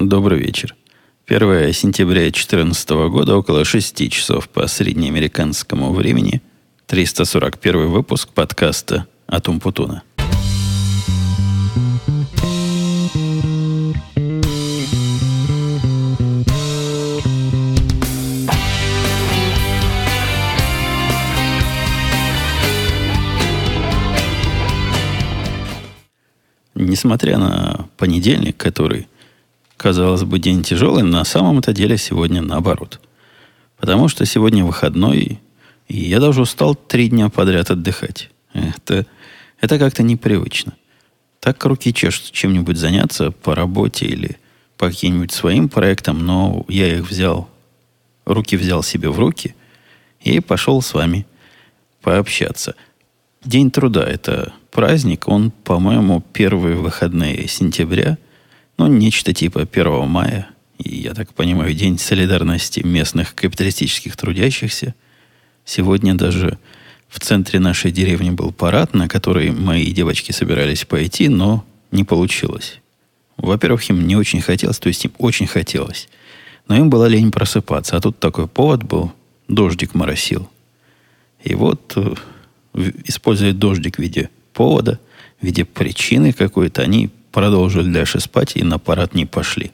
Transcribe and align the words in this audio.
Добрый 0.00 0.38
вечер. 0.38 0.76
1 1.26 1.72
сентября 1.72 2.20
2014 2.20 2.90
года, 3.10 3.36
около 3.36 3.64
6 3.64 4.08
часов 4.12 4.48
по 4.48 4.68
среднеамериканскому 4.68 5.92
времени, 5.92 6.40
341 6.86 7.88
выпуск 7.88 8.28
подкаста 8.28 9.08
«Атум 9.26 9.58
Путуна». 9.58 10.04
Несмотря 26.76 27.38
на 27.38 27.88
понедельник, 27.96 28.56
который, 28.56 29.08
казалось 29.78 30.24
бы, 30.24 30.38
день 30.38 30.62
тяжелый, 30.62 31.04
на 31.04 31.24
самом-то 31.24 31.72
деле 31.72 31.96
сегодня 31.96 32.42
наоборот. 32.42 33.00
Потому 33.78 34.08
что 34.08 34.26
сегодня 34.26 34.64
выходной, 34.64 35.40
и 35.86 35.96
я 35.96 36.20
даже 36.20 36.42
устал 36.42 36.74
три 36.74 37.08
дня 37.08 37.30
подряд 37.30 37.70
отдыхать. 37.70 38.28
Это, 38.52 39.06
это 39.60 39.78
как-то 39.78 40.02
непривычно. 40.02 40.74
Так 41.40 41.64
руки 41.64 41.94
чешут 41.94 42.32
чем-нибудь 42.32 42.76
заняться 42.76 43.30
по 43.30 43.54
работе 43.54 44.06
или 44.06 44.36
по 44.76 44.88
каким-нибудь 44.88 45.32
своим 45.32 45.68
проектам, 45.68 46.26
но 46.26 46.66
я 46.68 46.92
их 46.96 47.08
взял, 47.08 47.48
руки 48.24 48.56
взял 48.56 48.82
себе 48.82 49.08
в 49.08 49.18
руки 49.18 49.54
и 50.20 50.40
пошел 50.40 50.82
с 50.82 50.92
вами 50.92 51.24
пообщаться. 52.02 52.74
День 53.44 53.70
труда– 53.70 54.04
это 54.08 54.52
праздник, 54.72 55.28
он, 55.28 55.52
по-моему, 55.52 56.20
первые 56.32 56.74
выходные 56.74 57.46
сентября, 57.46 58.18
ну, 58.78 58.86
нечто 58.86 59.34
типа 59.34 59.68
1 59.70 60.08
мая, 60.08 60.48
и, 60.78 60.96
я 61.00 61.12
так 61.12 61.34
понимаю, 61.34 61.74
День 61.74 61.98
солидарности 61.98 62.80
местных 62.80 63.34
капиталистических 63.34 64.16
трудящихся. 64.16 64.94
Сегодня 65.64 66.14
даже 66.14 66.58
в 67.08 67.20
центре 67.20 67.58
нашей 67.58 67.90
деревни 67.90 68.30
был 68.30 68.52
парад, 68.52 68.94
на 68.94 69.08
который 69.08 69.50
мои 69.50 69.90
девочки 69.90 70.30
собирались 70.30 70.84
пойти, 70.84 71.28
но 71.28 71.64
не 71.90 72.04
получилось. 72.04 72.80
Во-первых, 73.36 73.88
им 73.90 74.06
не 74.06 74.16
очень 74.16 74.40
хотелось, 74.40 74.78
то 74.78 74.88
есть 74.88 75.04
им 75.04 75.12
очень 75.18 75.46
хотелось. 75.46 76.08
Но 76.68 76.76
им 76.76 76.90
была 76.90 77.08
лень 77.08 77.32
просыпаться. 77.32 77.96
А 77.96 78.00
тут 78.00 78.18
такой 78.18 78.46
повод 78.46 78.82
был, 78.84 79.12
дождик 79.48 79.94
моросил. 79.94 80.48
И 81.42 81.54
вот, 81.54 81.92
э, 81.96 82.14
используя 83.04 83.52
дождик 83.52 83.96
в 83.96 84.00
виде 84.00 84.28
повода, 84.52 85.00
в 85.40 85.46
виде 85.46 85.64
причины 85.64 86.32
какой-то, 86.32 86.82
они 86.82 87.10
продолжили 87.38 87.88
дальше 87.88 88.18
спать 88.18 88.56
и 88.56 88.64
на 88.64 88.80
парад 88.80 89.14
не 89.14 89.24
пошли. 89.24 89.70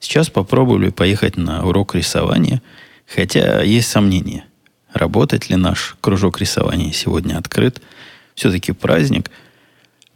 Сейчас 0.00 0.30
попробовали 0.30 0.90
поехать 0.90 1.36
на 1.36 1.64
урок 1.64 1.94
рисования, 1.94 2.60
хотя 3.06 3.62
есть 3.62 3.88
сомнения, 3.88 4.46
работать 4.92 5.48
ли 5.48 5.54
наш 5.54 5.96
кружок 6.00 6.40
рисования 6.40 6.90
сегодня 6.90 7.38
открыт. 7.38 7.80
Все-таки 8.34 8.72
праздник. 8.72 9.30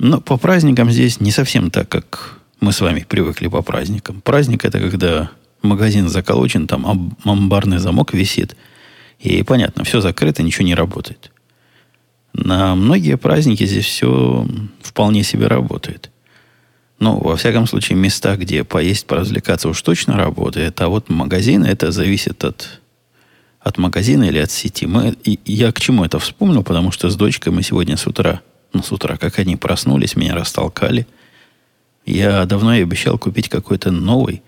Но 0.01 0.21
по 0.21 0.37
праздникам 0.39 0.91
здесь 0.91 1.21
не 1.21 1.31
совсем 1.31 1.71
так, 1.71 1.89
как 1.89 2.41
мы 2.59 2.73
с 2.73 2.81
вами 2.81 3.07
привыкли 3.09 3.47
по 3.47 3.63
праздникам. 3.63 4.21
Праздник 4.21 4.65
это 4.65 4.81
когда 4.81 5.31
магазин 5.63 6.09
заколочен, 6.09 6.67
там 6.67 7.15
амбарный 7.23 7.79
замок 7.79 8.13
висит, 8.13 8.57
и 9.21 9.45
понятно, 9.45 9.85
все 9.85 10.01
закрыто, 10.01 10.43
ничего 10.43 10.65
не 10.65 10.75
работает. 10.75 11.31
На 12.33 12.75
многие 12.75 13.17
праздники 13.17 13.65
здесь 13.67 13.87
все 13.87 14.49
вполне 14.83 15.23
себе 15.23 15.47
работает. 15.47 16.11
Ну, 16.99 17.19
во 17.19 17.37
всяком 17.37 17.67
случае, 17.67 17.97
места, 17.97 18.37
где 18.37 18.65
поесть, 18.65 19.07
поразвлекаться 19.07 19.69
уж 19.69 19.81
точно 19.83 20.17
работает. 20.17 20.81
А 20.81 20.89
вот 20.89 21.09
магазины, 21.09 21.67
это 21.67 21.93
зависит 21.93 22.45
от, 22.45 22.81
от 23.61 23.79
магазина 23.79 24.25
или 24.25 24.39
от 24.39 24.51
сети. 24.51 24.87
Мы, 24.87 25.17
и 25.23 25.39
я 25.45 25.71
к 25.73 25.81
чему 25.81 26.05
это 26.05 26.19
вспомнил? 26.19 26.65
Потому 26.65 26.91
что 26.91 27.09
с 27.09 27.17
дочкой 27.17 27.53
мы 27.53 27.63
сегодня 27.63 27.97
с 27.97 28.07
утра, 28.07 28.41
ну, 28.73 28.83
с 28.83 28.91
утра, 28.91 29.17
как 29.17 29.39
они 29.39 29.57
проснулись, 29.57 30.17
меня 30.17 30.35
растолкали. 30.35 31.07
Я 32.05 32.45
давно 32.47 32.75
ей 32.75 32.83
обещал 32.83 33.19
купить 33.19 33.49
какой-то 33.49 33.91
новый, 33.93 34.43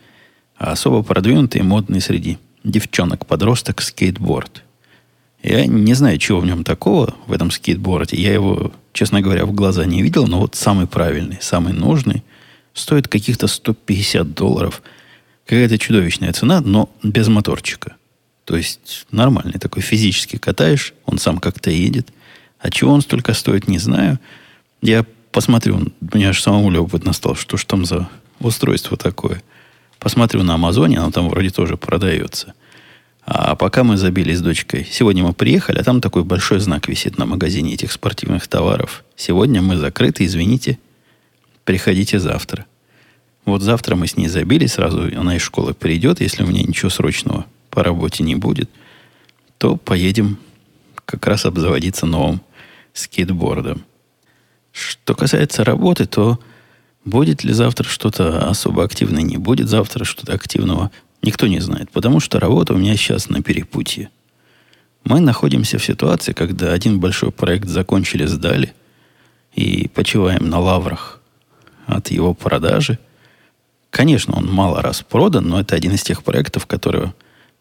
а 0.56 0.72
особо 0.72 1.02
продвинутый, 1.02 1.62
модный 1.62 2.00
среди 2.00 2.38
девчонок-подросток 2.64 3.80
скейтборд– 3.80 4.64
я 5.42 5.66
не 5.66 5.94
знаю, 5.94 6.18
чего 6.18 6.40
в 6.40 6.46
нем 6.46 6.64
такого, 6.64 7.14
в 7.26 7.32
этом 7.32 7.50
скейтборде. 7.50 8.20
Я 8.20 8.34
его, 8.34 8.72
честно 8.92 9.22
говоря, 9.22 9.46
в 9.46 9.52
глаза 9.52 9.86
не 9.86 10.02
видел, 10.02 10.26
но 10.26 10.40
вот 10.40 10.54
самый 10.54 10.86
правильный, 10.86 11.38
самый 11.40 11.72
нужный, 11.72 12.22
стоит 12.74 13.08
каких-то 13.08 13.46
150 13.46 14.34
долларов. 14.34 14.82
Какая-то 15.46 15.78
чудовищная 15.78 16.32
цена, 16.32 16.60
но 16.60 16.90
без 17.02 17.28
моторчика. 17.28 17.96
То 18.44 18.56
есть 18.56 19.06
нормальный 19.10 19.58
такой, 19.58 19.82
физически 19.82 20.36
катаешь, 20.36 20.94
он 21.04 21.18
сам 21.18 21.38
как-то 21.38 21.70
едет. 21.70 22.08
А 22.58 22.70
чего 22.70 22.92
он 22.92 23.00
столько 23.00 23.34
стоит, 23.34 23.68
не 23.68 23.78
знаю. 23.78 24.18
Я 24.82 25.04
посмотрю, 25.32 25.92
мне 26.00 26.28
аж 26.28 26.40
самому 26.40 26.70
любопытно 26.70 27.12
стало, 27.12 27.36
что 27.36 27.56
ж 27.56 27.64
там 27.64 27.84
за 27.84 28.08
устройство 28.40 28.96
такое. 28.96 29.42
Посмотрю 29.98 30.42
на 30.42 30.54
Амазоне, 30.54 30.98
оно 30.98 31.10
там 31.10 31.28
вроде 31.28 31.50
тоже 31.50 31.76
продается. 31.76 32.54
А 33.24 33.54
пока 33.54 33.84
мы 33.84 33.96
забили 33.96 34.34
с 34.34 34.40
дочкой, 34.40 34.86
сегодня 34.90 35.22
мы 35.22 35.32
приехали, 35.32 35.78
а 35.78 35.84
там 35.84 36.00
такой 36.00 36.24
большой 36.24 36.58
знак 36.58 36.88
висит 36.88 37.18
на 37.18 37.26
магазине 37.26 37.74
этих 37.74 37.92
спортивных 37.92 38.48
товаров. 38.48 39.04
Сегодня 39.14 39.62
мы 39.62 39.76
закрыты, 39.76 40.24
извините, 40.24 40.78
приходите 41.64 42.18
завтра. 42.18 42.66
Вот 43.44 43.62
завтра 43.62 43.96
мы 43.96 44.06
с 44.06 44.16
ней 44.16 44.28
забили, 44.28 44.66
сразу 44.66 45.02
она 45.16 45.36
из 45.36 45.42
школы 45.42 45.74
придет, 45.74 46.20
если 46.20 46.42
у 46.42 46.46
меня 46.46 46.62
ничего 46.62 46.90
срочного 46.90 47.46
по 47.70 47.82
работе 47.82 48.22
не 48.22 48.34
будет, 48.34 48.70
то 49.58 49.76
поедем 49.76 50.38
как 51.04 51.26
раз 51.26 51.46
обзаводиться 51.46 52.06
новым 52.06 52.40
скейтбордом. 52.92 53.84
Что 54.72 55.14
касается 55.14 55.64
работы, 55.64 56.06
то 56.06 56.38
будет 57.04 57.44
ли 57.44 57.52
завтра 57.52 57.88
что-то 57.88 58.48
особо 58.48 58.84
активное, 58.84 59.22
не 59.22 59.36
будет 59.36 59.68
завтра 59.68 60.04
что-то 60.04 60.34
активного, 60.34 60.90
Никто 61.22 61.46
не 61.46 61.60
знает, 61.60 61.90
потому 61.90 62.20
что 62.20 62.40
работа 62.40 62.74
у 62.74 62.78
меня 62.78 62.96
сейчас 62.96 63.28
на 63.28 63.42
перепутье. 63.42 64.10
Мы 65.04 65.20
находимся 65.20 65.78
в 65.78 65.84
ситуации, 65.84 66.32
когда 66.32 66.72
один 66.72 66.98
большой 66.98 67.30
проект 67.30 67.68
закончили, 67.68 68.24
сдали, 68.26 68.72
и 69.54 69.88
почиваем 69.88 70.48
на 70.48 70.60
лаврах 70.60 71.19
от 71.96 72.10
его 72.10 72.34
продажи. 72.34 72.98
Конечно, 73.90 74.36
он 74.36 74.46
мало 74.46 74.82
раз 74.82 75.02
продан, 75.02 75.48
но 75.48 75.60
это 75.60 75.74
один 75.74 75.94
из 75.94 76.02
тех 76.02 76.22
проектов, 76.22 76.66
которые 76.66 77.14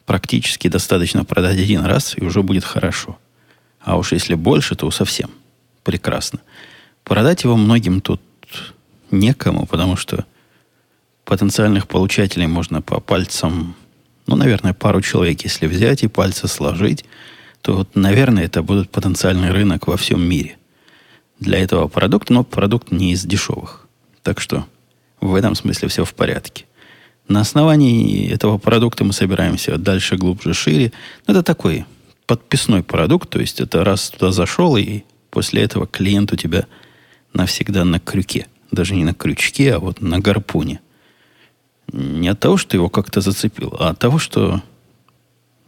практически 0.06 0.68
достаточно 0.68 1.26
продать 1.26 1.58
один 1.58 1.86
раз, 1.86 2.16
и 2.18 2.24
уже 2.24 2.42
будет 2.44 2.64
хорошо. 2.64 3.18
А 3.80 3.98
уж 3.98 4.12
если 4.12 4.36
больше, 4.36 4.76
то 4.76 4.90
совсем 4.92 5.30
прекрасно. 5.84 6.40
Продать 7.04 7.44
его 7.44 7.56
многим 7.56 8.02
тут 8.02 8.22
некому, 9.12 9.66
потому 9.66 9.96
что 9.96 10.26
потенциальных 11.26 11.88
получателей 11.88 12.48
можно 12.48 12.82
по 12.82 13.00
пальцам, 13.00 13.76
ну, 14.28 14.36
наверное, 14.36 14.74
пару 14.74 15.02
человек, 15.02 15.42
если 15.42 15.68
взять 15.68 16.04
и 16.04 16.08
пальцы 16.08 16.48
сложить, 16.48 17.06
то, 17.62 17.76
вот, 17.76 17.96
наверное, 17.96 18.46
это 18.46 18.64
будет 18.64 18.90
потенциальный 18.90 19.52
рынок 19.52 19.88
во 19.88 19.98
всем 19.98 20.22
мире 20.22 20.58
для 21.40 21.60
этого 21.60 21.88
продукта, 21.88 22.34
но 22.34 22.44
продукт 22.44 22.92
не 22.92 23.14
из 23.14 23.24
дешевых. 23.26 23.88
Так 24.24 24.40
что 24.42 24.66
в 25.22 25.36
этом 25.36 25.56
смысле 25.56 25.88
все 25.88 26.06
в 26.06 26.14
порядке. 26.14 26.66
На 27.28 27.42
основании 27.42 28.32
этого 28.32 28.58
продукта 28.58 29.04
мы 29.04 29.14
собираемся 29.14 29.78
дальше, 29.78 30.18
глубже, 30.18 30.54
шире. 30.54 30.92
Но 31.28 31.34
это 31.34 31.44
такой 31.44 31.86
подписной 32.26 32.84
продукт, 32.84 33.30
то 33.30 33.40
есть 33.40 33.60
это 33.60 33.84
раз 33.84 34.10
туда 34.10 34.32
зашел, 34.32 34.78
и 34.78 35.02
после 35.30 35.64
этого 35.64 35.88
клиент 35.88 36.32
у 36.32 36.36
тебя 36.36 36.66
навсегда 37.34 37.86
на 37.86 38.00
крюке. 38.00 38.48
Даже 38.72 38.96
не 38.96 39.04
на 39.04 39.14
крючке, 39.14 39.76
а 39.76 39.80
вот 39.80 40.02
на 40.02 40.20
гарпуне– 40.20 40.80
не 41.94 42.28
от 42.28 42.40
того, 42.40 42.58
что 42.58 42.76
его 42.76 42.90
как-то 42.90 43.22
зацепил, 43.22 43.76
а 43.80 43.90
от 43.90 44.00
того, 44.00 44.20
что 44.20 44.62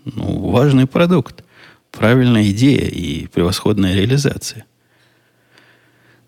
ну, 0.06 0.50
важный 0.50 0.88
продукт, 0.88 1.44
правильная 1.92 2.50
идея 2.52 2.88
и 2.88 3.28
превосходная 3.28 3.96
реализация. 3.96 4.66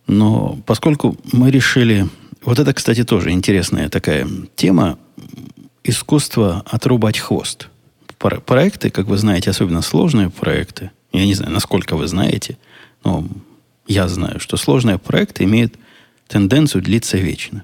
Но 0.07 0.59
поскольку 0.65 1.17
мы 1.31 1.51
решили... 1.51 2.07
Вот 2.41 2.59
это, 2.59 2.73
кстати, 2.73 3.03
тоже 3.03 3.31
интересная 3.31 3.89
такая 3.89 4.27
тема. 4.55 4.97
Искусство 5.83 6.63
отрубать 6.65 7.17
хвост. 7.17 7.69
Проекты, 8.17 8.89
как 8.89 9.07
вы 9.07 9.17
знаете, 9.17 9.49
особенно 9.49 9.81
сложные 9.81 10.29
проекты, 10.29 10.91
я 11.11 11.25
не 11.25 11.33
знаю, 11.33 11.51
насколько 11.51 11.95
вы 11.95 12.07
знаете, 12.07 12.57
но 13.03 13.27
я 13.87 14.07
знаю, 14.07 14.39
что 14.39 14.57
сложные 14.57 14.97
проекты 14.97 15.43
имеют 15.43 15.75
тенденцию 16.27 16.81
длиться 16.81 17.17
вечно. 17.17 17.63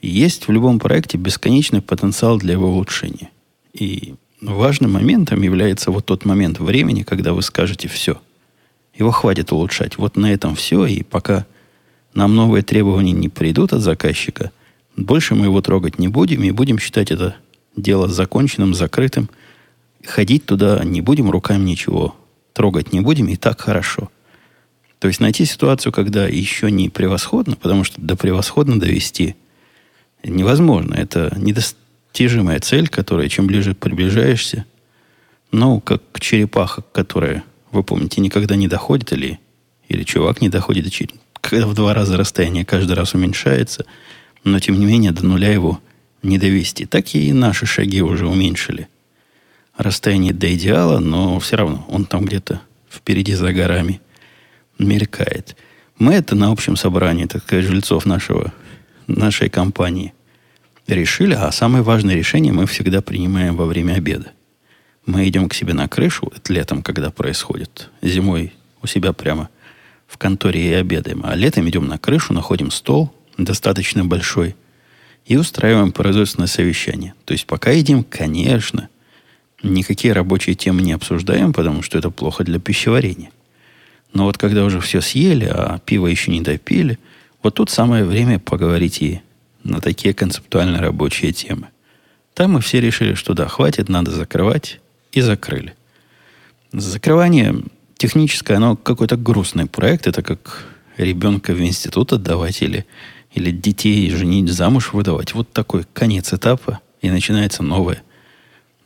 Есть 0.00 0.48
в 0.48 0.52
любом 0.52 0.78
проекте 0.78 1.18
бесконечный 1.18 1.82
потенциал 1.82 2.38
для 2.38 2.52
его 2.52 2.68
улучшения. 2.68 3.30
И 3.72 4.14
важным 4.40 4.92
моментом 4.92 5.42
является 5.42 5.90
вот 5.90 6.06
тот 6.06 6.24
момент 6.24 6.60
времени, 6.60 7.02
когда 7.02 7.32
вы 7.32 7.42
скажете 7.42 7.88
«все». 7.88 8.20
Его 8.96 9.10
хватит 9.10 9.52
улучшать. 9.52 9.98
Вот 9.98 10.16
на 10.16 10.32
этом 10.32 10.54
все, 10.54 10.86
и 10.86 11.02
пока 11.02 11.46
нам 12.14 12.36
новые 12.36 12.62
требования 12.62 13.12
не 13.12 13.28
придут 13.28 13.72
от 13.72 13.80
заказчика, 13.80 14.52
Больше 14.96 15.34
мы 15.34 15.46
его 15.46 15.60
трогать 15.60 15.98
не 15.98 16.08
будем 16.08 16.42
и 16.42 16.50
будем 16.50 16.78
считать 16.78 17.10
это 17.10 17.36
дело 17.76 18.08
законченным, 18.08 18.74
закрытым. 18.74 19.28
Ходить 20.04 20.46
туда 20.46 20.84
не 20.84 21.00
будем, 21.00 21.30
руками 21.30 21.64
ничего 21.64 22.14
трогать 22.52 22.92
не 22.92 23.00
будем, 23.00 23.26
и 23.28 23.36
так 23.36 23.60
хорошо. 23.60 24.10
То 25.00 25.08
есть 25.08 25.18
найти 25.18 25.44
ситуацию, 25.44 25.92
когда 25.92 26.28
еще 26.28 26.70
не 26.70 26.88
превосходно, 26.88 27.56
потому 27.56 27.82
что 27.82 28.00
до 28.00 28.16
превосходно 28.16 28.78
довести 28.78 29.34
невозможно. 30.22 30.94
Это 30.94 31.34
недостижимая 31.36 32.60
цель, 32.60 32.88
которая 32.88 33.28
чем 33.28 33.48
ближе 33.48 33.74
приближаешься, 33.74 34.64
ну, 35.50 35.80
как 35.80 36.02
черепаха, 36.20 36.82
которая, 36.92 37.42
вы 37.74 37.82
помните, 37.82 38.20
никогда 38.20 38.56
не 38.56 38.68
доходит, 38.68 39.12
или, 39.12 39.38
или 39.88 40.02
чувак 40.04 40.40
не 40.40 40.48
доходит, 40.48 40.92
когда 41.40 41.66
в 41.66 41.74
два 41.74 41.92
раза 41.94 42.16
расстояние 42.16 42.64
каждый 42.64 42.94
раз 42.94 43.14
уменьшается– 43.14 43.84
но 44.44 44.60
тем 44.60 44.78
не 44.78 44.86
менее 44.86 45.12
до 45.12 45.26
нуля 45.26 45.50
его 45.50 45.80
не 46.22 46.38
довести. 46.38 46.86
Так 46.86 47.14
и 47.14 47.32
наши 47.32 47.66
шаги 47.66 48.02
уже 48.02 48.28
уменьшили. 48.28 48.88
Расстояние 49.76 50.32
до 50.32 50.54
идеала, 50.54 51.00
но 51.00 51.38
все 51.40 51.56
равно 51.56 51.84
он 51.88 52.04
там 52.04 52.24
где-то 52.24 52.60
впереди 52.88 53.34
за 53.34 53.52
горами 53.52 54.00
мелькает. 54.78 55.56
Мы 55.98 56.14
это 56.14 56.36
на 56.36 56.50
общем 56.50 56.76
собрании, 56.76 57.24
так 57.24 57.42
сказать, 57.42 57.64
жильцов 57.64 58.06
нашего, 58.06 58.52
нашей 59.06 59.48
компании 59.48 60.12
решили, 60.86 61.34
а 61.34 61.50
самое 61.50 61.82
важное 61.82 62.14
решение 62.14 62.52
мы 62.52 62.66
всегда 62.66 63.00
принимаем 63.00 63.56
во 63.56 63.64
время 63.64 63.94
обеда. 63.94 64.32
Мы 65.06 65.28
идем 65.28 65.48
к 65.48 65.54
себе 65.54 65.74
на 65.74 65.86
крышу, 65.86 66.32
это 66.34 66.52
летом, 66.52 66.82
когда 66.82 67.10
происходит, 67.10 67.90
зимой 68.00 68.54
у 68.82 68.86
себя 68.86 69.12
прямо 69.12 69.50
в 70.06 70.16
конторе 70.16 70.70
и 70.70 70.74
обедаем, 70.74 71.22
а 71.24 71.34
летом 71.34 71.68
идем 71.68 71.86
на 71.86 71.98
крышу, 71.98 72.32
находим 72.32 72.70
стол, 72.70 73.14
достаточно 73.36 74.04
большой, 74.04 74.56
и 75.26 75.36
устраиваем 75.36 75.92
производственное 75.92 76.46
совещание. 76.46 77.14
То 77.24 77.32
есть 77.32 77.46
пока 77.46 77.70
едим, 77.70 78.04
конечно, 78.04 78.88
никакие 79.62 80.14
рабочие 80.14 80.54
темы 80.54 80.82
не 80.82 80.92
обсуждаем, 80.92 81.52
потому 81.52 81.82
что 81.82 81.98
это 81.98 82.10
плохо 82.10 82.44
для 82.44 82.58
пищеварения. 82.58 83.30
Но 84.12 84.24
вот 84.24 84.38
когда 84.38 84.64
уже 84.64 84.80
все 84.80 85.00
съели, 85.00 85.46
а 85.46 85.80
пиво 85.84 86.06
еще 86.06 86.30
не 86.30 86.40
допили, 86.40 86.98
вот 87.42 87.54
тут 87.54 87.70
самое 87.70 88.04
время 88.04 88.38
поговорить 88.38 89.02
и 89.02 89.20
на 89.64 89.80
такие 89.80 90.14
концептуально 90.14 90.80
рабочие 90.80 91.32
темы. 91.32 91.68
Там 92.34 92.52
мы 92.52 92.60
все 92.60 92.80
решили, 92.80 93.14
что 93.14 93.34
да, 93.34 93.48
хватит, 93.48 93.88
надо 93.88 94.10
закрывать, 94.10 94.80
и 95.14 95.20
закрыли. 95.20 95.74
Закрывание 96.72 97.56
техническое, 97.96 98.56
оно 98.56 98.76
какой-то 98.76 99.16
грустный 99.16 99.66
проект. 99.66 100.06
Это 100.06 100.22
как 100.22 100.66
ребенка 100.96 101.52
в 101.52 101.60
институт 101.60 102.12
отдавать 102.12 102.62
или 102.62 102.84
или 103.34 103.50
детей 103.50 104.08
женить, 104.10 104.48
замуж 104.48 104.92
выдавать. 104.92 105.34
Вот 105.34 105.50
такой 105.52 105.84
конец 105.92 106.32
этапа, 106.32 106.80
и 107.02 107.10
начинается 107.10 107.62
новое. 107.62 108.02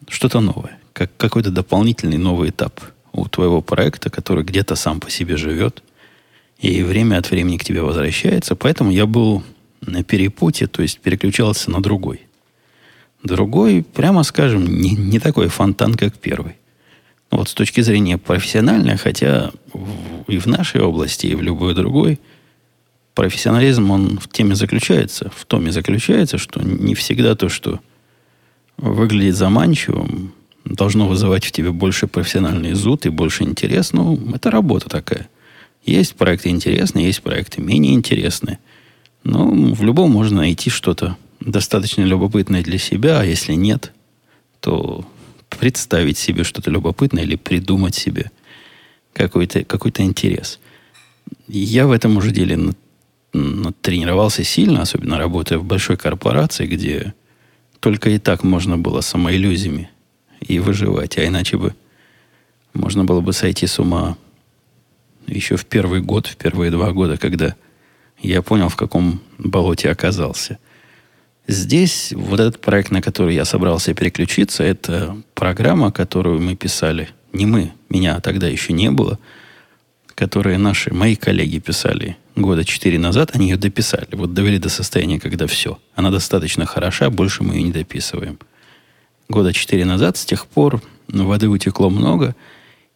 Что-то 0.09 0.41
новое. 0.41 0.79
Как 0.93 1.17
какой-то 1.17 1.51
дополнительный 1.51 2.17
новый 2.17 2.51
этап 2.51 2.81
у 3.13 3.29
твоего 3.29 3.61
проекта, 3.61 4.11
который 4.11 4.45
где-то 4.45 4.75
сам 4.75 5.01
по 5.01 5.11
себе 5.11 5.37
живет, 5.37 5.83
и 6.59 6.83
время 6.83 7.19
от 7.19 7.31
времени 7.31 7.59
к 7.59 7.65
тебе 7.65 7.83
возвращается. 7.83 8.57
Поэтому 8.57 8.91
я 8.91 9.07
был 9.07 9.45
на 9.81 10.03
перепуте, 10.03 10.67
то 10.67 10.83
есть 10.83 10.99
переключался 10.99 11.71
на 11.71 11.81
другой. 11.83 12.23
Другой, 13.23 13.83
прямо 13.83 14.23
скажем, 14.23 14.65
не, 14.65 14.91
не 14.91 15.19
такой 15.19 15.49
фонтан, 15.49 15.95
как 15.95 16.15
первый. 16.15 16.55
Вот 17.31 17.49
с 17.49 17.55
точки 17.55 17.81
зрения 17.81 18.17
профессиональной, 18.17 18.97
хотя 18.97 19.51
и 20.29 20.39
в 20.39 20.47
нашей 20.47 20.81
области, 20.81 21.27
и 21.27 21.35
в 21.35 21.43
любой 21.43 21.75
другой– 21.75 22.21
профессионализм, 23.19 23.91
он 23.91 24.21
в 24.21 24.29
теме 24.29 24.55
заключается, 24.55 25.29
в 25.35 25.45
том 25.45 25.67
и 25.67 25.73
заключается, 25.73 26.39
что 26.39 26.61
не 26.63 26.95
всегда 26.95 27.35
то, 27.35 27.49
что 27.49 27.81
выглядит 28.77 29.35
заманчивым, 29.35 30.33
должно 30.65 31.09
вызывать 31.09 31.45
в 31.45 31.51
тебе 31.51 31.73
больше 31.73 32.07
профессиональный 32.07 32.75
зуд 32.75 33.07
и 33.07 33.09
больше 33.09 33.43
интерес. 33.43 33.93
Ну, 33.93 34.17
это 34.33 34.53
работа 34.53 34.89
такая. 34.89 35.29
Есть 35.85 36.15
проекты 36.15 36.51
интересные, 36.51 37.07
есть 37.07 37.21
проекты 37.23 37.61
менее 37.61 37.95
интересные. 37.95 38.61
Но 39.25 39.51
в 39.51 39.83
любом 39.83 40.13
можно 40.13 40.43
найти 40.43 40.71
что-то 40.71 41.17
достаточно 41.41 42.03
любопытное 42.03 42.63
для 42.63 42.79
себя, 42.79 43.21
а 43.21 43.25
если 43.25 43.55
нет, 43.55 43.93
то 44.61 45.07
представить 45.49 46.19
себе 46.19 46.45
что-то 46.45 46.71
любопытное 46.71 47.23
или 47.23 47.37
придумать 47.37 47.95
себе 47.95 48.31
какой-то 49.13 49.65
какой 49.65 49.93
интерес. 49.99 50.61
Я 51.47 51.87
в 51.87 51.93
этом 51.93 52.17
уже 52.17 52.31
деле 52.31 52.75
тренировался 53.83 54.45
сильно, 54.45 54.83
особенно 54.83 55.19
работая 55.19 55.59
в 55.59 55.65
большой 55.65 55.97
корпорации, 55.97 56.67
где 56.67 57.15
только 57.81 58.11
и 58.11 58.19
так 58.19 58.43
можно 58.43 58.79
было 58.79 59.01
самоиллюзиями 59.01 59.91
и 60.41 60.59
выживать, 60.59 61.19
а 61.19 61.27
иначе 61.27 61.57
бы 61.57 61.75
можно 62.75 63.05
было 63.05 63.21
бы 63.21 63.33
сойти 63.33 63.67
с 63.67 63.79
ума 63.79 64.17
еще 65.27 65.57
в 65.57 65.67
первый 65.67 66.01
год, 66.01 66.27
в 66.27 66.37
первые 66.37 66.71
два 66.71 66.93
года, 66.93 67.17
когда 67.17 67.55
я 68.21 68.43
понял, 68.43 68.69
в 68.69 68.77
каком 68.77 69.21
болоте 69.39 69.91
оказался. 69.91 70.59
Здесь 71.49 72.13
вот 72.15 72.39
этот 72.39 72.61
проект, 72.61 72.91
на 72.91 73.03
который 73.03 73.35
я 73.35 73.45
собрался 73.45 73.95
переключиться, 73.95 74.63
это 74.63 75.17
программа, 75.35 75.91
которую 75.91 76.41
мы 76.41 76.55
писали. 76.55 77.09
Не 77.33 77.47
мы, 77.47 77.73
меня 77.89 78.21
тогда 78.21 78.47
еще 78.47 78.73
не 78.73 78.91
было– 78.91 79.19
которые 80.19 80.59
наши, 80.59 80.93
мои 80.93 81.15
коллеги 81.15 81.61
писали 81.61 82.17
года 82.35 82.65
четыре 82.65 82.99
назад, 82.99 83.31
они 83.35 83.51
ее 83.51 83.57
дописали. 83.57 84.09
Вот 84.11 84.35
довели 84.35 84.59
до 84.59 84.69
состояния, 84.69 85.21
когда 85.21 85.47
все. 85.47 85.79
Она 85.95 86.11
достаточно 86.11 86.67
хороша, 86.67 87.09
больше 87.09 87.45
мы 87.45 87.55
ее 87.55 87.63
не 87.63 87.71
дописываем. 87.71 88.37
Года 89.29 89.53
четыре 89.53 89.85
назад, 89.85 90.17
с 90.17 90.25
тех 90.25 90.49
пор 90.49 90.83
воды 91.07 91.49
утекло 91.49 91.89
много. 91.89 92.35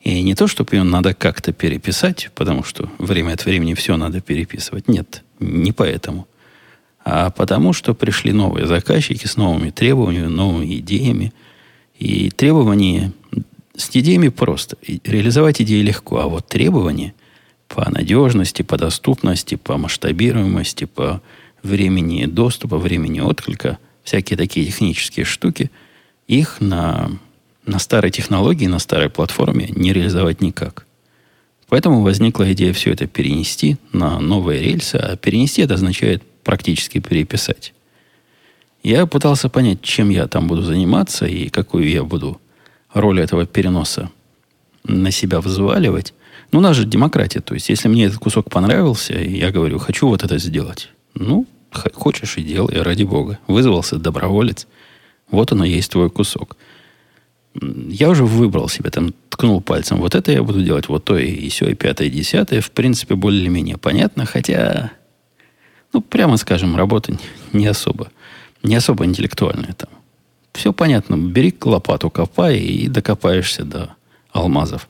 И 0.00 0.20
не 0.20 0.34
то, 0.34 0.48
чтобы 0.48 0.74
ее 0.74 0.82
надо 0.82 1.14
как-то 1.14 1.52
переписать, 1.52 2.28
потому 2.34 2.64
что 2.64 2.90
время 2.98 3.34
от 3.34 3.44
времени 3.44 3.74
все 3.74 3.96
надо 3.96 4.20
переписывать. 4.20 4.88
Нет, 4.88 5.22
не 5.38 5.70
поэтому. 5.70 6.26
А 7.04 7.30
потому, 7.30 7.72
что 7.72 7.94
пришли 7.94 8.32
новые 8.32 8.66
заказчики 8.66 9.26
с 9.26 9.36
новыми 9.36 9.70
требованиями, 9.70 10.26
новыми 10.26 10.78
идеями. 10.78 11.32
И 11.98 12.30
требования 12.30 13.12
с 13.76 13.88
идеями 13.92 14.28
просто. 14.28 14.76
Реализовать 15.04 15.60
идеи 15.62 15.82
легко, 15.82 16.20
а 16.20 16.28
вот 16.28 16.46
требования 16.46 17.14
по 17.68 17.88
надежности, 17.90 18.62
по 18.62 18.76
доступности, 18.76 19.54
по 19.54 19.78
масштабируемости, 19.78 20.84
по 20.84 21.22
времени 21.62 22.26
доступа, 22.26 22.76
времени 22.76 23.20
отклика, 23.20 23.78
всякие 24.04 24.36
такие 24.36 24.66
технические 24.66 25.24
штуки, 25.24 25.70
их 26.26 26.60
на, 26.60 27.10
на 27.66 27.78
старой 27.78 28.10
технологии, 28.10 28.66
на 28.66 28.78
старой 28.78 29.10
платформе 29.10 29.68
не 29.74 29.92
реализовать 29.92 30.40
никак. 30.40 30.86
Поэтому 31.68 32.02
возникла 32.02 32.52
идея 32.52 32.74
все 32.74 32.92
это 32.92 33.06
перенести 33.06 33.78
на 33.92 34.20
новые 34.20 34.62
рельсы, 34.62 34.96
а 34.96 35.16
перенести 35.16 35.62
это 35.62 35.74
означает 35.74 36.22
практически 36.44 36.98
переписать. 36.98 37.72
Я 38.82 39.06
пытался 39.06 39.48
понять, 39.48 39.82
чем 39.82 40.10
я 40.10 40.26
там 40.26 40.48
буду 40.48 40.62
заниматься 40.62 41.26
и 41.26 41.48
какую 41.48 41.88
я 41.88 42.02
буду 42.02 42.40
роль 42.92 43.20
этого 43.20 43.46
переноса 43.46 44.10
на 44.84 45.10
себя 45.10 45.40
взваливать. 45.40 46.14
Ну, 46.50 46.58
у 46.58 46.62
нас 46.62 46.76
же 46.76 46.84
демократия. 46.84 47.40
То 47.40 47.54
есть, 47.54 47.68
если 47.68 47.88
мне 47.88 48.06
этот 48.06 48.18
кусок 48.18 48.50
понравился, 48.50 49.14
и 49.14 49.38
я 49.38 49.50
говорю, 49.50 49.78
хочу 49.78 50.08
вот 50.08 50.22
это 50.22 50.38
сделать. 50.38 50.90
Ну, 51.14 51.46
хочешь 51.94 52.36
и 52.36 52.42
делай, 52.42 52.82
ради 52.82 53.04
бога. 53.04 53.38
Вызвался 53.46 53.96
доброволец. 53.96 54.66
Вот 55.30 55.52
оно 55.52 55.64
есть 55.64 55.90
твой 55.90 56.10
кусок. 56.10 56.56
Я 57.54 58.10
уже 58.10 58.24
выбрал 58.24 58.68
себе, 58.68 58.90
там, 58.90 59.14
ткнул 59.28 59.60
пальцем. 59.60 59.98
Вот 59.98 60.14
это 60.14 60.32
я 60.32 60.42
буду 60.42 60.62
делать, 60.62 60.88
вот 60.88 61.04
то 61.04 61.16
и 61.16 61.48
все, 61.48 61.68
и 61.68 61.74
пятое, 61.74 62.08
и 62.08 62.10
десятое. 62.10 62.60
В 62.60 62.70
принципе, 62.70 63.14
более-менее 63.14 63.78
понятно. 63.78 64.26
Хотя, 64.26 64.92
ну, 65.92 66.00
прямо 66.00 66.36
скажем, 66.36 66.76
работа 66.76 67.16
не 67.52 67.66
особо, 67.66 68.10
не 68.62 68.74
особо 68.74 69.04
интеллектуальная 69.04 69.72
там. 69.72 69.90
Все 70.52 70.72
понятно. 70.72 71.16
Бери 71.16 71.54
лопату, 71.62 72.10
копай 72.10 72.58
и 72.58 72.88
докопаешься 72.88 73.64
до 73.64 73.94
алмазов. 74.32 74.88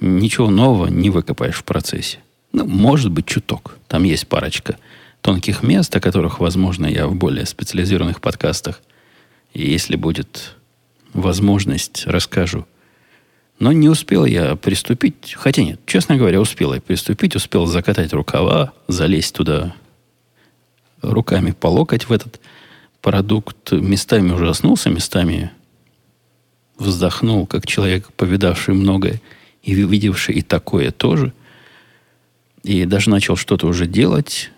Ничего 0.00 0.50
нового 0.50 0.86
не 0.86 1.10
выкопаешь 1.10 1.56
в 1.56 1.64
процессе. 1.64 2.18
Ну, 2.52 2.66
может 2.66 3.10
быть, 3.10 3.26
чуток. 3.26 3.78
Там 3.86 4.04
есть 4.04 4.26
парочка 4.28 4.76
тонких 5.20 5.62
мест, 5.62 5.94
о 5.94 6.00
которых, 6.00 6.40
возможно, 6.40 6.86
я 6.86 7.06
в 7.06 7.14
более 7.14 7.46
специализированных 7.46 8.20
подкастах, 8.20 8.80
если 9.52 9.96
будет 9.96 10.56
возможность, 11.12 12.06
расскажу. 12.06 12.66
Но 13.58 13.72
не 13.72 13.88
успел 13.88 14.24
я 14.24 14.56
приступить, 14.56 15.34
хотя 15.36 15.62
нет, 15.62 15.80
честно 15.86 16.16
говоря, 16.16 16.40
успел 16.40 16.74
я 16.74 16.80
приступить, 16.80 17.36
успел 17.36 17.66
закатать 17.66 18.12
рукава, 18.12 18.72
залезть 18.88 19.34
туда 19.34 19.74
руками 21.12 21.52
по 21.52 21.68
локоть 21.68 22.04
в 22.04 22.12
этот 22.12 22.40
продукт 23.00 23.72
местами 23.72 24.32
ужаснулся, 24.32 24.90
местами 24.90 25.50
вздохнул, 26.78 27.46
как 27.46 27.66
человек, 27.66 28.12
повидавший 28.12 28.74
многое 28.74 29.20
и 29.62 29.74
видевший 29.74 30.36
и 30.36 30.42
такое 30.42 30.90
тоже. 30.90 31.32
И 32.62 32.84
даже 32.86 33.10
начал 33.10 33.36
что-то 33.36 33.66
уже 33.66 33.86
делать. 33.86 34.50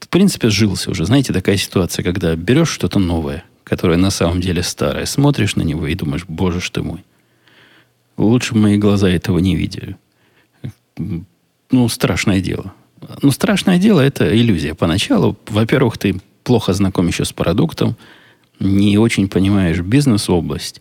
в 0.00 0.08
принципе, 0.08 0.50
сжился 0.50 0.90
уже. 0.90 1.06
Знаете, 1.06 1.32
такая 1.32 1.56
ситуация, 1.56 2.02
когда 2.02 2.34
берешь 2.36 2.68
что-то 2.68 2.98
новое, 2.98 3.44
которое 3.62 3.96
на 3.96 4.10
самом 4.10 4.40
деле 4.40 4.62
старое, 4.62 5.06
смотришь 5.06 5.56
на 5.56 5.62
него 5.62 5.86
и 5.86 5.94
думаешь, 5.94 6.24
боже 6.28 6.60
ж 6.60 6.70
ты 6.70 6.82
мой. 6.82 7.04
Лучше 8.16 8.54
мои 8.54 8.76
глаза 8.76 9.08
этого 9.08 9.38
не 9.38 9.56
видели. 9.56 9.96
Ну, 11.70 11.88
страшное 11.88 12.40
дело. 12.40 12.74
Ну, 13.22 13.30
страшное 13.30 13.78
дело– 13.78 14.00
это 14.02 14.36
иллюзия. 14.36 14.74
Поначалу, 14.74 15.36
во-первых, 15.48 15.98
ты 15.98 16.20
плохо 16.42 16.72
знаком 16.72 17.08
еще 17.08 17.24
с 17.24 17.32
продуктом, 17.32 17.96
не 18.60 18.98
очень 18.98 19.28
понимаешь 19.28 19.80
бизнес-область. 19.80 20.80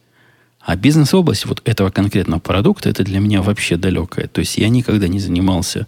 А 0.59 0.75
бизнес-область 0.75 1.45
вот 1.45 1.61
этого 1.65 1.89
конкретного 1.89 2.39
продукта, 2.39 2.89
это 2.89 3.03
для 3.03 3.19
меня 3.19 3.41
вообще 3.41 3.75
далекая. 3.75 4.27
То 4.27 4.39
есть 4.39 4.57
я 4.57 4.69
никогда 4.69 5.07
не 5.07 5.19
занимался 5.19 5.87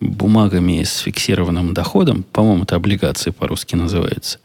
бумагами 0.00 0.82
с 0.82 0.98
фиксированным 0.98 1.74
доходом, 1.74 2.24
по-моему, 2.24 2.64
это 2.64 2.76
облигации 2.76 3.30
по-русски 3.30 3.74
называется, 3.74 4.38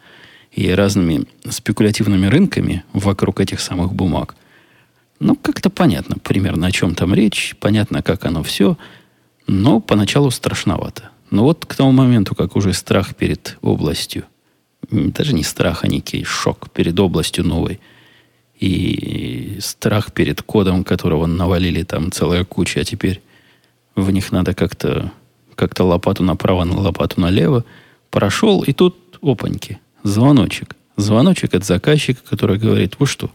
и 0.51 0.69
разными 0.71 1.25
спекулятивными 1.47 2.27
рынками 2.27 2.83
вокруг 2.93 3.39
этих 3.39 3.59
самых 3.59 3.93
бумаг. 3.93 4.35
Ну, 5.19 5.35
как-то 5.35 5.69
понятно 5.69 6.15
примерно, 6.17 6.67
о 6.67 6.71
чем 6.71 6.95
там 6.95 7.13
речь, 7.13 7.55
понятно, 7.59 8.01
как 8.01 8.25
оно 8.25 8.41
все, 8.41 8.77
но 9.47 9.81
поначалу 9.81 10.31
страшновато. 10.31 11.09
Но 11.31 11.43
вот 11.43 11.65
к 11.65 11.75
тому 11.75 11.91
моменту, 11.91 12.35
как 12.35 12.55
уже 12.55 12.73
страх 12.73 13.15
перед 13.15 13.57
областью, 13.61 14.23
даже 14.89 15.33
не 15.33 15.43
страх, 15.43 15.83
а 15.83 15.87
некий 15.87 16.23
шок 16.23 16.69
перед 16.71 16.99
областью 16.99 17.45
новой, 17.45 17.79
и 18.59 19.57
страх 19.61 20.11
перед 20.11 20.41
кодом, 20.41 20.83
которого 20.83 21.25
навалили 21.25 21.83
там 21.83 22.11
целая 22.11 22.43
куча, 22.43 22.81
а 22.81 22.83
теперь 22.83 23.21
в 23.95 24.11
них 24.11 24.31
надо 24.31 24.53
как-то 24.53 25.11
как-то 25.59 25.83
лопату 25.83 26.23
направо, 26.23 26.63
на 26.63 26.79
лопату 26.79 27.19
налево, 27.19 27.65
прошел, 28.11 28.63
и 28.63 28.71
тут, 28.71 28.95
опаньки, 29.21 29.79
звоночек. 30.03 30.75
Звоночек 30.95 31.53
от 31.53 31.65
заказчика, 31.65 32.21
который 32.29 32.57
говорит, 32.57 32.95
вы 32.97 33.05
что, 33.05 33.29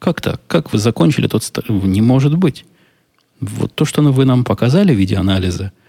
как 0.00 0.20
так? 0.20 0.40
Как 0.48 0.72
вы 0.72 0.78
закончили 0.78 1.28
тот... 1.28 1.44
Не 1.68 2.00
может 2.00 2.36
быть. 2.36 2.64
Вот 3.38 3.72
то, 3.74 3.84
что 3.84 4.02
вы 4.02 4.24
нам 4.24 4.42
показали 4.42 4.92
в 4.92 4.98
виде 4.98 5.16
анализа, 5.16 5.66
ну, 5.66 5.81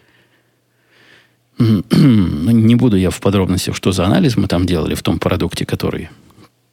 не 1.60 2.76
буду 2.76 2.98
я 2.98 3.10
в 3.10 3.20
подробностях, 3.20 3.76
что 3.76 3.92
за 3.92 4.06
анализ 4.06 4.38
мы 4.38 4.48
там 4.48 4.66
делали 4.66 4.96
в 4.96 5.04
том 5.04 5.20
продукте, 5.20 5.66
который, 5.66 6.10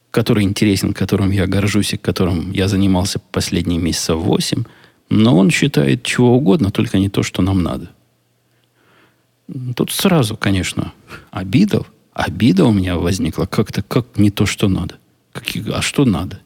который 0.09 0.43
интересен, 0.43 0.93
которым 0.93 1.31
я 1.31 1.47
горжусь 1.47 1.93
и 1.93 1.97
которым 1.97 2.51
я 2.51 2.67
занимался 2.67 3.19
последние 3.19 3.79
месяца 3.79 4.15
восемь, 4.15 4.63
но 5.09 5.37
он 5.37 5.51
считает 5.51 6.03
чего 6.03 6.35
угодно, 6.35 6.71
только 6.71 6.97
не 6.97 7.09
то, 7.09 7.23
что 7.23 7.41
нам 7.41 7.61
надо. 7.61 7.89
Тут 9.75 9.91
сразу, 9.91 10.37
конечно, 10.37 10.93
обида, 11.31 11.83
обида 12.13 12.65
у 12.65 12.71
меня 12.71 12.97
возникла 12.97 13.45
как-то, 13.45 13.81
как 13.83 14.17
не 14.17 14.31
то, 14.31 14.45
что 14.45 14.69
надо. 14.69 14.95
Как, 15.33 15.45
а 15.73 15.81
что 15.81 16.05
надо? 16.05 16.39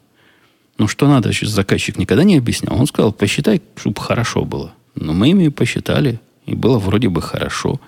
Ну, 0.78 0.88
что 0.88 1.08
надо, 1.08 1.32
сейчас 1.32 1.50
заказчик 1.50 1.96
никогда 1.98 2.24
не 2.24 2.36
объяснял. 2.36 2.78
Он 2.78 2.86
сказал, 2.86 3.12
посчитай, 3.12 3.62
чтобы 3.76 4.00
хорошо 4.00 4.44
было. 4.44 4.72
Но 4.94 5.12
мы 5.12 5.30
ими 5.30 5.48
посчитали, 5.48 6.20
и 6.44 6.54
было 6.54 6.78
вроде 6.78 7.08
бы 7.08 7.22
хорошо. 7.22 7.80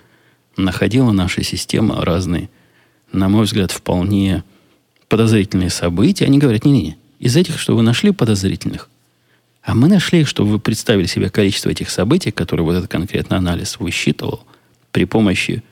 Находила 0.58 1.12
наша 1.12 1.42
система 1.42 2.04
разные, 2.04 2.50
на 3.10 3.30
мой 3.30 3.44
взгляд, 3.44 3.72
вполне 3.72 4.44
подозрительные 5.08 5.70
события. 5.70 6.26
Они 6.26 6.38
говорят, 6.38 6.66
не-не-не, 6.66 6.98
из 7.18 7.34
этих, 7.36 7.58
что 7.58 7.74
вы 7.74 7.82
нашли 7.82 8.10
подозрительных, 8.10 8.90
а 9.62 9.74
мы 9.74 9.88
нашли, 9.88 10.24
что 10.24 10.44
вы 10.44 10.58
представили 10.58 11.06
себе 11.06 11.30
количество 11.30 11.70
этих 11.70 11.88
событий, 11.88 12.30
которые 12.30 12.66
вот 12.66 12.74
этот 12.74 12.90
конкретный 12.90 13.38
анализ 13.38 13.80
высчитывал– 13.80 14.44
при 14.92 15.04
помощи 15.04 15.62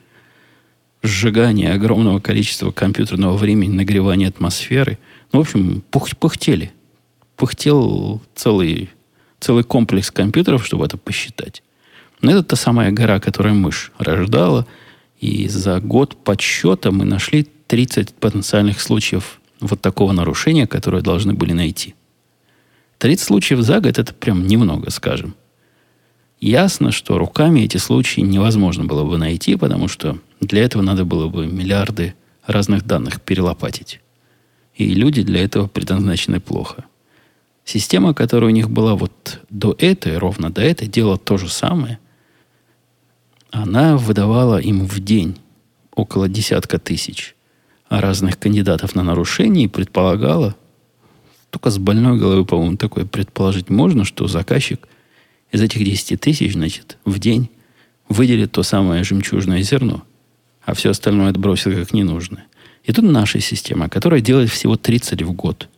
сжигания 1.03 1.73
огромного 1.73 2.19
количества 2.19 2.71
компьютерного 2.71 3.37
времени, 3.37 3.73
нагревания 3.73 4.29
атмосферы. 4.29 4.97
Ну, 5.31 5.39
в 5.39 5.41
общем, 5.41 5.83
пух, 5.91 6.15
пыхтели. 6.17 6.71
Пыхтел 7.35 8.21
целый, 8.35 8.89
целый 9.39 9.63
комплекс 9.63 10.11
компьютеров, 10.11 10.65
чтобы 10.65 10.85
это 10.85 10.97
посчитать. 10.97 11.61
Но 12.21 12.31
это 12.31 12.43
та 12.43 12.55
самая 12.55 12.91
гора, 12.91 13.19
которая 13.19 13.53
мышь 13.53 13.91
рождала. 13.97 14.65
И 15.19 15.47
за 15.47 15.79
год 15.79 16.15
подсчета 16.23 16.91
мы 16.91 17.05
нашли 17.05 17.47
30 17.67 18.15
потенциальных 18.15 18.81
случаев 18.81 19.39
вот 19.59 19.81
такого 19.81 20.11
нарушения, 20.11 20.67
которые 20.67 21.01
должны 21.01 21.33
были 21.33 21.53
найти. 21.53 21.95
30 22.99 23.25
случаев 23.25 23.61
за 23.61 23.79
год– 23.79 23.97
это 23.99 24.13
прям 24.13 24.47
немного, 24.47 24.89
скажем. 24.89 25.35
Ясно, 26.39 26.91
что 26.91 27.17
руками 27.17 27.61
эти 27.61 27.77
случаи 27.77 28.21
невозможно 28.21 28.85
было 28.85 29.03
бы 29.03 29.17
найти, 29.17 29.55
потому 29.55 29.87
что 29.87 30.19
для 30.39 30.63
этого 30.63 30.83
надо 30.83 31.03
было 31.03 31.27
бы 31.27 31.47
миллиарды 31.47 32.13
разных 32.45 32.85
данных 32.85 33.21
перелопатить. 33.21 34.01
И 34.75 34.93
люди 34.93 35.23
для 35.23 35.43
этого 35.43 35.67
предназначены 35.67 36.39
плохо. 36.39 36.85
Система, 37.65 38.13
которая 38.13 38.51
у 38.51 38.53
них 38.53 38.69
была 38.69 38.95
вот 38.95 39.41
до 39.49 39.75
этой, 39.79 40.17
ровно 40.17 40.51
до 40.51 40.61
этой, 40.61 40.87
делала 40.87 41.17
то 41.17 41.37
же 41.37 41.49
самое. 41.49 41.99
Она 43.51 43.97
выдавала 43.97 44.57
им 44.57 44.85
в 44.85 44.99
день 44.99 45.37
около 45.93 46.27
десятка 46.27 46.79
тысяч 46.79 47.35
разных 47.89 48.37
кандидатов 48.37 48.95
на 48.95 49.03
нарушение 49.03 49.65
и 49.65 49.69
предполагала, 49.69 50.55
только 51.49 51.69
с 51.69 51.77
больной 51.77 52.19
головы, 52.19 52.45
по-моему, 52.45 52.77
такое 52.77 53.05
предположить 53.05 53.69
можно, 53.69 54.03
что 54.03 54.27
заказчик– 54.27 54.87
из 55.51 55.61
этих 55.61 55.83
10 55.83 56.19
тысяч, 56.19 56.53
значит, 56.53 56.97
в 57.05 57.19
день 57.19 57.49
выделит 58.09 58.51
то 58.51 58.63
самое 58.63 59.03
жемчужное 59.03 59.61
зерно, 59.61 60.03
а 60.63 60.73
все 60.73 60.89
остальное 60.89 61.29
отбросит 61.29 61.75
как 61.75 61.93
ненужное. 61.93 62.45
И 62.83 62.93
тут 62.93 63.05
наша 63.05 63.39
система, 63.39 63.89
которая 63.89 64.21
делает 64.21 64.49
всего 64.49 64.77
30 64.77 65.21
в 65.23 65.31
год. 65.33 65.69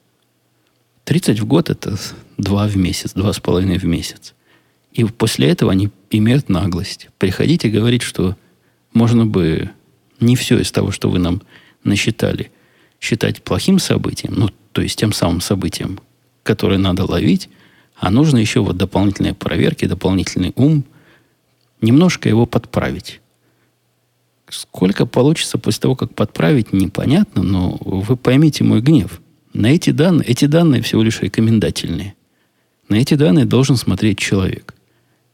30 1.06 1.40
в 1.40 1.46
год– 1.46 1.70
это 1.72 1.98
2 2.38 2.68
в 2.68 2.78
месяц, 2.78 3.14
2,5 3.16 3.80
в 3.80 3.86
месяц. 3.86 4.34
И 4.92 5.04
после 5.04 5.50
этого 5.50 5.72
они 5.72 5.90
имеют 6.10 6.50
наглость 6.50 7.10
приходить 7.18 7.66
и 7.66 7.70
говорить, 7.70 8.02
что 8.02 8.36
можно 8.94 9.26
бы 9.26 9.70
не 10.20 10.36
все 10.36 10.60
из 10.60 10.72
того, 10.72 10.92
что 10.92 11.10
вы 11.10 11.20
нам 11.20 11.42
насчитали, 11.84 12.52
считать 13.00 13.42
плохим 13.42 13.80
событием, 13.80 14.34
ну, 14.36 14.50
то 14.72 14.82
есть 14.82 15.00
тем 15.00 15.14
самым 15.14 15.42
событием, 15.42 16.00
которое 16.44 16.78
надо 16.78 17.06
ловить, 17.06 17.50
а 17.96 18.10
нужно 18.10 18.38
еще 18.38 18.62
вот 18.62 18.78
дополнительные 18.78 19.34
проверки, 19.34 19.86
дополнительный 19.86 20.54
ум, 20.56 20.84
немножко 21.82 22.28
его 22.28 22.46
подправить. 22.46 23.22
Сколько 24.50 25.06
получится 25.06 25.58
после 25.58 25.82
того, 25.82 25.96
как 25.96 26.16
подправить, 26.16 26.74
непонятно, 26.74 27.44
но 27.44 27.78
вы 27.82 28.18
поймите 28.18 28.64
мой 28.64 28.82
гнев. 28.82 29.22
На 29.54 29.68
эти 29.68 29.92
данные, 29.92 30.28
эти 30.28 30.46
данные 30.46 30.82
всего 30.82 31.04
лишь 31.04 31.22
рекомендательные. 31.22 32.16
На 32.88 32.96
эти 32.96 33.14
данные 33.14 33.46
должен 33.46 33.76
смотреть 33.76 34.18
человек. 34.18 34.74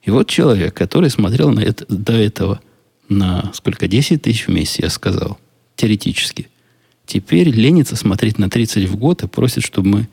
И 0.05 0.11
вот 0.11 0.29
человек, 0.29 0.73
который 0.73 1.09
смотрел 1.09 1.49
на 1.49 1.59
это, 1.59 1.85
до 1.89 2.13
этого 2.13 2.61
на 3.09 3.51
сколько, 3.53 3.87
10 3.87 4.21
тысяч 4.21 4.47
в 4.47 4.51
месяц, 4.51 4.79
я 4.79 4.89
сказал, 4.89 5.37
теоретически. 5.75 6.49
Теперь 7.05 7.49
ленится 7.49 7.95
смотреть 7.95 8.37
на 8.37 8.49
30 8.49 8.87
в 8.87 8.95
год 8.97 9.23
и 9.23 9.27
просит, 9.27 9.63
чтобы 9.63 9.89
мы 9.89 10.09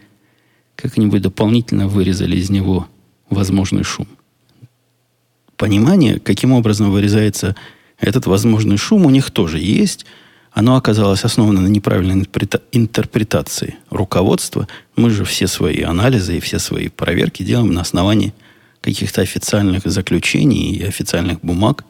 как-нибудь 0.77 1.23
дополнительно 1.23 1.89
вырезали 1.89 2.37
из 2.37 2.51
него 2.51 2.89
возможный 3.31 3.85
шум. 3.85 4.09
Понимание, 5.57 6.19
каким 6.19 6.53
образом 6.53 6.91
вырезается 6.91 7.55
этот 7.99 8.27
возможный 8.27 8.79
шум, 8.79 9.07
у 9.07 9.11
них 9.11 9.31
тоже 9.31 9.59
есть. 9.59 10.07
Оно 10.53 10.77
оказалось 10.77 11.25
основано 11.25 11.61
на 11.61 11.69
неправильной 11.69 12.27
интерпретации 12.73 13.77
руководства. 13.91 14.69
Мы 14.97 15.11
же 15.11 15.25
все 15.25 15.47
свои 15.47 15.83
анализы 15.83 16.37
и 16.37 16.41
все 16.41 16.59
свои 16.59 16.89
проверки 16.89 17.43
делаем 17.43 17.73
на 17.73 17.83
основании 17.83 18.35
каких-то 18.83 19.23
официальных 19.23 19.85
заключений 19.87 20.75
и 20.75 20.85
официальных 20.85 21.41
бумаг 21.41 21.85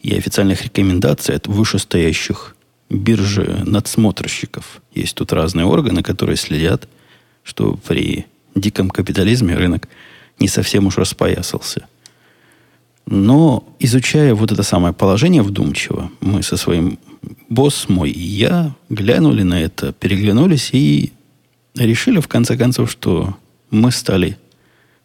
и 0.00 0.14
официальных 0.14 0.62
рекомендаций 0.64 1.34
от 1.34 1.46
вышестоящих 1.46 2.54
биржи 2.90 3.62
надсмотрщиков. 3.64 4.82
Есть 4.94 5.14
тут 5.14 5.32
разные 5.32 5.64
органы, 5.64 6.02
которые 6.02 6.36
следят 6.36 6.86
что 7.44 7.78
при 7.86 8.26
диком 8.54 8.90
капитализме 8.90 9.54
рынок 9.54 9.88
не 10.40 10.48
совсем 10.48 10.86
уж 10.86 10.96
распоясался. 10.96 11.86
Но 13.06 13.64
изучая 13.78 14.34
вот 14.34 14.50
это 14.50 14.62
самое 14.62 14.94
положение 14.94 15.42
вдумчиво, 15.42 16.10
мы 16.20 16.42
со 16.42 16.56
своим 16.56 16.98
босс 17.48 17.88
мой 17.88 18.10
и 18.10 18.22
я 18.22 18.74
глянули 18.88 19.42
на 19.42 19.60
это, 19.62 19.92
переглянулись 19.92 20.70
и 20.72 21.12
решили 21.76 22.18
в 22.20 22.28
конце 22.28 22.56
концов, 22.56 22.90
что 22.90 23.36
мы 23.70 23.92
стали 23.92 24.38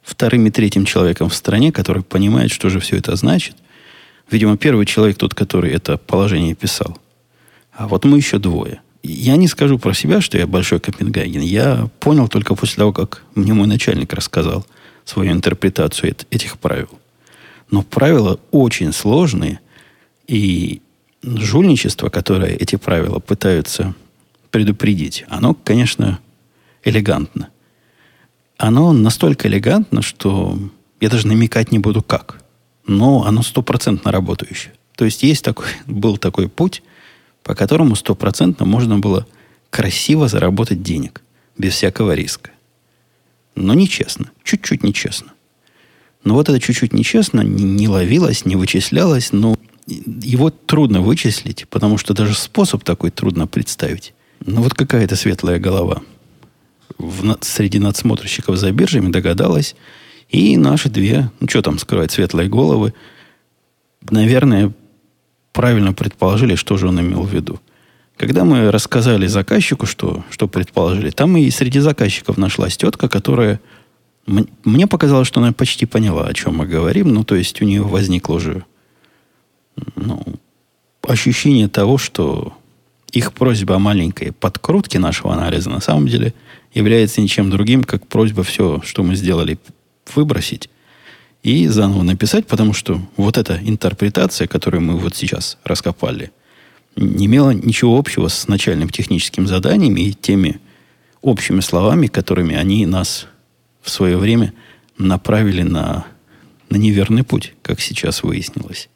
вторым 0.04 0.48
и 0.48 0.52
третьим 0.52 0.86
человеком 0.86 1.30
в 1.30 1.36
стране, 1.36 1.72
который 1.72 2.04
понимает, 2.04 2.52
что 2.52 2.70
же 2.70 2.80
все 2.80 2.98
это 2.98 3.16
значит. 3.16 3.56
Видимо, 4.30 4.58
первый 4.58 4.86
человек 4.86 5.18
тот, 5.18 5.34
который 5.34 5.72
это 5.72 5.98
положение 5.98 6.56
писал. 6.56 6.98
А 7.72 7.88
вот 7.88 8.06
мы 8.06 8.18
еще 8.18 8.40
двое– 8.40 8.82
я 9.04 9.38
не 9.38 9.48
скажу 9.48 9.80
про 9.80 9.94
себя, 9.94 10.22
что 10.22 10.38
я 10.38 10.46
большой 10.46 10.80
Копенгаген. 10.80 11.42
Я 11.42 11.90
понял 12.00 12.28
только 12.28 12.56
после 12.56 12.78
того, 12.78 12.92
как 12.92 13.24
мне 13.36 13.54
мой 13.54 13.68
начальник 13.68 14.14
рассказал 14.14 14.66
свою 15.06 15.32
интерпретацию 15.32 16.16
этих 16.30 16.60
правил. 16.60 16.90
Но 17.72 17.82
правила 17.84 18.40
очень 18.52 18.92
сложные, 18.92 19.60
и 20.28 20.82
жульничество, 21.24 22.10
которое 22.10 22.56
эти 22.56 22.76
правила 22.76 23.20
пытаются 23.20 23.96
предупредить, 24.52 25.26
оно, 25.28 25.54
конечно, 25.54 26.20
элегантно. 26.84 27.50
Оно 28.60 28.92
настолько 28.92 29.48
элегантно, 29.48 30.02
что 30.02 30.60
я 31.00 31.10
даже 31.10 31.28
намекать 31.28 31.72
не 31.72 31.80
буду 31.80 32.04
как. 32.04 32.44
Но 32.86 33.24
оно 33.26 33.42
стопроцентно 33.42 34.12
работающее. 34.12 34.74
То 34.98 35.06
есть 35.06 35.24
есть 35.24 35.46
такой, 35.46 35.68
был 35.88 36.18
такой 36.18 36.50
путь, 36.50 36.84
по 37.42 37.56
которому 37.56 37.96
стопроцентно 37.96 38.66
можно 38.66 39.00
было 39.00 39.26
красиво 39.70 40.28
заработать 40.28 40.84
денег, 40.84 41.22
без 41.58 41.74
всякого 41.74 42.14
риска. 42.14 42.52
Но 43.56 43.74
нечестно, 43.74 44.30
чуть-чуть 44.44 44.84
нечестно. 44.84 45.32
Но 46.26 46.34
вот 46.34 46.50
это 46.50 46.60
чуть-чуть 46.60 46.92
нечестно 46.92 47.40
не, 47.40 47.64
не 47.64 47.88
ловилось, 47.88 48.46
не 48.46 48.58
вычислялось, 48.58 49.32
но 49.32 49.56
его 49.88 50.50
трудно 50.50 51.00
вычислить, 51.00 51.66
потому 51.70 51.98
что 51.98 52.14
даже 52.14 52.36
способ 52.36 52.84
такой 52.84 53.10
трудно 53.10 53.48
представить. 53.48 54.14
Ну 54.46 54.62
вот 54.62 54.74
какая-то 54.74 55.16
светлая 55.16 55.60
голова 55.60 56.02
в, 57.00 57.38
среди 57.42 57.80
надсмотрщиков 57.80 58.58
за 58.58 58.72
биржами 58.72 59.12
догадалась, 59.12 59.76
и 60.30 60.58
наши 60.58 60.90
две, 60.90 61.32
ну 61.40 61.48
что 61.50 61.62
там 61.64 61.80
скрывать, 61.80 62.12
светлые 62.12 62.50
головы, 62.50 62.94
наверное, 64.10 64.72
правильно 65.54 65.94
предположили, 65.94 66.56
что 66.56 66.78
же 66.78 66.88
он 66.88 67.00
имел 67.00 67.24
в 67.24 67.34
виду. 67.34 67.60
Когда 68.18 68.44
мы 68.44 68.70
рассказали 68.70 69.28
заказчику, 69.28 69.86
что, 69.86 70.26
что 70.30 70.48
предположили, 70.48 71.10
там 71.10 71.38
и 71.38 71.50
среди 71.50 71.80
заказчиков 71.80 72.38
нашлась 72.38 72.78
тетка, 72.78 73.08
которая... 73.08 73.62
Мне 74.64 74.86
показалось, 74.86 75.28
что 75.28 75.40
она 75.40 75.54
почти 75.54 75.86
поняла, 75.86 76.28
о 76.28 76.34
чем 76.34 76.58
мы 76.58 76.68
говорим. 76.68 77.08
Ну, 77.08 77.24
то 77.24 77.34
есть 77.36 77.62
у 77.62 77.66
нее 77.66 77.82
возникло 77.82 78.36
уже 78.36 78.64
ну, 79.96 80.22
ощущение 81.02 81.68
того, 81.68 81.98
что 81.98 82.54
их 83.12 83.34
просьба 83.34 83.76
о 83.76 83.80
маленькой 83.80 84.34
подкрутке 84.34 85.00
нашего 85.00 85.34
анализа 85.34 85.70
на 85.70 85.80
самом 85.80 86.08
деле 86.08 86.34
является 86.74 87.22
ничем 87.22 87.50
другим, 87.50 87.84
как 87.84 88.08
просьба 88.08 88.44
все, 88.44 88.82
что 88.84 89.04
мы 89.04 89.16
сделали, 89.16 89.58
выбросить 90.16 90.70
и 91.44 91.68
заново 91.68 92.04
написать, 92.04 92.48
потому 92.48 92.74
что 92.74 93.02
вот 93.16 93.38
эта 93.38 93.60
интерпретация, 93.62 94.48
которую 94.48 94.82
мы 94.82 94.98
вот 94.98 95.16
сейчас 95.16 95.58
раскопали, 95.64 96.32
не 96.96 97.28
имела 97.28 97.52
ничего 97.52 97.98
общего 97.98 98.28
с 98.28 98.48
начальным 98.48 98.90
техническим 98.90 99.48
заданием 99.48 99.96
и 99.96 100.12
теми 100.12 100.60
общими 101.22 101.62
словами, 101.62 102.08
которыми 102.08 102.56
они 102.56 102.86
нас 102.86 103.28
в 103.82 103.90
свое 103.90 104.18
время 104.18 104.54
направили 104.98 105.62
на, 105.62 106.06
на 106.70 106.78
неверный 106.78 107.24
путь, 107.24 107.54
как 107.62 107.80
сейчас 107.80 108.24
выяснилось. 108.24 108.90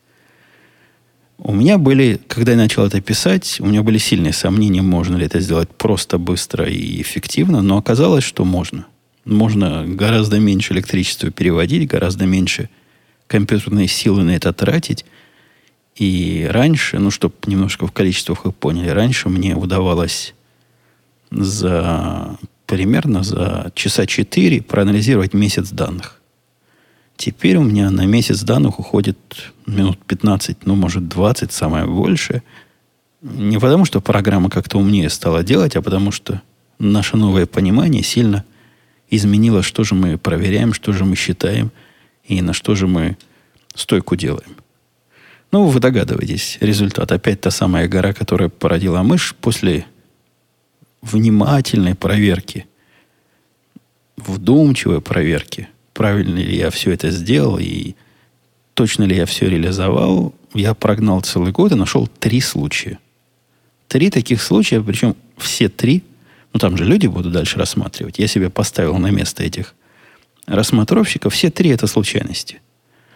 У 1.37 1.53
меня 1.53 1.77
были, 1.77 2.19
когда 2.27 2.51
я 2.51 2.57
начал 2.57 2.85
это 2.85 3.01
писать, 3.01 3.57
у 3.59 3.65
меня 3.65 3.83
были 3.83 3.97
сильные 3.97 4.33
сомнения, 4.33 4.81
можно 4.81 5.17
ли 5.17 5.25
это 5.25 5.39
сделать 5.39 5.69
просто, 5.69 6.17
быстро 6.17 6.65
и 6.69 7.01
эффективно, 7.01 7.61
но 7.61 7.77
оказалось, 7.77 8.23
что 8.23 8.45
можно. 8.45 8.85
Можно 9.25 9.85
гораздо 9.85 10.39
меньше 10.39 10.73
электричества 10.73 11.31
переводить, 11.31 11.89
гораздо 11.89 12.25
меньше 12.25 12.69
компьютерной 13.27 13.87
силы 13.87 14.23
на 14.23 14.31
это 14.31 14.53
тратить. 14.53 15.05
И 15.95 16.47
раньше, 16.49 16.99
ну, 16.99 17.11
чтобы 17.11 17.35
немножко 17.45 17.87
в 17.87 17.91
количествах 17.91 18.45
вы 18.45 18.51
поняли, 18.51 18.89
раньше 18.89 19.29
мне 19.29 19.55
удавалось 19.55 20.33
за 21.31 22.37
примерно 22.65 23.23
за 23.23 23.71
часа 23.75 24.05
4 24.05 24.61
проанализировать 24.61 25.33
месяц 25.33 25.69
данных. 25.69 26.21
Теперь 27.15 27.57
у 27.57 27.63
меня 27.63 27.89
на 27.91 28.05
месяц 28.05 28.41
данных 28.41 28.79
уходит 28.79 29.17
минут 29.65 29.99
15, 30.05 30.65
ну, 30.65 30.75
может, 30.75 31.07
20, 31.07 31.51
самое 31.51 31.85
большее. 31.85 32.43
Не 33.21 33.59
потому, 33.59 33.85
что 33.85 34.01
программа 34.01 34.49
как-то 34.49 34.77
умнее 34.77 35.09
стала 35.09 35.43
делать, 35.43 35.75
а 35.75 35.81
потому 35.81 36.11
что 36.11 36.41
наше 36.79 37.15
новое 37.15 37.45
понимание 37.45 38.03
сильно 38.03 38.43
изменило, 39.09 39.61
что 39.61 39.83
же 39.83 39.95
мы 39.95 40.17
проверяем, 40.17 40.73
что 40.73 40.91
же 40.91 41.05
мы 41.05 41.15
считаем 41.15 41.71
и 42.25 42.41
на 42.41 42.53
что 42.53 42.75
же 42.75 42.87
мы 42.87 43.17
стойку 43.75 44.15
делаем. 44.15 44.57
Ну, 45.51 45.65
вы 45.65 45.79
догадываетесь, 45.79 46.57
результат. 46.61 47.11
Опять 47.11 47.41
та 47.41 47.51
самая 47.51 47.87
гора, 47.87 48.13
которая 48.13 48.49
породила 48.49 49.03
мышь 49.03 49.35
после 49.39 49.85
внимательной 51.03 51.95
проверки, 51.95 52.65
вдумчивой 54.17 54.99
проверки, 54.99 55.69
правильно 55.93 56.39
ли 56.39 56.57
я 56.57 56.69
все 56.69 56.91
это 56.91 57.11
сделал 57.11 57.57
и 57.59 57.95
точно 58.73 59.03
ли 59.03 59.15
я 59.15 59.25
все 59.25 59.49
реализовал, 59.49 60.33
я 60.53 60.73
прогнал 60.73 61.21
целый 61.21 61.51
год 61.51 61.71
и 61.71 61.75
нашел 61.75 62.07
три 62.07 62.41
случая. 62.41 62.99
Три 63.87 64.09
таких 64.09 64.41
случая, 64.41 64.81
причем 64.81 65.15
все 65.37 65.69
три 65.69 66.03
ну, 66.53 66.59
там 66.59 66.77
же 66.77 66.85
люди 66.85 67.07
будут 67.07 67.33
дальше 67.33 67.57
рассматривать. 67.57 68.19
Я 68.19 68.27
себе 68.27 68.49
поставил 68.49 68.97
на 68.97 69.09
место 69.09 69.43
этих 69.43 69.73
рассмотровщиков. 70.45 71.33
Все 71.33 71.49
три 71.49 71.71
это 71.71 71.87
случайности. 71.87 72.61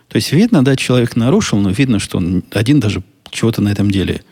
То 0.07 0.15
есть, 0.15 0.31
видно, 0.31 0.65
да, 0.65 0.75
человек 0.75 1.15
нарушил, 1.15 1.59
но 1.59 1.69
видно, 1.69 1.99
что 1.99 2.17
он 2.17 2.43
один 2.51 2.79
даже 2.79 3.03
чего-то 3.29 3.61
на 3.61 3.69
этом 3.69 3.91
деле 3.91 4.23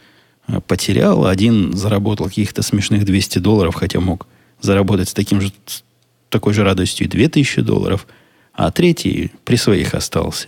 э, 0.48 0.60
потерял, 0.62 1.28
один 1.28 1.74
заработал 1.74 2.28
каких-то 2.28 2.64
смешных 2.64 3.06
200 3.06 3.40
долларов, 3.40 3.76
хотя 3.76 4.00
мог 4.00 4.26
заработать 4.62 5.10
с 5.10 5.14
таким 5.14 5.42
же, 5.42 5.52
с 5.66 5.84
такой 6.30 6.54
же 6.54 6.64
радостью 6.64 7.06
и 7.06 7.10
2000 7.10 7.62
долларов, 7.62 8.08
а 8.56 8.72
третий 8.72 9.32
при 9.44 9.56
своих 9.56 9.94
остался. 9.94 10.48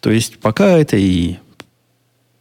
То 0.00 0.10
есть, 0.10 0.38
пока 0.38 0.78
это 0.78 0.96
и 0.96 1.36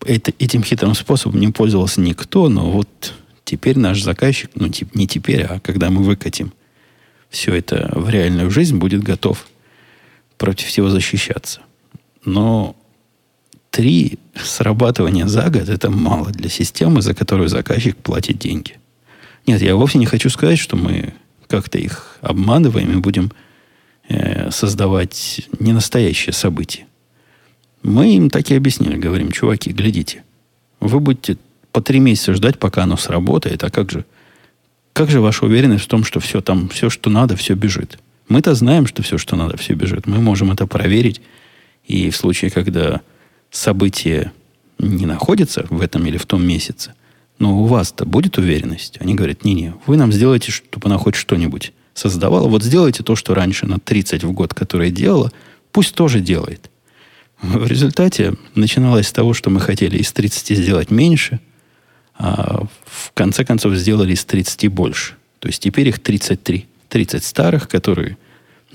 это, 0.05 0.33
этим 0.39 0.63
хитрым 0.63 0.95
способом 0.95 1.39
не 1.39 1.47
пользовался 1.49 2.01
никто, 2.01 2.49
но 2.49 2.69
вот 2.69 3.13
Теперь 3.45 3.77
наш 3.77 4.01
заказчик, 4.01 4.51
ну 4.55 4.69
не 4.93 5.07
теперь, 5.07 5.43
а 5.43 5.59
когда 5.59 5.89
мы 5.89 6.03
выкатим 6.03 6.53
все 7.29 7.53
это 7.53 7.91
в 7.93 8.09
реальную 8.09 8.49
жизнь, 8.49 8.77
будет 8.77 9.03
готов 9.03 9.47
против 10.37 10.67
всего 10.67 10.89
защищаться. 10.89 11.61
Но 12.23 12.75
три 13.69 14.17
срабатывания 14.35 15.27
за 15.27 15.49
год 15.49 15.67
это 15.67 15.89
мало 15.89 16.31
для 16.31 16.49
системы, 16.49 17.01
за 17.01 17.13
которую 17.13 17.49
заказчик 17.49 17.97
платит 17.97 18.39
деньги. 18.39 18.79
Нет, 19.45 19.61
я 19.61 19.75
вовсе 19.75 19.97
не 19.97 20.05
хочу 20.05 20.29
сказать, 20.29 20.59
что 20.59 20.77
мы 20.77 21.13
как-то 21.47 21.77
их 21.77 22.17
обманываем 22.21 22.93
и 22.93 23.01
будем 23.01 23.31
э, 24.13 24.51
создавать 24.51 25.47
ненастоящее 25.59 26.33
событие. 26.33 26.85
Мы 27.81 28.15
им 28.15 28.29
так 28.29 28.49
и 28.49 28.55
объяснили, 28.55 28.95
говорим, 28.95 29.31
чуваки, 29.31 29.71
глядите, 29.71 30.23
вы 30.79 30.99
будете 30.99 31.37
по 31.71 31.81
три 31.81 31.99
месяца 31.99 32.33
ждать, 32.33 32.59
пока 32.59 32.83
оно 32.83 32.97
сработает, 32.97 33.63
а 33.63 33.69
как 33.69 33.91
же, 33.91 34.05
как 34.93 35.09
же 35.09 35.19
ваша 35.21 35.45
уверенность 35.45 35.83
в 35.83 35.87
том, 35.87 36.03
что 36.03 36.19
все 36.19 36.41
там, 36.41 36.69
все, 36.69 36.89
что 36.89 37.09
надо, 37.09 37.35
все 37.35 37.55
бежит? 37.55 37.99
Мы-то 38.29 38.55
знаем, 38.55 38.87
что 38.87 39.03
все, 39.03 39.17
что 39.17 39.35
надо, 39.35 39.57
все 39.57 39.73
бежит. 39.73 40.07
Мы 40.07 40.19
можем 40.19 40.51
это 40.51 40.65
проверить. 40.65 41.21
И 41.85 42.09
в 42.09 42.15
случае, 42.15 42.51
когда 42.51 43.01
событие 43.51 44.31
не 44.79 45.05
находится 45.05 45.65
в 45.69 45.81
этом 45.81 46.05
или 46.05 46.17
в 46.17 46.25
том 46.25 46.45
месяце, 46.45 46.93
но 47.39 47.59
у 47.59 47.65
вас-то 47.65 48.05
будет 48.05 48.37
уверенность? 48.37 48.97
Они 49.01 49.15
говорят, 49.15 49.43
не-не, 49.43 49.73
вы 49.85 49.97
нам 49.97 50.13
сделаете, 50.13 50.51
чтобы 50.51 50.87
она 50.87 50.97
хоть 50.97 51.15
что-нибудь 51.15 51.73
создавала. 51.93 52.47
Вот 52.47 52.63
сделайте 52.63 53.03
то, 53.03 53.15
что 53.15 53.33
раньше 53.33 53.67
на 53.67 53.79
30 53.79 54.23
в 54.23 54.31
год, 54.31 54.53
которое 54.53 54.91
делала, 54.91 55.31
пусть 55.71 55.95
тоже 55.95 56.19
делает. 56.21 56.69
В 57.41 57.67
результате 57.67 58.33
начиналось 58.55 59.07
с 59.07 59.11
того, 59.11 59.33
что 59.33 59.49
мы 59.49 59.59
хотели 59.59 59.97
из 59.97 60.11
30 60.11 60.57
сделать 60.57 60.91
меньше– 60.91 61.39
а 62.15 62.65
в 62.85 63.11
конце 63.13 63.43
концов 63.43 63.75
сделали 63.75 64.13
из 64.13 64.23
30 64.25 64.67
больше. 64.69 65.15
То 65.39 65.47
есть 65.47 65.61
теперь 65.61 65.89
их 65.89 65.99
33. 65.99 66.67
30 66.89 67.23
старых, 67.23 67.67
которые 67.67 68.17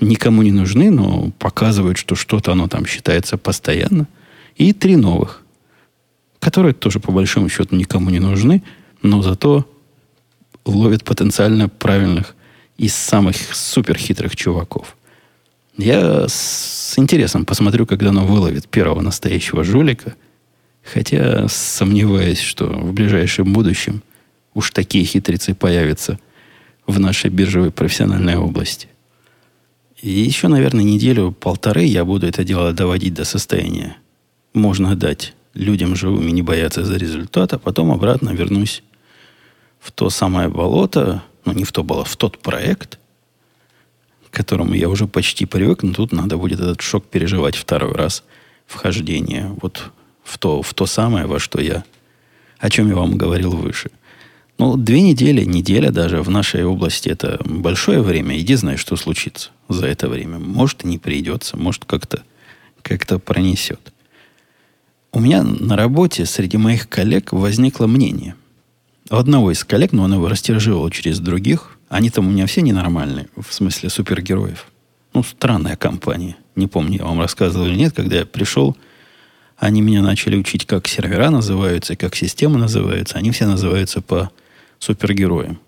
никому 0.01 0.41
не 0.41 0.51
нужны, 0.51 0.91
но 0.91 1.31
показывают, 1.39 1.97
что 1.97 2.15
что-то 2.15 2.51
оно 2.51 2.67
там 2.67 2.85
считается 2.85 3.37
постоянно. 3.37 4.07
И 4.55 4.73
три 4.73 4.97
новых, 4.97 5.41
которые 6.39 6.73
тоже 6.73 6.99
по 6.99 7.13
большому 7.13 7.47
счету 7.47 7.75
никому 7.75 8.09
не 8.09 8.19
нужны, 8.19 8.61
но 9.01 9.21
зато 9.21 9.65
ловят 10.65 11.05
потенциально 11.05 11.69
правильных 11.69 12.35
из 12.79 12.95
самых 12.95 13.35
суперхитрых 13.53 14.35
чуваков. 14.35 14.95
Я 15.77 16.27
с 16.27 16.97
интересом 16.97 17.45
посмотрю, 17.45 17.85
когда 17.85 18.09
оно 18.09 18.25
выловит 18.25 18.67
первого 18.67 19.01
настоящего 19.01 19.63
жулика– 19.63 20.15
Хотя 20.83 21.47
сомневаюсь, 21.47 22.39
что 22.39 22.65
в 22.67 22.93
ближайшем 22.93 23.53
будущем 23.53 24.01
уж 24.53 24.71
такие 24.71 25.05
хитрецы 25.05 25.53
появятся 25.53 26.19
в 26.87 26.99
нашей 26.99 27.29
биржевой 27.29 27.71
профессиональной 27.71 28.37
области. 28.37 28.87
И 30.01 30.09
еще, 30.09 30.47
наверное, 30.47 30.83
неделю-полторы 30.83 31.83
я 31.83 32.05
буду 32.05 32.25
это 32.25 32.43
дело 32.43 32.73
доводить 32.73 33.13
до 33.13 33.25
состояния. 33.25 33.97
Можно 34.53 34.95
дать 34.95 35.35
людям 35.53 35.95
живым 35.95 36.27
и 36.27 36.31
не 36.31 36.41
бояться 36.41 36.83
за 36.83 36.97
результат, 36.97 37.53
а 37.53 37.59
потом 37.59 37.91
обратно 37.91 38.29
вернусь 38.29 38.81
в 39.79 39.91
то 39.91 40.09
самое 40.09 40.47
болото, 40.47 41.21
ну 41.45 41.53
не 41.53 41.63
в 41.63 41.71
то 41.71 41.83
болото, 41.83 42.09
в 42.09 42.15
тот 42.17 42.37
проект, 42.39 42.99
к 44.29 44.35
которому 44.35 44.73
я 44.73 44.89
уже 44.89 45.07
почти 45.07 45.45
привык, 45.45 45.83
но 45.83 45.93
тут 45.93 46.11
надо 46.11 46.37
будет 46.37 46.59
этот 46.59 46.81
шок 46.81 47.05
переживать 47.05 47.55
второй 47.55 47.93
раз 47.93 48.23
вхождения. 48.67 49.55
Вот 49.61 49.91
в 50.23 50.37
то, 50.37 50.61
в 50.61 50.73
то 50.73 50.85
самое, 50.85 51.25
во 51.25 51.39
что 51.39 51.59
я, 51.59 51.83
о 52.59 52.69
чем 52.69 52.87
я 52.87 52.95
вам 52.95 53.17
говорил 53.17 53.51
выше. 53.51 53.89
Ну, 54.59 54.75
две 54.75 55.01
недели, 55.01 55.45
неделя 55.45 55.89
даже 55.89 56.21
в 56.21 56.29
нашей 56.29 56.65
области 56.65 57.07
это 57.07 57.39
большое 57.45 58.01
время. 58.01 58.37
Иди 58.37 58.55
знай, 58.55 58.75
что 58.75 58.97
случится 58.97 59.51
за 59.69 59.87
это 59.87 60.09
время. 60.09 60.37
Может, 60.37 60.83
и 60.83 60.87
не 60.87 60.97
придется, 60.97 61.55
может, 61.55 61.85
как-то 61.85 62.23
как 62.81 63.23
пронесет. 63.23 63.93
У 65.11 65.19
меня 65.19 65.43
на 65.43 65.75
работе 65.75 66.25
среди 66.25 66.57
моих 66.57 66.89
коллег 66.89 67.31
возникло 67.31 67.87
мнение. 67.87 68.35
Одного 69.09 69.51
из 69.51 69.63
коллег, 69.63 69.91
но 69.91 70.03
он 70.03 70.13
его 70.13 70.27
растиражировал 70.27 70.89
через 70.91 71.19
других, 71.19 71.77
они 71.89 72.11
там 72.11 72.27
у 72.27 72.31
меня 72.31 72.45
все 72.45 72.61
ненормальные, 72.61 73.27
в 73.35 73.51
смысле 73.51 73.89
супергероев. 73.89 74.67
Ну, 75.13 75.23
странная 75.23 75.75
компания. 75.75 76.35
Не 76.55 76.67
помню, 76.67 76.99
я 76.99 77.05
вам 77.05 77.19
рассказывал 77.19 77.65
или 77.65 77.75
нет, 77.75 77.95
когда 77.95 78.17
я 78.17 78.25
пришел, 78.25 78.77
они 79.57 79.81
меня 79.81 80.03
начали 80.03 80.37
учить, 80.37 80.65
как 80.65 80.87
сервера 80.87 81.31
называются, 81.31 81.95
как 81.95 82.15
системы 82.15 82.59
называются. 82.59 83.17
Они 83.17 83.31
все 83.31 83.47
называются 83.47 84.01
по 84.01 84.29
супергероям. 84.77 85.59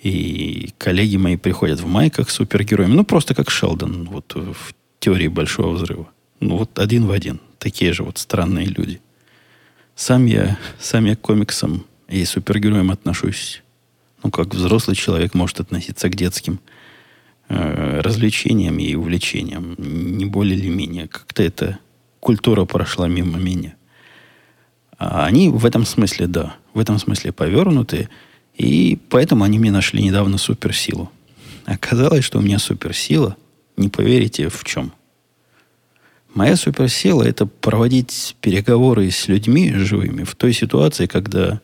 И 0.00 0.72
коллеги 0.78 1.16
мои 1.16 1.36
приходят 1.36 1.80
в 1.80 1.86
майках 1.86 2.30
с 2.30 2.34
супергероями. 2.34 2.94
Ну, 2.94 3.04
просто 3.04 3.34
как 3.34 3.50
Шелдон 3.50 4.04
вот 4.04 4.32
в 4.34 4.74
теории 5.00 5.28
Большого 5.28 5.74
Взрыва. 5.74 6.08
Ну, 6.40 6.56
вот 6.56 6.78
один 6.78 7.06
в 7.06 7.10
один. 7.10 7.40
Такие 7.58 7.92
же 7.92 8.04
вот 8.04 8.18
странные 8.18 8.66
люди. 8.66 9.00
Сам 9.94 10.26
я, 10.26 10.58
сам 10.80 11.04
я 11.04 11.16
к 11.16 11.20
комиксам 11.20 11.84
и 12.12 12.24
супергероям 12.26 12.90
отношусь, 12.90 13.62
ну, 14.22 14.30
как 14.30 14.54
взрослый 14.54 14.94
человек 14.94 15.34
может 15.34 15.60
относиться 15.60 16.08
к 16.10 16.14
детским 16.14 16.60
э, 17.48 18.00
развлечениям 18.00 18.78
и 18.78 18.94
увлечениям. 18.94 19.74
Не 19.78 20.26
более 20.26 20.58
или 20.58 20.68
менее. 20.68 21.08
Как-то 21.08 21.42
эта 21.42 21.78
культура 22.20 22.66
прошла 22.66 23.08
мимо 23.08 23.38
меня. 23.38 23.74
А 24.98 25.24
они 25.24 25.48
в 25.48 25.64
этом 25.64 25.86
смысле, 25.86 26.26
да, 26.26 26.54
в 26.74 26.78
этом 26.78 26.98
смысле 26.98 27.32
повернутые. 27.32 28.10
И 28.56 28.98
поэтому 29.08 29.44
они 29.44 29.58
мне 29.58 29.72
нашли 29.72 30.02
недавно 30.02 30.36
суперсилу. 30.36 31.10
Оказалось, 31.64 32.24
что 32.24 32.38
у 32.38 32.42
меня 32.42 32.58
суперсила, 32.58 33.36
не 33.76 33.88
поверите, 33.88 34.48
в 34.48 34.62
чем. 34.64 34.92
Моя 36.34 36.56
суперсила– 36.56 37.22
это 37.24 37.46
проводить 37.46 38.36
переговоры 38.40 39.10
с 39.10 39.28
людьми 39.28 39.72
живыми 39.72 40.24
в 40.24 40.34
той 40.34 40.52
ситуации, 40.52 41.06
когда 41.06 41.60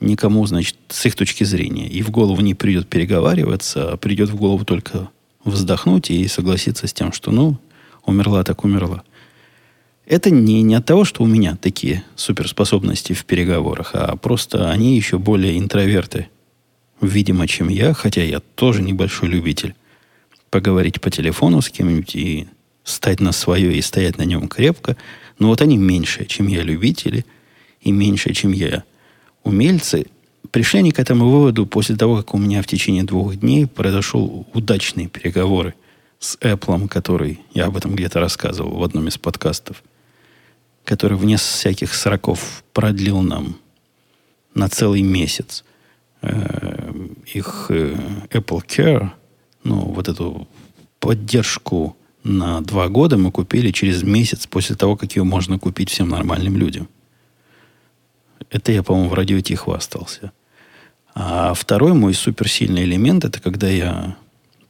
никому, 0.00 0.44
значит, 0.46 0.76
с 0.88 1.06
их 1.06 1.14
точки 1.14 1.44
зрения 1.44 1.88
и 1.88 2.02
в 2.02 2.10
голову 2.10 2.40
не 2.40 2.54
придет 2.54 2.88
переговариваться, 2.88 3.92
а 3.92 3.96
придет 3.96 4.30
в 4.30 4.36
голову 4.36 4.64
только 4.64 5.08
вздохнуть 5.44 6.10
и 6.10 6.26
согласиться 6.28 6.86
с 6.86 6.92
тем, 6.92 7.12
что, 7.12 7.30
ну, 7.30 7.58
умерла 8.04 8.44
так 8.44 8.64
умерла. 8.64 9.02
Это 10.06 10.30
не, 10.30 10.62
не 10.62 10.74
от 10.74 10.86
того, 10.86 11.04
что 11.04 11.22
у 11.22 11.26
меня 11.26 11.56
такие 11.56 12.04
суперспособности 12.14 13.12
в 13.12 13.24
переговорах, 13.24 13.90
а 13.94 14.16
просто 14.16 14.70
они 14.70 14.96
еще 14.96 15.18
более 15.18 15.58
интроверты, 15.58 16.28
видимо, 17.00 17.48
чем 17.48 17.68
я, 17.68 17.92
хотя 17.92 18.22
я 18.22 18.40
тоже 18.40 18.82
небольшой 18.82 19.28
любитель 19.28 19.74
поговорить 20.50 21.00
по 21.00 21.10
телефону 21.10 21.60
с 21.60 21.68
кем-нибудь 21.70 22.14
и 22.14 22.46
стать 22.84 23.20
на 23.20 23.32
свое 23.32 23.76
и 23.76 23.82
стоять 23.82 24.16
на 24.16 24.22
нем 24.22 24.48
крепко. 24.48 24.96
Но 25.40 25.48
вот 25.48 25.60
они 25.60 25.76
меньше, 25.76 26.24
чем 26.24 26.46
я 26.46 26.62
любители, 26.62 27.26
и 27.80 27.90
меньше, 27.90 28.32
чем 28.32 28.52
я 28.52 28.84
умельцы. 29.46 30.06
Пришли 30.50 30.80
они 30.80 30.92
к 30.92 30.98
этому 30.98 31.28
выводу 31.28 31.66
после 31.66 31.96
того, 31.96 32.16
как 32.16 32.34
у 32.34 32.38
меня 32.38 32.62
в 32.62 32.66
течение 32.66 33.04
двух 33.04 33.36
дней 33.36 33.66
произошел 33.66 34.46
удачные 34.54 35.08
переговоры 35.08 35.74
с 36.18 36.36
Apple, 36.40 36.88
который, 36.88 37.40
я 37.52 37.66
об 37.66 37.76
этом 37.76 37.94
где-то 37.94 38.20
рассказывал 38.20 38.78
в 38.78 38.82
одном 38.82 39.08
из 39.08 39.18
подкастов– 39.18 39.82
который 40.86 41.18
вне 41.18 41.36
всяких 41.36 41.92
сроков 41.92 42.64
продлил 42.72 43.20
нам 43.20 43.56
на 44.54 44.68
целый 44.68 45.02
месяц 45.02 45.64
э, 46.22 46.92
их 47.34 47.66
э, 47.68 47.96
Apple 48.30 48.64
Care, 48.64 49.10
ну, 49.64 49.80
вот 49.80 50.08
эту 50.08 50.48
поддержку 51.00 51.96
на 52.22 52.60
два 52.60 52.88
года 52.88 53.18
мы 53.18 53.32
купили 53.32 53.72
через 53.72 54.04
месяц 54.04 54.46
после 54.46 54.76
того, 54.76 54.96
как 54.96 55.16
ее 55.16 55.24
можно 55.24 55.58
купить 55.58 55.90
всем 55.90 56.08
нормальным 56.08 56.56
людям. 56.56 56.88
Это 58.50 58.72
я, 58.72 58.82
по-моему, 58.82 59.10
в 59.10 59.14
радио 59.14 59.40
Ти 59.40 59.54
хвастался. 59.54 60.32
А 61.14 61.54
второй 61.54 61.94
мой 61.94 62.14
суперсильный 62.14 62.84
элемент, 62.84 63.24
это 63.24 63.40
когда 63.40 63.68
я 63.68 64.16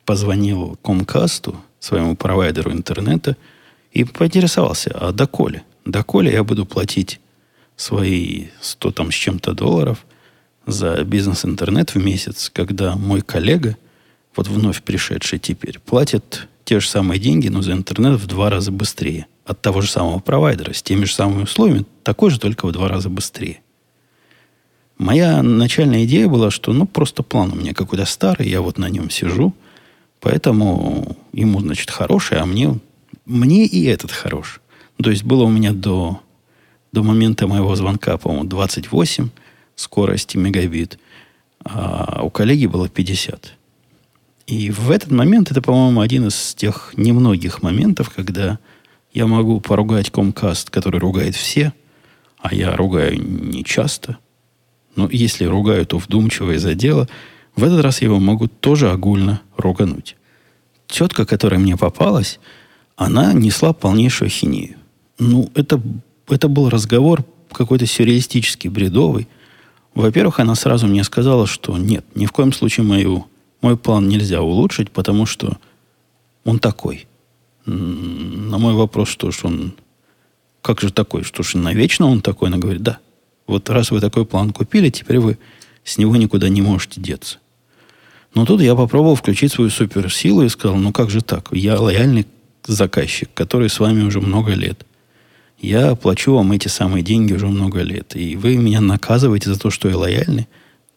позвонил 0.04 0.78
Комкасту, 0.82 1.60
своему 1.80 2.16
провайдеру 2.16 2.72
интернета, 2.72 3.36
и 3.92 4.04
поинтересовался, 4.04 4.90
а 4.94 5.12
доколе? 5.12 5.64
Доколе 5.84 6.32
я 6.32 6.44
буду 6.44 6.66
платить 6.66 7.20
свои 7.76 8.46
100 8.60 8.92
там 8.92 9.10
с 9.10 9.14
чем-то 9.14 9.52
долларов 9.52 10.04
за 10.66 11.02
бизнес-интернет 11.04 11.94
в 11.94 11.98
месяц, 11.98 12.50
когда 12.52 12.96
мой 12.96 13.20
коллега, 13.20 13.76
вот 14.34 14.48
вновь 14.48 14.82
пришедший 14.82 15.38
теперь, 15.38 15.78
платит 15.78 16.48
те 16.64 16.80
же 16.80 16.88
самые 16.88 17.20
деньги, 17.20 17.48
но 17.48 17.62
за 17.62 17.72
интернет 17.72 18.20
в 18.20 18.26
два 18.26 18.50
раза 18.50 18.72
быстрее. 18.72 19.26
От 19.44 19.62
того 19.62 19.80
же 19.80 19.88
самого 19.88 20.18
провайдера, 20.18 20.72
с 20.72 20.82
теми 20.82 21.04
же 21.04 21.14
самыми 21.14 21.44
условиями, 21.44 21.86
такой 22.02 22.30
же, 22.30 22.40
только 22.40 22.66
в 22.66 22.72
два 22.72 22.88
раза 22.88 23.08
быстрее. 23.08 23.60
Моя 24.98 25.42
начальная 25.42 26.04
идея 26.04 26.26
была, 26.26 26.50
что 26.50 26.72
ну 26.72 26.86
просто 26.86 27.22
план 27.22 27.52
у 27.52 27.56
меня 27.56 27.74
какой-то 27.74 28.06
старый, 28.06 28.48
я 28.48 28.62
вот 28.62 28.78
на 28.78 28.88
нем 28.88 29.10
сижу, 29.10 29.52
поэтому 30.20 31.16
ему, 31.32 31.60
значит, 31.60 31.90
хороший, 31.90 32.38
а 32.38 32.46
мне, 32.46 32.78
мне 33.26 33.66
и 33.66 33.84
этот 33.84 34.10
хороший. 34.10 34.60
То 35.02 35.10
есть 35.10 35.24
было 35.24 35.44
у 35.44 35.50
меня 35.50 35.72
до, 35.72 36.20
до 36.92 37.02
момента 37.02 37.46
моего 37.46 37.76
звонка, 37.76 38.16
по-моему, 38.16 38.44
28 38.44 39.28
скорости 39.74 40.38
мегабит, 40.38 40.98
а 41.62 42.22
у 42.22 42.30
коллеги 42.30 42.64
было 42.66 42.88
50. 42.88 43.52
И 44.46 44.70
в 44.70 44.90
этот 44.90 45.10
момент 45.10 45.50
это, 45.50 45.60
по-моему, 45.60 46.00
один 46.00 46.28
из 46.28 46.54
тех 46.54 46.94
немногих 46.96 47.62
моментов, 47.62 48.10
когда 48.14 48.58
я 49.12 49.26
могу 49.26 49.60
поругать 49.60 50.08
Comcast, 50.08 50.70
который 50.70 51.00
ругает 51.00 51.34
все, 51.34 51.74
а 52.38 52.54
я 52.54 52.76
ругаю 52.76 53.20
не 53.20 53.64
часто. 53.64 54.18
Но 54.96 55.08
если 55.10 55.44
ругаю, 55.44 55.86
то 55.86 55.98
вдумчиво 55.98 56.52
из-за 56.52 56.74
дела. 56.74 57.08
В 57.54 57.62
этот 57.64 57.80
раз 57.82 58.02
его 58.02 58.18
могу 58.18 58.48
тоже 58.48 58.90
огульно 58.90 59.40
ругануть. 59.56 60.16
Тетка, 60.88 61.24
которая 61.24 61.60
мне 61.60 61.76
попалась, 61.76 62.40
она 62.96 63.32
несла 63.32 63.72
полнейшую 63.72 64.30
хинею. 64.30 64.76
Ну, 65.18 65.50
это, 65.54 65.80
это 66.28 66.48
был 66.48 66.68
разговор 66.70 67.24
какой-то 67.52 67.86
сюрреалистический, 67.86 68.68
бредовый. 68.70 69.28
Во-первых, 69.94 70.40
она 70.40 70.54
сразу 70.54 70.86
мне 70.86 71.04
сказала, 71.04 71.46
что 71.46 71.76
нет, 71.78 72.04
ни 72.14 72.26
в 72.26 72.32
коем 72.32 72.52
случае 72.52 72.84
мою, 72.84 73.26
мой 73.62 73.76
план 73.76 74.08
нельзя 74.08 74.42
улучшить, 74.42 74.90
потому 74.90 75.26
что 75.26 75.58
он 76.44 76.58
такой. 76.58 77.06
На 77.64 78.58
мой 78.58 78.74
вопрос, 78.74 79.08
что 79.08 79.30
ж 79.30 79.40
он... 79.44 79.74
Как 80.62 80.80
же 80.80 80.92
такой? 80.92 81.22
Что 81.22 81.42
ж, 81.42 81.54
навечно 81.54 82.06
он 82.06 82.20
такой? 82.20 82.48
Она 82.48 82.58
говорит, 82.58 82.82
да. 82.82 82.98
Вот 83.46 83.70
раз 83.70 83.90
вы 83.90 84.00
такой 84.00 84.26
план 84.26 84.52
купили, 84.52 84.90
теперь 84.90 85.18
вы 85.18 85.38
с 85.84 85.98
него 85.98 86.16
никуда 86.16 86.48
не 86.48 86.62
можете 86.62 87.00
деться. 87.00 87.38
Но 88.34 88.44
тут 88.44 88.60
я 88.60 88.74
попробовал 88.74 89.14
включить 89.14 89.52
свою 89.52 89.70
суперсилу 89.70 90.42
и 90.42 90.48
сказал, 90.48 90.76
ну 90.76 90.92
как 90.92 91.10
же 91.10 91.22
так? 91.22 91.48
Я 91.52 91.80
лояльный 91.80 92.26
заказчик, 92.66 93.30
который 93.34 93.70
с 93.70 93.78
вами 93.78 94.02
уже 94.02 94.20
много 94.20 94.52
лет. 94.52 94.84
Я 95.58 95.94
плачу 95.94 96.34
вам 96.34 96.52
эти 96.52 96.68
самые 96.68 97.02
деньги 97.02 97.32
уже 97.32 97.46
много 97.46 97.80
лет, 97.80 98.14
и 98.14 98.36
вы 98.36 98.56
меня 98.56 98.80
наказываете 98.80 99.48
за 99.52 99.58
то, 99.58 99.70
что 99.70 99.88
я 99.88 99.96
лояльный. 99.96 100.48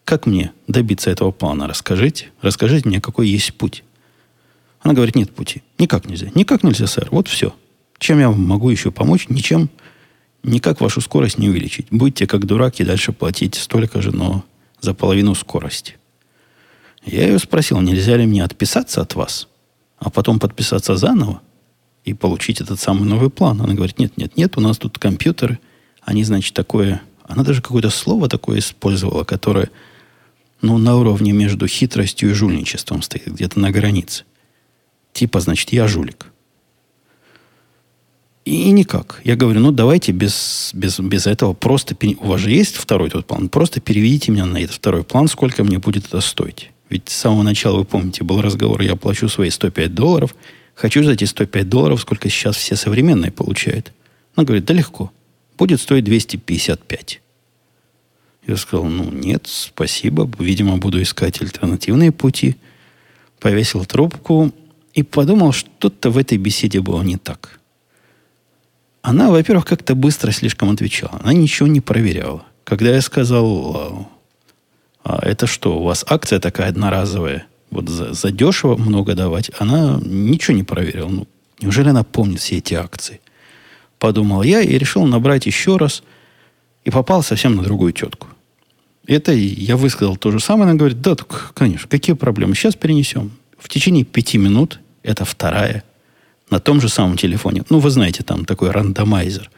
Как 0.04 0.26
мне 0.26 0.52
добиться 0.66 1.10
этого 1.10 1.30
плана? 1.30 1.66
Расскажите. 1.66 2.30
Расскажите 2.42 2.88
мне, 2.88 3.00
какой 3.00 3.28
есть 3.28 3.54
путь. 3.54 3.84
Она 4.80 4.92
говорит, 4.92 5.14
нет 5.14 5.34
пути. 5.34 5.62
Никак 5.78 6.06
нельзя. 6.06 6.28
Никак 6.34 6.62
нельзя, 6.62 6.86
сэр. 6.86 7.08
Вот 7.10 7.28
все. 7.28 7.54
Чем 7.98 8.18
я 8.18 8.30
могу 8.30 8.70
еще 8.70 8.90
помочь? 8.90 9.28
Ничем. 9.28 9.70
Никак 10.42 10.80
вашу 10.80 11.00
скорость 11.00 11.38
не 11.38 11.48
увеличить. 11.48 11.86
Будьте 11.90 12.26
как 12.26 12.46
дурак 12.46 12.80
и 12.80 12.84
дальше 12.84 13.12
платить 13.12 13.56
столько 13.56 14.00
же, 14.00 14.12
но 14.12 14.44
за 14.80 14.94
половину 14.94 15.34
скорости. 15.34 15.96
Я 17.04 17.26
ее 17.26 17.38
спросил, 17.38 17.80
нельзя 17.80 18.16
ли 18.16 18.26
мне 18.26 18.44
отписаться 18.44 19.00
от 19.00 19.14
вас, 19.14 19.48
а 19.98 20.10
потом 20.10 20.38
подписаться 20.38 20.96
заново? 20.96 21.40
и 22.04 22.14
получить 22.14 22.60
этот 22.60 22.80
самый 22.80 23.04
новый 23.04 23.30
план. 23.30 23.60
Она 23.60 23.74
говорит, 23.74 23.98
нет, 23.98 24.16
нет, 24.16 24.36
нет, 24.36 24.56
у 24.56 24.60
нас 24.60 24.78
тут 24.78 24.98
компьютеры, 24.98 25.58
они, 26.02 26.24
значит, 26.24 26.54
такое... 26.54 27.02
Она 27.24 27.44
даже 27.44 27.62
какое-то 27.62 27.90
слово 27.90 28.28
такое 28.28 28.58
использовала, 28.58 29.22
которое, 29.22 29.70
ну, 30.62 30.78
на 30.78 30.96
уровне 30.96 31.32
между 31.32 31.68
хитростью 31.68 32.30
и 32.30 32.34
жульничеством 32.34 33.02
стоит, 33.02 33.28
где-то 33.28 33.60
на 33.60 33.70
границе. 33.70 34.24
Типа, 35.12 35.38
значит, 35.38 35.72
я 35.72 35.86
жулик. 35.86 36.26
И, 38.44 38.64
и 38.64 38.70
никак. 38.70 39.20
Я 39.24 39.36
говорю, 39.36 39.60
ну, 39.60 39.70
давайте 39.70 40.12
без, 40.12 40.70
без, 40.74 40.98
без 40.98 41.26
этого 41.26 41.52
просто... 41.52 41.96
У 42.18 42.26
вас 42.26 42.40
же 42.40 42.50
есть 42.50 42.76
второй 42.76 43.10
тот 43.10 43.26
план? 43.26 43.48
Просто 43.48 43.80
переведите 43.80 44.32
меня 44.32 44.46
на 44.46 44.58
этот 44.58 44.76
второй 44.76 45.04
план, 45.04 45.28
сколько 45.28 45.62
мне 45.64 45.78
будет 45.78 46.06
это 46.06 46.20
стоить. 46.20 46.70
Ведь 46.88 47.08
с 47.08 47.16
самого 47.16 47.42
начала, 47.42 47.78
вы 47.78 47.84
помните, 47.84 48.24
был 48.24 48.40
разговор, 48.40 48.80
я 48.82 48.96
плачу 48.96 49.28
свои 49.28 49.50
105 49.50 49.94
долларов– 49.94 50.34
Хочу 50.80 51.04
за 51.04 51.12
эти 51.12 51.24
105 51.24 51.68
долларов, 51.68 52.00
сколько 52.00 52.30
сейчас 52.30 52.56
все 52.56 52.74
современные 52.74 53.30
получают. 53.30 53.92
Она 54.34 54.46
говорит, 54.46 54.64
да 54.64 54.72
легко. 54.72 55.12
будет 55.58 55.78
стоить 55.78 56.04
255. 56.04 57.20
Я 58.46 58.56
сказал, 58.56 58.86
ну 58.86 59.10
нет, 59.10 59.42
спасибо, 59.46 60.26
видимо, 60.38 60.78
буду 60.78 61.02
искать 61.02 61.42
альтернативные 61.42 62.12
пути. 62.12 62.56
Повесил 63.40 63.84
трубку 63.84 64.54
и 64.94 65.02
подумал, 65.02 65.52
что-то 65.52 66.08
в 66.08 66.16
этой 66.16 66.38
беседе 66.38 66.80
было 66.80 67.02
не 67.02 67.18
так. 67.18 67.59
Она, 69.02 69.30
во-первых, 69.30 69.64
как-то 69.64 69.94
быстро 69.94 70.30
слишком 70.30 70.70
отвечала. 70.70 71.20
Она 71.22 71.32
ничего 71.32 71.66
не 71.66 71.80
проверяла. 71.80 72.44
Когда 72.64 72.90
я 72.90 73.00
сказал, 73.00 74.08
а 75.02 75.18
это 75.22 75.46
что, 75.46 75.78
у 75.78 75.84
вас 75.84 76.04
акция 76.08 76.38
такая 76.38 76.68
одноразовая, 76.68 77.46
вот 77.70 77.88
за, 77.88 78.12
за 78.12 78.30
дешево 78.30 78.76
много 78.76 79.14
давать, 79.14 79.50
она 79.58 79.98
ничего 80.04 80.56
не 80.56 80.64
проверила. 80.64 81.08
Ну, 81.08 81.28
неужели 81.60 81.88
она 81.88 82.04
помнит 82.04 82.40
все 82.40 82.58
эти 82.58 82.74
акции? 82.74 83.20
Подумал 83.98 84.42
я 84.42 84.60
и 84.60 84.78
решил 84.78 85.04
набрать 85.06 85.46
еще 85.46 85.76
раз, 85.76 86.02
и 86.84 86.90
попал 86.90 87.22
совсем 87.22 87.56
на 87.56 87.62
другую 87.62 87.92
тетку. 87.92 88.28
Это 89.06 89.32
я 89.32 89.76
высказал 89.76 90.16
то 90.16 90.30
же 90.30 90.40
самое, 90.40 90.70
она 90.70 90.78
говорит, 90.78 91.00
да, 91.00 91.14
так, 91.14 91.52
конечно, 91.54 91.88
какие 91.88 92.14
проблемы, 92.14 92.54
сейчас 92.54 92.76
перенесем. 92.76 93.32
В 93.58 93.68
течение 93.68 94.04
пяти 94.04 94.38
минут, 94.38 94.80
это 95.02 95.24
вторая, 95.24 95.84
на 96.50 96.60
том 96.60 96.80
же 96.80 96.88
самом 96.88 97.16
телефоне, 97.16 97.64
ну, 97.70 97.78
вы 97.78 97.90
знаете, 97.90 98.22
там 98.22 98.44
такой 98.44 98.70
рандомайзер, 98.70 99.50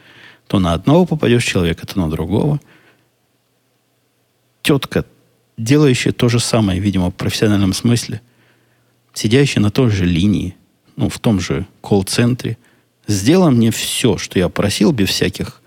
то 0.47 0.59
на 0.59 0.73
одного 0.73 1.05
попадешь 1.05 1.45
человека, 1.45 1.87
то 1.87 1.99
на 1.99 2.09
другого. 2.09 2.59
Тетка 4.61 5.05
делающая 5.57 6.11
то 6.11 6.29
же 6.29 6.39
самое, 6.39 6.79
видимо, 6.79 7.09
в 7.09 7.15
профессиональном 7.15 7.73
смысле, 7.73 8.21
сидящая 9.13 9.63
на 9.63 9.71
той 9.71 9.89
же 9.89 10.05
линии, 10.05 10.55
ну, 10.95 11.09
в 11.09 11.19
том 11.19 11.39
же 11.39 11.65
колл-центре, 11.81 12.57
сделала 13.07 13.49
мне 13.49 13.71
все, 13.71 14.17
что 14.17 14.39
я 14.39 14.49
просил, 14.49 14.91
без 14.91 15.09
всяких 15.09 15.61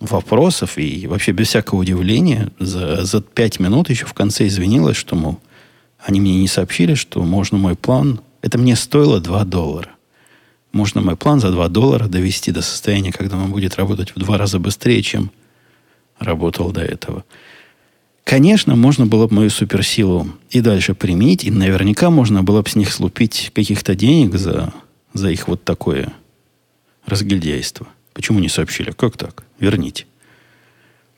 вопросов 0.00 0.76
и 0.78 1.06
вообще 1.06 1.32
без 1.32 1.48
всякого 1.48 1.80
удивления. 1.80 2.50
За, 2.58 3.04
за 3.04 3.22
пять 3.22 3.60
минут 3.60 3.88
еще 3.88 4.06
в 4.06 4.14
конце 4.14 4.46
извинилась, 4.46 4.96
что, 4.96 5.16
мол, 5.16 5.40
они 5.98 6.20
мне 6.20 6.40
не 6.40 6.48
сообщили, 6.48 6.94
что 6.94 7.22
можно 7.22 7.58
мой 7.58 7.76
план... 7.76 8.20
Это 8.42 8.58
мне 8.58 8.76
стоило 8.76 9.20
2 9.20 9.44
доллара. 9.44 9.95
Можно 10.72 11.00
мой 11.00 11.16
план 11.16 11.40
за 11.40 11.50
2 11.50 11.68
доллара 11.68 12.06
довести 12.08 12.52
до 12.52 12.62
состояния, 12.62 13.12
когда 13.12 13.36
он 13.36 13.50
будет 13.50 13.76
работать 13.76 14.14
в 14.14 14.18
два 14.18 14.36
раза 14.36 14.58
быстрее, 14.58 15.02
чем 15.02 15.30
работал 16.18 16.70
до 16.70 16.82
этого. 16.82 17.24
Конечно, 18.24 18.74
можно 18.74 19.06
было 19.06 19.28
бы 19.28 19.36
мою 19.36 19.50
суперсилу 19.50 20.28
и 20.50 20.60
дальше 20.60 20.94
применить, 20.94 21.44
и 21.44 21.50
наверняка 21.50 22.10
можно 22.10 22.42
было 22.42 22.62
бы 22.62 22.68
с 22.68 22.74
них 22.74 22.92
слупить 22.92 23.52
каких-то 23.54 23.94
денег 23.94 24.34
за, 24.34 24.72
за 25.14 25.30
их 25.30 25.46
вот 25.46 25.62
такое 25.62 26.12
разгильдяйство. 27.06 27.86
Почему 28.12 28.40
не 28.40 28.48
сообщили? 28.48 28.90
Как 28.90 29.16
так? 29.16 29.44
Верните. 29.60 30.06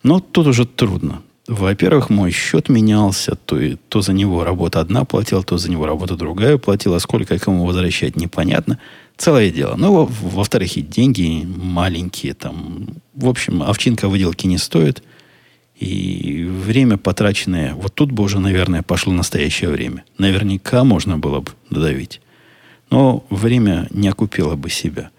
Но 0.02 0.20
тут 0.20 0.48
уже 0.48 0.66
трудно. 0.66 1.22
Во-первых, 1.46 2.10
мой 2.10 2.30
счет 2.30 2.68
менялся, 2.68 3.34
то, 3.34 3.58
и, 3.58 3.76
то 3.88 4.02
за 4.02 4.12
него 4.12 4.44
работа 4.44 4.80
одна 4.80 5.06
платила, 5.06 5.42
то 5.42 5.56
за 5.56 5.70
него 5.70 5.86
работа 5.86 6.14
другая 6.14 6.58
платила. 6.58 6.98
Сколько 6.98 7.36
и 7.36 7.38
кому 7.38 7.64
возвращать, 7.64 8.16
непонятно. 8.16 8.78
Целое 9.18 9.50
дело. 9.50 9.74
Ну, 9.76 10.08
во-вторых, 10.22 10.76
и 10.78 10.82
деньги 10.82 11.44
маленькие. 11.44 12.32
Там, 12.32 12.86
в 13.14 13.28
общем, 13.28 13.62
овчинка 13.62 14.08
выделки 14.08 14.46
не 14.46 14.56
стоит– 14.56 15.02
и 15.78 16.44
время 16.44 16.96
потраченное, 16.96 17.74
вот 17.74 17.94
тут 17.94 18.10
бы 18.10 18.24
уже, 18.24 18.40
наверное, 18.40 18.82
пошло 18.82 19.12
настоящее 19.12 19.70
время. 19.70 20.04
Наверняка 20.18 20.82
можно 20.82 21.18
было 21.18 21.40
бы 21.40 21.52
додавить. 21.70 22.20
Но 22.90 23.24
время 23.30 23.86
не 23.90 24.08
окупило 24.08 24.56
бы 24.56 24.70
себя. 24.70 25.10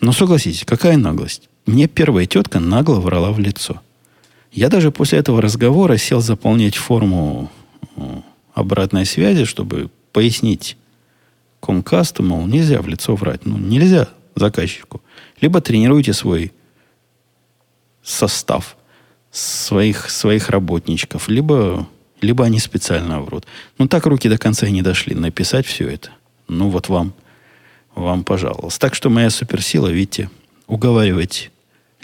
Но 0.00 0.12
согласитесь, 0.12 0.64
какая 0.64 0.96
наглость. 0.96 1.48
Мне 1.66 1.86
первая 1.86 2.26
тетка 2.26 2.58
нагло 2.58 2.98
врала 2.98 3.30
в 3.30 3.38
лицо. 3.38 3.80
Я 4.50 4.68
даже 4.68 4.90
после 4.90 5.18
этого 5.18 5.40
разговора 5.40 5.98
сел 5.98 6.20
заполнять 6.20 6.74
форму 6.74 7.50
обратной 8.54 9.06
связи, 9.06 9.44
чтобы 9.44 9.88
пояснить 10.12 10.76
Комкасту, 11.60 12.22
мол, 12.22 12.46
нельзя 12.46 12.80
в 12.80 12.88
лицо 12.88 13.14
врать. 13.14 13.46
Ну, 13.46 13.58
нельзя 13.58 14.08
заказчику. 14.34 15.02
Либо 15.40 15.60
тренируйте 15.60 16.12
свой 16.12 16.52
состав– 18.02 18.76
своих, 19.30 20.10
своих 20.10 20.48
работничков, 20.50 21.28
либо, 21.28 21.86
либо 22.20 22.44
они 22.44 22.58
специально 22.58 23.20
врут. 23.20 23.46
Ну, 23.78 23.88
так 23.88 24.06
руки 24.06 24.28
до 24.28 24.38
конца 24.38 24.66
и 24.66 24.72
не 24.72 24.82
дошли 24.82 25.14
написать 25.14 25.66
все 25.66 25.88
это. 25.88 26.10
Ну, 26.48 26.70
вот 26.70 26.88
вам, 26.88 27.12
вам 27.94 28.24
пожаловалось. 28.24 28.78
Так 28.78 28.94
что 28.94 29.10
моя 29.10 29.30
суперсила, 29.30 29.88
видите, 29.88 30.30
уговаривать 30.66 31.50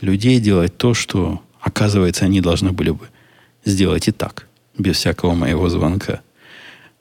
людей 0.01 0.41
делать 0.41 0.77
то, 0.77 0.95
что, 0.95 1.43
оказывается, 1.61 2.25
они 2.25 2.41
должны 2.41 2.73
были 2.73 2.91
бы 2.91 3.09
сделать 3.65 4.09
и 4.09 4.13
так, 4.13 4.47
без 4.77 4.97
всякого 4.97 5.35
моего 5.35 5.69
звонка. 5.69 6.21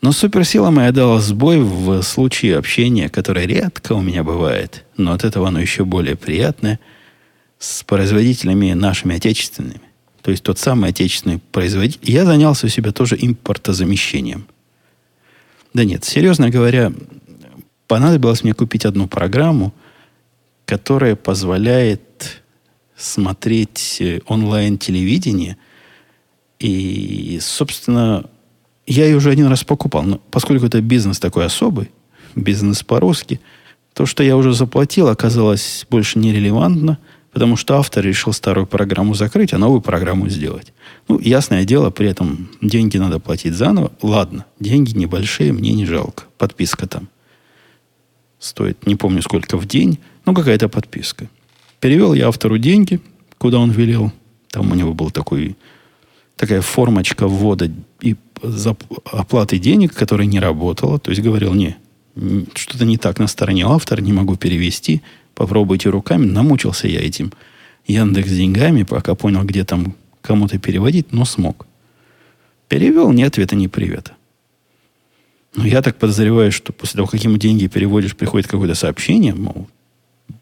Но 0.03 0.11
суперсила 0.11 0.69
моя 0.69 0.91
дала 0.91 1.19
сбой 1.19 1.59
в 1.59 2.03
случае 2.03 2.57
общения, 2.57 3.09
которое 3.09 3.47
редко 3.47 3.93
у 3.93 4.01
меня 4.01 4.23
бывает, 4.23 4.85
но 4.97 5.13
от 5.13 5.23
этого 5.23 5.47
оно 5.47 5.59
еще 5.59 5.85
более 5.85 6.15
приятное, 6.15 6.79
с 7.57 7.83
производителями 7.83 8.73
нашими 8.73 9.15
отечественными 9.15 9.81
то 10.23 10.31
есть 10.31 10.41
тот 10.41 10.57
самый 10.57 10.89
отечественный 10.89 11.39
производитель, 11.39 11.99
я 12.09 12.23
занялся 12.25 12.65
у 12.65 12.69
себя 12.69 12.93
тоже 12.93 13.17
импортозамещением. 13.19 14.47
Да 15.73 15.83
нет, 15.83 16.05
серьезно 16.05 16.49
говоря, 16.49 16.93
понадобилось 17.87 18.41
мне 18.43 18.53
купить 18.53 18.85
одну 18.85 19.09
программу, 19.09 19.73
которая 20.65 21.17
позволяет 21.17 22.41
смотреть 22.95 23.97
э, 23.99 24.21
онлайн-телевидение. 24.25 25.57
И, 26.59 27.39
собственно, 27.41 28.23
я 28.85 29.05
ее 29.05 29.17
уже 29.17 29.29
один 29.29 29.47
раз 29.47 29.63
покупал. 29.63 30.03
Но 30.03 30.21
поскольку 30.31 30.65
это 30.65 30.81
бизнес 30.81 31.19
такой 31.19 31.45
особый, 31.45 31.91
бизнес 32.35 32.83
по-русски, 32.83 33.39
то, 33.93 34.05
что 34.05 34.23
я 34.23 34.35
уже 34.37 34.53
заплатил, 34.53 35.07
оказалось 35.07 35.85
больше 35.89 36.19
нерелевантно– 36.19 36.97
Потому 37.33 37.55
что 37.55 37.77
автор 37.77 38.05
решил 38.05 38.31
старую 38.31 38.67
программу 38.67 39.15
закрыть, 39.15 39.53
а 39.53 39.57
новую 39.57 39.81
программу 39.81 40.29
сделать. 40.29 40.71
Ну, 41.07 41.19
ясное 41.19 41.65
дело, 41.65 41.89
при 41.89 42.07
этом 42.07 42.47
деньги 42.61 42.97
надо 42.97 43.19
платить 43.19 43.55
заново. 43.55 43.91
Ладно, 44.03 44.45
деньги 44.59 44.95
небольшие, 44.95 45.51
мне 45.51 45.73
не 45.73 45.87
жалко. 45.87 46.25
Подписка 46.37 46.87
там 46.87 47.09
стоит, 48.37 48.85
не 48.85 48.95
помню 48.95 49.23
сколько 49.23 49.57
в 49.57 49.65
день, 49.65 49.97
но 50.25 50.35
какая-то 50.35 50.69
подписка. 50.69 51.27
Перевел 51.79 52.13
я 52.13 52.27
автору 52.27 52.59
деньги, 52.59 52.99
куда 53.39 53.57
он 53.57 53.71
велел. 53.71 54.11
Там 54.51 54.71
у 54.71 54.75
него 54.75 54.93
был 54.93 55.09
такой, 55.09 55.57
такая 56.35 56.61
формочка 56.61 57.27
ввода 57.27 57.71
и 57.99 58.15
оплаты 59.05 59.57
денег, 59.57 59.93
которая 59.93 60.27
не 60.27 60.39
работала. 60.39 60.99
То 60.99 61.11
есть 61.11 61.21
говорил, 61.21 61.53
не, 61.53 61.77
что-то 62.55 62.85
не 62.85 62.97
так 62.97 63.19
на 63.19 63.27
стороне 63.27 63.65
автора, 63.65 64.01
не 64.01 64.13
могу 64.13 64.35
перевести– 64.35 65.01
Попробуйте 65.35 65.89
руками. 65.89 66.25
Намучился 66.25 66.87
я 66.87 67.01
этим 67.01 67.33
Яндекс 67.87 68.29
деньгами, 68.29 68.83
пока 68.83 69.15
понял, 69.15 69.43
где 69.43 69.63
там 69.63 69.95
кому-то 70.21 70.57
переводить, 70.59 71.11
но 71.11 71.25
смог. 71.25 71.67
Перевел, 72.67 73.11
ни 73.11 73.23
ответа, 73.23 73.55
ни 73.55 73.67
привета. 73.67 74.13
Но 75.55 75.65
я 75.65 75.81
так 75.81 75.97
подозреваю, 75.97 76.51
что 76.51 76.73
после 76.73 76.97
того, 76.97 77.07
как 77.07 77.23
ему 77.23 77.37
деньги 77.37 77.67
переводишь, 77.67 78.15
приходит 78.15 78.47
какое-то 78.47 78.73
сообщение, 78.73 79.35
мол, 79.35 79.67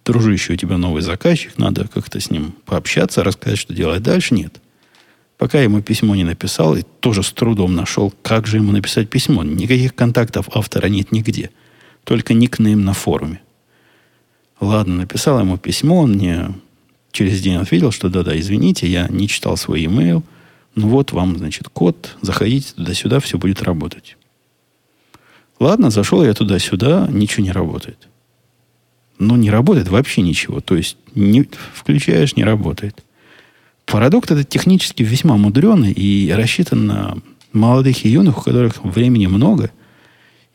дружище, 0.06 0.54
у 0.54 0.56
тебя 0.56 0.78
новый 0.78 1.02
заказчик, 1.02 1.58
надо 1.58 1.88
как-то 1.88 2.20
с 2.20 2.30
ним 2.30 2.54
пообщаться, 2.66 3.24
рассказать, 3.24 3.60
что 3.60 3.74
делать 3.74 4.04
дальше. 4.04 4.36
Нет. 4.36 4.62
Пока 5.42 5.60
ему 5.60 5.82
письмо 5.82 6.16
не 6.16 6.24
написал, 6.24 6.76
и 6.76 6.84
тоже 7.00 7.24
с 7.24 7.32
трудом 7.32 7.74
нашел, 7.74 8.14
как 8.22 8.46
же 8.46 8.58
ему 8.58 8.72
написать 8.72 9.10
письмо. 9.10 9.42
Никаких 9.42 9.96
контактов 9.96 10.48
автора 10.54 10.86
нет 10.86 11.12
нигде. 11.12 11.50
Только 12.04 12.36
никнейм 12.36 12.86
на 12.86 12.94
форуме. 12.94 13.42
Ладно, 14.60 14.98
написал 14.98 15.40
ему 15.40 15.58
письмо, 15.58 16.02
он 16.02 16.12
мне 16.12 16.54
через 17.12 17.42
день 17.42 17.56
ответил, 17.56 17.90
что 17.90 18.10
да-да, 18.10 18.40
извините, 18.40 18.86
я 18.86 19.08
не 19.08 19.28
читал 19.28 19.58
свой 19.58 19.84
имейл. 19.86 20.24
Ну 20.76 20.90
вот 20.90 21.12
вам, 21.12 21.36
значит, 21.36 21.70
код, 21.70 22.18
заходите 22.22 22.74
туда-сюда, 22.76 23.20
все 23.20 23.40
будет 23.40 23.64
работать. 23.64 24.18
Ладно, 25.60 25.90
зашел 25.90 26.24
я 26.24 26.36
туда-сюда, 26.36 27.08
ничего 27.10 27.44
не 27.44 27.52
работает. 27.52 28.10
Ну, 29.18 29.38
не 29.38 29.50
работает 29.50 29.88
вообще 29.88 30.22
ничего. 30.22 30.62
То 30.62 30.76
есть, 30.76 30.98
не, 31.16 31.50
включаешь, 31.74 32.36
не 32.36 32.44
работает. 32.44 33.04
Продукт 33.92 34.32
этот 34.32 34.50
технически 34.50 35.04
весьма 35.04 35.38
мудреный 35.38 35.92
и 35.92 36.32
рассчитан 36.32 36.86
на 36.86 37.18
молодых 37.54 38.06
и 38.06 38.10
юных, 38.10 38.40
у 38.40 38.42
которых 38.42 38.84
времени 38.84 39.28
много– 39.28 39.72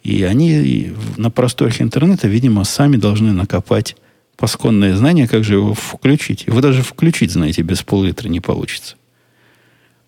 и 0.07 0.23
они 0.23 0.93
на 1.17 1.33
просторах 1.33 1.81
интернета, 1.81 2.29
видимо, 2.29 2.63
сами 2.63 2.97
должны 2.97 3.33
накопать 3.33 3.97
пасконное 4.37 4.95
знание, 4.95 5.27
как 5.27 5.43
же 5.43 5.55
его 5.55 5.75
включить. 5.75 6.45
Его 6.47 6.61
даже 6.61 6.83
включить, 6.83 7.33
знаете, 7.33 7.63
без 7.63 7.83
пол-литра 7.83 8.29
не 8.29 8.39
получится. 8.39 8.95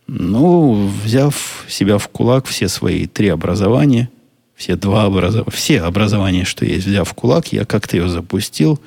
Ну, 0.06 0.88
взяв 1.02 1.64
себя 1.66 1.98
в 1.98 2.06
кулак, 2.10 2.46
все 2.46 2.68
свои 2.68 3.06
три 3.06 3.26
образования, 3.26 4.08
все 4.54 4.76
два 4.76 5.06
образования, 5.06 5.50
все 5.50 5.80
образования, 5.80 6.44
что 6.44 6.64
есть, 6.64 6.86
взяв 6.86 7.08
в 7.08 7.14
кулак, 7.14 7.52
я 7.52 7.64
как-то 7.64 7.96
ее 7.96 8.08
запустил, 8.08 8.78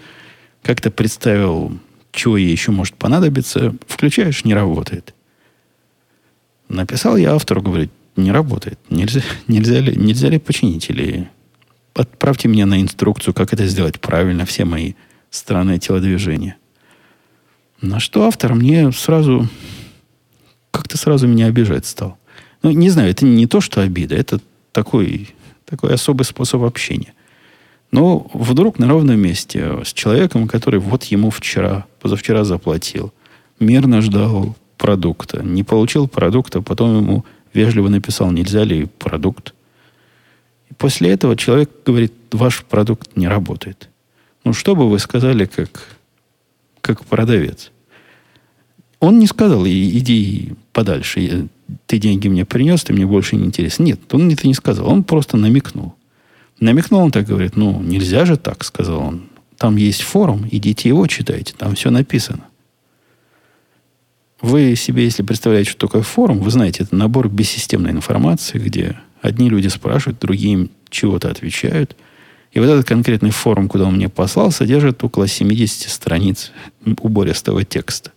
как-то 0.64 0.92
представил 0.92 1.78
чего 2.12 2.38
ей 2.38 2.52
еще 2.52 2.72
может 2.72 2.96
понадобиться, 2.96 3.76
включаешь, 3.88 4.44
не 4.46 4.54
работает. 4.54 5.14
Написал 6.68 7.18
я 7.18 7.34
автору, 7.34 7.62
говорит, 7.62 7.92
не 8.16 8.32
работает. 8.32 8.80
Нельзя, 8.90 9.22
нельзя, 9.48 9.80
ли, 9.80 9.96
нельзя 9.96 10.30
ли 10.30 10.40
починить? 10.40 10.90
Или 10.90 11.30
отправьте 11.94 12.48
меня 12.48 12.66
на 12.66 12.82
инструкцию, 12.82 13.34
как 13.34 13.54
это 13.54 13.66
сделать 13.68 14.00
правильно, 14.00 14.46
все 14.46 14.66
мои 14.66 14.94
странные 15.30 15.80
телодвижения. 15.80 16.58
На 17.82 18.00
что 18.00 18.26
автор 18.26 18.54
мне 18.54 18.92
сразу, 18.92 19.50
как-то 20.70 20.98
сразу 20.98 21.28
меня 21.28 21.48
обижать 21.48 21.86
стал. 21.86 22.18
Ну, 22.62 22.72
не 22.72 22.90
знаю, 22.90 23.10
это 23.10 23.26
не 23.26 23.48
то, 23.48 23.60
что 23.60 23.82
обида, 23.82 24.16
это 24.16 24.40
такой, 24.72 25.34
такой 25.66 25.94
особый 25.94 26.26
способ 26.26 26.62
общения. 26.62 27.14
Но 27.92 28.30
вдруг 28.34 28.80
на 28.80 28.88
ровном 28.88 29.20
месте 29.20 29.84
с 29.84 29.94
человеком, 29.94 30.48
который 30.48 30.80
вот 30.80 31.04
ему 31.06 31.30
вчера, 31.30 31.86
позавчера 32.00 32.44
заплатил, 32.46 33.14
мирно 33.60 34.02
ждал 34.02 34.56
продукта, 34.78 35.44
не 35.44 35.64
получил 35.64 36.08
продукта, 36.08 36.62
потом 36.62 36.98
ему 36.98 37.26
вежливо 37.54 37.90
написал, 37.90 38.32
нельзя 38.32 38.64
ли 38.64 38.86
продукт. 38.86 39.54
И 40.70 40.74
после 40.74 41.12
этого 41.12 41.36
человек 41.36 41.70
говорит, 41.86 42.14
ваш 42.32 42.64
продукт 42.64 43.18
не 43.18 43.28
работает. 43.28 43.90
Ну, 44.46 44.54
что 44.54 44.76
бы 44.76 44.90
вы 44.90 44.98
сказали, 44.98 45.46
как, 45.46 45.98
как 46.80 47.06
продавец? 47.06 47.72
Он 49.00 49.20
не 49.20 49.28
сказал, 49.28 49.66
иди 49.66 50.54
подальше, 50.72 51.50
ты 51.88 51.98
деньги 51.98 52.30
мне 52.30 52.46
принес, 52.46 52.84
ты 52.84 52.94
мне 52.94 53.06
больше 53.06 53.36
не 53.36 53.46
интересен. 53.46 53.84
Нет, 53.86 54.00
он 54.14 54.30
это 54.30 54.48
не 54.48 54.54
сказал, 54.54 54.88
он 54.88 55.04
просто 55.04 55.38
намекнул. 55.38 55.96
Намекнул 56.62 57.02
он 57.02 57.12
так, 57.12 57.26
говорит, 57.26 57.58
ну, 57.58 57.82
нельзя 57.82 58.24
же 58.24 58.38
так, 58.38 58.64
сказал 58.64 59.00
он. 59.00 59.24
Там 59.58 59.76
есть 59.76 60.02
форум, 60.02 60.48
идите 60.50 60.90
его 60.90 61.08
читайте, 61.08 61.54
там 61.58 61.76
все 61.76 61.90
написано. 61.90 62.46
Вы 64.42 64.76
себе, 64.76 65.04
если 65.04 65.24
представляете, 65.24 65.72
что 65.72 65.88
такое 65.88 66.04
форум, 66.04 66.40
вы 66.40 66.52
знаете, 66.52 66.84
это 66.84 66.96
набор 66.96 67.30
бессистемной 67.30 67.92
информации, 67.92 68.60
где 68.60 68.96
одни 69.22 69.50
люди 69.50 69.68
спрашивают, 69.68 70.20
другие 70.20 70.54
им 70.54 70.72
чего-то 70.90 71.30
отвечают. 71.30 71.96
И 72.52 72.60
вот 72.60 72.68
этот 72.68 72.88
конкретный 72.88 73.32
форум, 73.32 73.68
куда 73.68 73.86
он 73.86 73.96
мне 73.96 74.10
послал, 74.10 74.52
содержит 74.52 75.04
около 75.04 75.28
70 75.28 75.90
страниц 75.90 76.52
убористого 76.86 77.64
текста. 77.64 78.12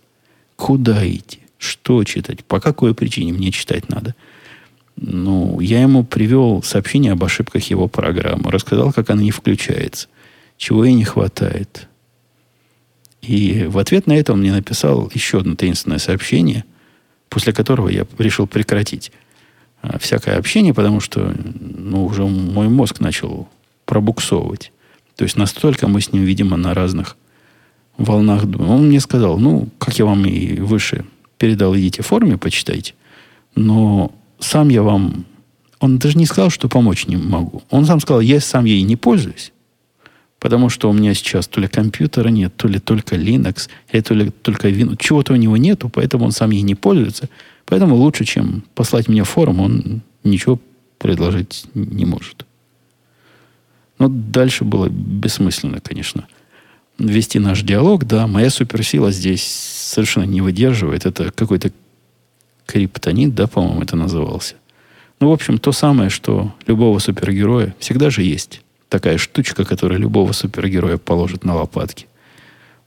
Куда 0.55 1.07
идти? 1.07 1.39
Что 1.57 2.03
читать? 2.03 2.43
По 2.45 2.59
какой 2.59 2.93
причине 2.93 3.33
мне 3.33 3.51
читать 3.51 3.89
надо? 3.89 4.13
Ну, 4.97 5.59
я 5.59 5.81
ему 5.81 6.03
привел 6.03 6.63
сообщение 6.63 7.11
об 7.11 7.23
ошибках 7.23 7.63
его 7.65 7.87
программы, 7.87 8.51
рассказал, 8.51 8.93
как 8.93 9.09
она 9.09 9.21
не 9.21 9.31
включается, 9.31 10.07
чего 10.57 10.85
ей 10.85 10.93
не 10.93 11.03
хватает, 11.03 11.89
и 13.27 13.65
в 13.67 13.77
ответ 13.77 14.07
на 14.07 14.13
это 14.13 14.33
он 14.33 14.39
мне 14.39 14.51
написал 14.51 15.09
еще 15.13 15.39
одно 15.39 15.55
таинственное 15.55 15.97
сообщение, 15.97 16.63
после 17.29 17.53
которого 17.53 17.89
я 17.89 18.05
решил 18.19 18.45
прекратить 18.45 19.11
а, 19.81 19.97
всякое 19.97 20.37
общение, 20.37 20.73
потому 20.73 20.99
что 20.99 21.35
ну, 21.59 22.05
уже 22.05 22.23
мой 22.25 22.69
мозг 22.69 22.99
начал 22.99 23.47
пробуксовывать. 23.85 24.71
То 25.15 25.23
есть 25.23 25.37
настолько 25.37 25.87
мы 25.87 26.01
с 26.01 26.11
ним, 26.11 26.23
видимо, 26.23 26.55
на 26.57 26.73
разных 26.73 27.17
волнах. 27.97 28.43
Он 28.43 28.87
мне 28.87 28.99
сказал, 28.99 29.39
ну, 29.39 29.69
как 29.79 29.97
я 29.97 30.05
вам 30.05 30.25
и 30.25 30.59
выше 30.59 31.05
передал, 31.37 31.75
идите 31.75 32.03
в 32.03 32.07
форме, 32.07 32.37
почитайте. 32.37 32.93
Но 33.55 34.13
сам 34.39 34.69
я 34.69 34.83
вам... 34.83 35.25
Он 35.79 35.97
даже 35.97 36.17
не 36.17 36.25
сказал, 36.25 36.49
что 36.49 36.69
помочь 36.69 37.07
не 37.07 37.17
могу. 37.17 37.63
Он 37.69 37.85
сам 37.85 37.99
сказал, 37.99 38.21
я 38.21 38.39
сам 38.39 38.65
ей 38.65 38.81
не 38.81 38.95
пользуюсь. 38.95 39.51
Потому 40.39 40.69
что 40.69 40.89
у 40.89 40.93
меня 40.93 41.13
сейчас 41.13 41.47
то 41.47 41.59
ли 41.59 41.67
компьютера 41.67 42.29
нет, 42.29 42.55
то 42.55 42.67
ли 42.67 42.79
только 42.79 43.15
Linux, 43.15 43.69
или 43.91 44.01
то 44.01 44.13
ли 44.13 44.29
только 44.29 44.69
Windows. 44.69 44.97
Чего-то 44.99 45.33
у 45.33 45.37
него 45.37 45.57
нету, 45.57 45.89
поэтому 45.89 46.25
он 46.25 46.31
сам 46.31 46.51
ей 46.51 46.61
не 46.61 46.75
пользуется. 46.75 47.29
Поэтому 47.65 47.95
лучше, 47.95 48.25
чем 48.25 48.63
послать 48.75 49.07
мне 49.07 49.23
форум, 49.23 49.59
он 49.59 50.01
ничего 50.23 50.59
предложить 50.97 51.65
не 51.73 52.05
может. 52.05 52.45
Но 53.97 54.07
дальше 54.07 54.65
было 54.65 54.87
бессмысленно, 54.89 55.79
конечно. 55.79 56.27
Вести 56.97 57.39
наш 57.39 57.61
диалог, 57.61 58.05
да, 58.05 58.27
моя 58.27 58.49
суперсила 58.49 59.11
здесь 59.11 59.43
совершенно 59.43 60.25
не 60.25 60.41
выдерживает. 60.41 61.05
Это 61.05 61.31
какой-то 61.31 61.71
криптонит, 62.65 63.35
да, 63.35 63.47
по-моему, 63.47 63.81
это 63.81 63.95
назывался. 63.95 64.55
Ну, 65.19 65.29
в 65.29 65.33
общем, 65.33 65.57
то 65.57 65.71
самое, 65.71 66.09
что 66.09 66.53
любого 66.67 66.99
супергероя 66.99 67.75
всегда 67.79 68.09
же 68.09 68.23
есть 68.23 68.61
такая 68.89 69.17
штучка, 69.17 69.65
которая 69.65 69.99
любого 69.99 70.31
супергероя 70.31 70.97
положит 70.97 71.43
на 71.43 71.55
лопатки. 71.55 72.07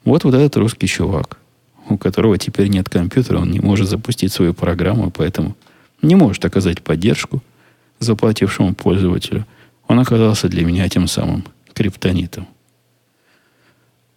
Вот 0.05 0.25
вот 0.25 0.35
этот 0.35 0.57
русский 0.57 0.87
чувак, 0.87 1.39
у 1.89 1.99
которого 1.99 2.39
теперь 2.39 2.69
нет 2.69 2.89
компьютера, 2.89 3.39
он 3.39 3.51
не 3.51 3.61
может 3.61 3.89
запустить 3.89 4.33
свою 4.33 4.55
программу, 4.55 5.11
поэтому 5.11 5.57
не 6.03 6.15
может 6.15 6.45
оказать 6.45 6.83
поддержку 6.83 7.43
заплатившему 7.99 8.75
пользователю. 8.75 9.47
Он 9.87 9.99
оказался 9.99 10.49
для 10.49 10.65
меня 10.65 10.89
тем 10.89 11.09
самым 11.09 11.45
криптонитом. 11.75 12.47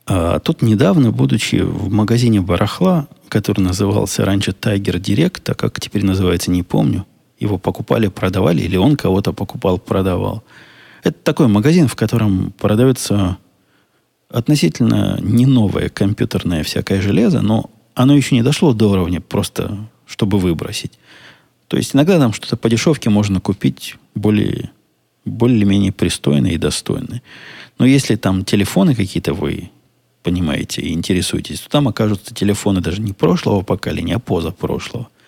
А 0.05 0.39
тут 0.39 0.61
недавно, 0.61 1.11
будучи 1.11 1.57
в 1.57 1.91
магазине 1.91 2.41
барахла, 2.41 3.07
который 3.29 3.61
назывался 3.61 4.25
раньше 4.25 4.51
Tiger 4.51 4.99
Direct, 4.99 5.51
а 5.51 5.55
как 5.55 5.79
теперь 5.79 6.03
называется, 6.03 6.51
не 6.51 6.63
помню, 6.63 7.05
его 7.39 7.57
покупали, 7.57 8.07
продавали, 8.07 8.61
или 8.61 8.77
он 8.77 8.95
кого-то 8.95 9.33
покупал, 9.33 9.77
продавал– 9.77 10.43
это 11.03 11.17
такой 11.23 11.47
магазин, 11.47 11.87
в 11.87 11.95
котором 11.95 12.51
продается 12.51 13.37
относительно 14.29 15.19
не 15.21 15.45
новое 15.45 15.89
компьютерное 15.89 16.63
всякое 16.63 17.01
железо, 17.01 17.41
но 17.41 17.69
оно 17.95 18.15
еще 18.15 18.35
не 18.35 18.43
дошло 18.43 18.73
до 18.73 18.91
уровня 18.91 19.19
просто, 19.19 19.89
чтобы 20.05 20.39
выбросить. 20.39 20.93
То 21.67 21.77
есть 21.77 21.95
иногда 21.95 22.19
там 22.19 22.33
что-то 22.33 22.55
по 22.55 22.69
дешевке 22.69 23.09
можно 23.09 23.39
купить 23.41 23.97
более, 24.15 24.71
более-менее 25.25 25.91
пристойное 25.91 26.51
и 26.51 26.57
достойное. 26.57 27.21
Но 27.79 27.85
если 27.85 28.15
там 28.15 28.45
телефоны 28.45 28.95
какие-то 28.95 29.33
вы 29.33 29.71
понимаете 30.23 30.81
и 30.81 30.93
интересуетесь, 30.93 31.62
то 31.62 31.69
там 31.69 31.88
окажутся 31.88 32.34
телефоны 32.34 32.81
даже 32.81 33.01
не 33.01 33.13
прошлого 33.13 33.62
поколения, 33.62 34.15
а 34.15 34.19
позапрошлого– 34.19 35.10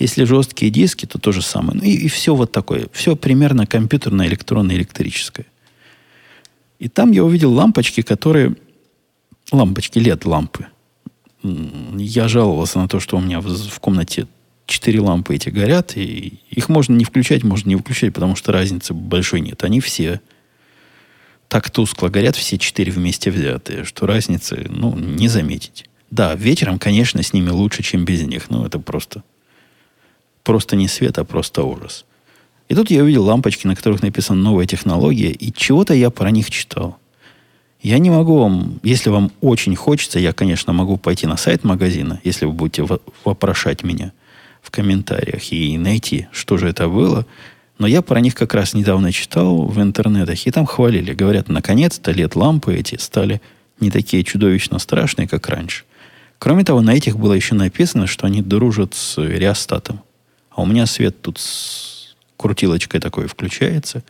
если 0.00 0.24
жесткие 0.24 0.72
диски, 0.72 1.04
то 1.04 1.18
то 1.18 1.30
же 1.30 1.42
самое. 1.42 1.78
Ну, 1.78 1.84
и, 1.84 1.92
и 1.92 2.08
все 2.08 2.34
вот 2.34 2.50
такое. 2.50 2.88
Все 2.90 3.14
примерно 3.16 3.66
компьютерное, 3.66 4.26
электронное, 4.26 4.74
электрическое. 4.76 5.44
И 6.78 6.88
там 6.88 7.12
я 7.12 7.22
увидел 7.22 7.52
лампочки, 7.52 8.00
которые... 8.00 8.56
Лампочки, 9.52 9.98
LED-лампы. 9.98 10.66
Я 11.42 12.28
жаловался 12.28 12.78
на 12.78 12.88
то, 12.88 12.98
что 12.98 13.18
у 13.18 13.20
меня 13.20 13.40
в, 13.40 13.46
в 13.46 13.78
комнате 13.78 14.26
четыре 14.64 15.00
лампы 15.00 15.34
эти 15.34 15.50
горят, 15.50 15.96
и 15.96 16.40
их 16.48 16.70
можно 16.70 16.94
не 16.94 17.04
включать, 17.04 17.42
можно 17.42 17.68
не 17.68 17.76
выключать, 17.76 18.14
потому 18.14 18.36
что 18.36 18.52
разницы 18.52 18.94
большой 18.94 19.40
нет. 19.40 19.64
Они 19.64 19.80
все 19.80 20.22
так 21.50 21.68
тускло 21.68 22.08
горят, 22.08 22.36
все 22.36 22.56
четыре 22.56 22.92
вместе 22.92 23.30
взятые, 23.30 23.84
что 23.84 24.06
разницы, 24.06 24.66
ну, 24.70 24.96
не 24.96 25.28
заметить. 25.28 25.84
Да, 26.10 26.34
вечером, 26.34 26.78
конечно, 26.78 27.22
с 27.22 27.34
ними 27.34 27.50
лучше, 27.50 27.82
чем 27.82 28.06
без 28.06 28.22
них, 28.22 28.48
но 28.48 28.64
это 28.66 28.78
просто 28.78 29.22
Просто 30.42 30.76
не 30.76 30.88
свет, 30.88 31.18
а 31.18 31.24
просто 31.24 31.62
ужас. 31.62 32.04
И 32.68 32.74
тут 32.74 32.90
я 32.90 33.02
увидел 33.02 33.24
лампочки, 33.24 33.66
на 33.66 33.76
которых 33.76 34.02
написана 34.02 34.40
новая 34.40 34.66
технология, 34.66 35.30
и 35.30 35.52
чего-то 35.52 35.92
я 35.92 36.10
про 36.10 36.30
них 36.30 36.50
читал. 36.50 36.98
Я 37.82 37.98
не 37.98 38.10
могу 38.10 38.38
вам, 38.38 38.80
если 38.82 39.10
вам 39.10 39.32
очень 39.40 39.74
хочется, 39.74 40.18
я, 40.18 40.32
конечно, 40.32 40.72
могу 40.72 40.96
пойти 40.96 41.26
на 41.26 41.36
сайт 41.36 41.64
магазина, 41.64 42.20
если 42.24 42.44
вы 42.46 42.52
будете 42.52 42.86
вопрошать 43.24 43.82
меня 43.82 44.12
в 44.62 44.70
комментариях 44.70 45.52
и 45.52 45.78
найти, 45.78 46.28
что 46.32 46.58
же 46.58 46.68
это 46.68 46.88
было. 46.88 47.26
Но 47.80 47.86
я 47.86 48.02
про 48.02 48.20
них 48.20 48.34
как 48.34 48.52
раз 48.52 48.74
недавно 48.74 49.10
читал 49.10 49.64
в 49.64 49.80
интернетах, 49.80 50.46
и 50.46 50.50
там 50.50 50.66
хвалили. 50.66 51.14
Говорят, 51.14 51.48
наконец-то 51.48 52.10
лет 52.10 52.36
лампы 52.36 52.74
эти 52.74 52.96
стали 52.96 53.40
не 53.80 53.90
такие 53.90 54.22
чудовищно 54.22 54.78
страшные, 54.78 55.26
как 55.26 55.48
раньше. 55.48 55.84
Кроме 56.38 56.62
того, 56.62 56.82
на 56.82 56.90
этих 56.90 57.16
было 57.16 57.32
еще 57.32 57.54
написано, 57.54 58.06
что 58.06 58.26
они 58.26 58.42
дружат 58.42 58.92
с 58.94 59.16
реостатом. 59.16 60.02
А 60.50 60.60
у 60.60 60.66
меня 60.66 60.84
свет 60.84 61.22
тут 61.22 61.38
с 61.38 62.14
крутилочкой 62.36 63.00
такой 63.00 63.26
включается, 63.26 64.04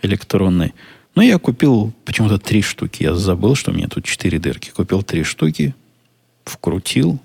электронной. 0.00 0.72
Ну, 1.16 1.22
я 1.22 1.38
купил 1.38 1.92
почему-то 2.04 2.38
три 2.38 2.62
штуки. 2.62 3.02
Я 3.02 3.16
забыл, 3.16 3.56
что 3.56 3.72
у 3.72 3.74
меня 3.74 3.88
тут 3.88 4.04
четыре 4.04 4.38
дырки. 4.38 4.70
Купил 4.70 5.02
три 5.02 5.24
штуки, 5.24 5.74
вкрутил. 6.44 7.18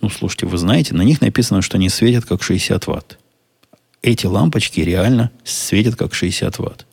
Ну, 0.00 0.10
слушайте, 0.10 0.46
вы 0.46 0.58
знаете, 0.58 0.92
на 0.92 1.02
них 1.02 1.20
написано, 1.20 1.62
что 1.62 1.76
они 1.76 1.88
светят 1.88 2.24
как 2.24 2.42
60 2.42 2.84
ватт. 2.88 3.20
Эти 4.02 4.26
лампочки 4.26 4.80
реально 4.80 5.30
светят 5.44 5.94
как 5.94 6.12
60 6.12 6.58
ватт. 6.58 6.86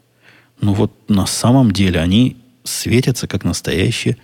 Ну 0.61 0.73
вот 0.73 0.93
на 1.09 1.25
самом 1.25 1.71
деле 1.71 1.99
они 1.99 2.37
светятся 2.63 3.27
как 3.27 3.43
настоящие 3.43 4.17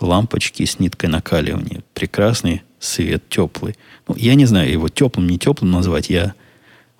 лампочки 0.00 0.64
с 0.64 0.80
ниткой 0.80 1.08
накаливания. 1.08 1.82
Прекрасный 1.94 2.62
свет, 2.80 3.28
теплый. 3.28 3.76
Ну, 4.08 4.16
я 4.16 4.34
не 4.34 4.44
знаю, 4.44 4.70
его 4.70 4.88
теплым, 4.88 5.28
не 5.28 5.38
теплым 5.38 5.70
назвать. 5.70 6.10
Я 6.10 6.34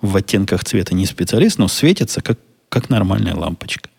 в 0.01 0.15
оттенках 0.15 0.63
цвета 0.63 0.95
не 0.95 1.05
специалист, 1.05 1.57
но 1.57 1.67
светится 1.67 2.21
как, 2.21 2.39
как 2.69 2.89
нормальная 2.89 3.35
лампочка. 3.35 3.89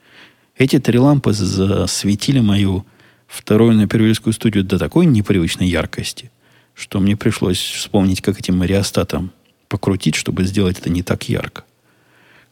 Эти 0.57 0.79
три 0.79 0.99
лампы 0.99 1.33
засветили 1.33 2.41
мою 2.41 2.87
вторую 3.27 3.75
на 3.75 3.87
первильскую 3.87 4.33
студию 4.33 4.65
до 4.65 4.79
такой 4.79 5.07
непривычной 5.07 5.69
яркости, 5.69 6.31
что 6.75 7.01
мне 7.01 7.17
пришлось 7.17 7.59
вспомнить, 7.59 8.23
как 8.23 8.41
этим 8.41 8.57
мариостатом 8.59 9.33
покрутить, 9.69 10.15
чтобы 10.15 10.45
сделать 10.45 10.79
это 10.79 10.91
не 10.91 11.03
так 11.03 11.29
ярко. 11.29 11.65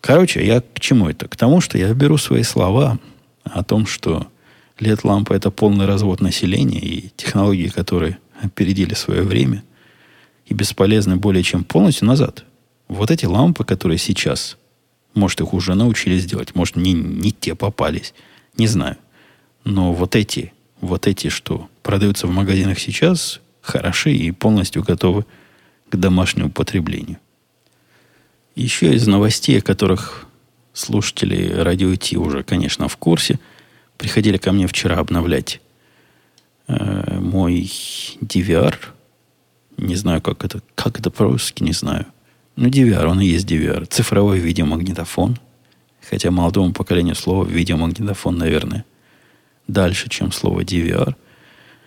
Короче, 0.01 0.47
я 0.47 0.61
к 0.61 0.81
чему 0.81 1.09
это? 1.09 1.29
К 1.29 1.37
тому, 1.37 1.61
что 1.61 1.79
я 1.79 1.93
беру 1.93 2.19
свои 2.19 2.43
слова 2.43 2.99
о 3.45 3.65
том, 3.65 3.87
что 3.87 4.29
LED-лампа– 4.79 5.33
это 5.35 5.51
полный 5.51 5.87
развод 5.87 6.21
населения 6.21 6.79
и 6.79 7.11
технологии, 7.17 7.69
которые 7.69 8.19
опередили 8.43 8.95
свое 8.95 9.23
время 9.23 9.65
и 10.47 10.55
бесполезны 10.55 11.17
более 11.17 11.43
чем 11.43 11.65
полностью 11.65 12.07
назад. 12.07 12.45
Вот 12.89 13.11
эти 13.11 13.25
лампы, 13.25 13.65
которые 13.65 13.99
сейчас, 13.99 14.59
может, 15.15 15.41
их 15.41 15.53
уже 15.55 15.75
научились 15.75 16.27
делать, 16.27 16.55
может, 16.55 16.77
не, 16.77 16.93
не 16.93 17.33
те 17.33 17.55
попались, 17.55 18.15
не 18.57 18.67
знаю. 18.69 18.97
Но 19.65 19.93
вот 19.93 20.15
эти, 20.15 20.53
вот 20.81 21.07
эти, 21.09 21.29
что 21.29 21.69
продаются 21.83 22.27
в 22.27 22.31
магазинах 22.31 22.79
сейчас, 22.79 23.41
хороши 23.61 24.13
и 24.13 24.31
полностью 24.31 24.85
готовы 24.85 25.25
к 25.91 25.97
домашнему 25.97 26.51
потреблению. 26.51 27.19
Еще 28.55 28.95
из 28.95 29.07
новостей, 29.07 29.59
о 29.59 29.63
которых 29.63 30.27
слушатели 30.73 31.53
радио 31.53 31.95
Ти 31.97 32.17
уже, 32.17 32.43
конечно, 32.43 32.89
в 32.89 32.97
курсе, 32.97 33.39
приходили 33.99 34.37
ко 34.37 34.53
мне 34.53 34.67
вчера 34.67 34.97
обновлять 34.97 35.61
э, 36.69 37.19
мой 37.19 37.71
DVR. 38.21 38.75
Не 39.77 39.95
знаю, 39.95 40.23
как 40.23 40.45
это, 40.45 40.63
как 40.75 40.99
это 40.99 41.11
по-русски, 41.11 41.63
не 41.63 41.73
знаю. 41.73 42.07
Ну, 42.57 42.69
DVR, 42.69 43.07
он 43.07 43.21
и 43.21 43.27
есть 43.27 43.47
DVR. 43.47 43.87
Цифровой 43.87 44.39
видеомагнитофон. 44.39 45.39
Хотя 46.09 46.31
молодому 46.31 46.73
поколению 46.73 47.15
слово 47.15 47.45
видеомагнитофон, 47.45 48.39
наверное, 48.39 48.85
дальше, 49.67 50.09
чем 50.09 50.33
слово 50.33 50.61
DVR. 50.61 51.15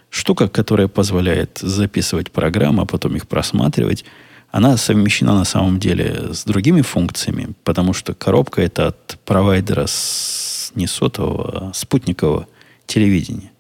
Штука, 0.10 0.48
которая 0.48 0.88
позволяет 0.88 1.60
записывать 1.62 2.32
программы, 2.32 2.84
а 2.84 2.86
потом 2.86 3.16
их 3.16 3.28
просматривать, 3.28 4.06
она 4.52 4.78
совмещена 4.78 5.36
на 5.36 5.46
самом 5.46 5.80
деле 5.80 6.34
с 6.34 6.44
другими 6.44 6.82
функциями, 6.82 7.54
потому 7.64 7.94
что 7.94 8.16
коробка 8.16 8.62
это 8.62 8.88
от 8.88 9.20
провайдера 9.26 9.86
с 9.86 10.72
не 10.76 10.88
сотового, 10.88 11.70
а 11.70 11.74
спутникового 11.74 12.48
телевидения. 12.86 13.52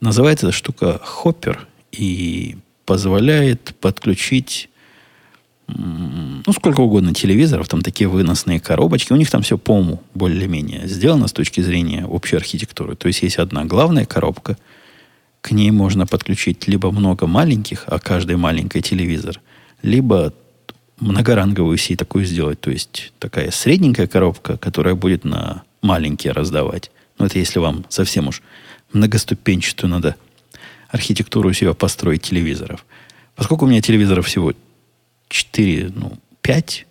Называется 0.00 0.46
эта 0.46 0.56
штука 0.56 1.00
Hopper 1.04 1.58
и 1.92 2.56
позволяет 2.86 3.74
подключить 3.80 4.70
ну, 5.76 6.52
сколько 6.52 6.80
угодно 6.80 7.14
телевизоров, 7.14 7.68
там 7.68 7.82
такие 7.82 8.08
выносные 8.08 8.58
коробочки. 8.58 9.12
У 9.12 9.16
них 9.16 9.30
там 9.30 9.42
все, 9.42 9.56
по-моему, 9.56 10.02
более-менее 10.14 10.88
сделано 10.88 11.28
с 11.28 11.32
точки 11.32 11.60
зрения 11.60 12.06
общей 12.06 12.36
архитектуры. 12.36 12.96
То 12.96 13.06
есть 13.06 13.22
есть 13.22 13.38
одна 13.38 13.64
главная 13.64 14.04
коробка, 14.04 14.56
к 15.40 15.52
ней 15.52 15.70
можно 15.70 16.06
подключить 16.06 16.68
либо 16.68 16.90
много 16.90 17.26
маленьких, 17.26 17.84
а 17.86 17.98
каждый 17.98 18.36
маленький 18.36 18.82
телевизор, 18.82 19.40
либо 19.82 20.32
многоранговую 20.98 21.78
сеть 21.78 21.98
такую 21.98 22.24
сделать. 22.26 22.60
То 22.60 22.70
есть 22.70 23.12
такая 23.18 23.50
средненькая 23.50 24.06
коробка, 24.06 24.58
которая 24.58 24.94
будет 24.94 25.24
на 25.24 25.62
маленькие 25.82 26.32
раздавать. 26.32 26.90
Но 27.18 27.26
это 27.26 27.38
если 27.38 27.58
вам 27.58 27.84
совсем 27.88 28.28
уж 28.28 28.42
многоступенчатую 28.92 29.90
надо 29.90 30.16
архитектуру 30.88 31.52
себя 31.52 31.74
построить 31.74 32.22
телевизоров. 32.22 32.84
Поскольку 33.36 33.64
у 33.64 33.68
меня 33.68 33.80
телевизоров 33.80 34.26
всего 34.26 34.52
4, 35.28 35.92
ну, 35.94 36.18
5, 36.42 36.86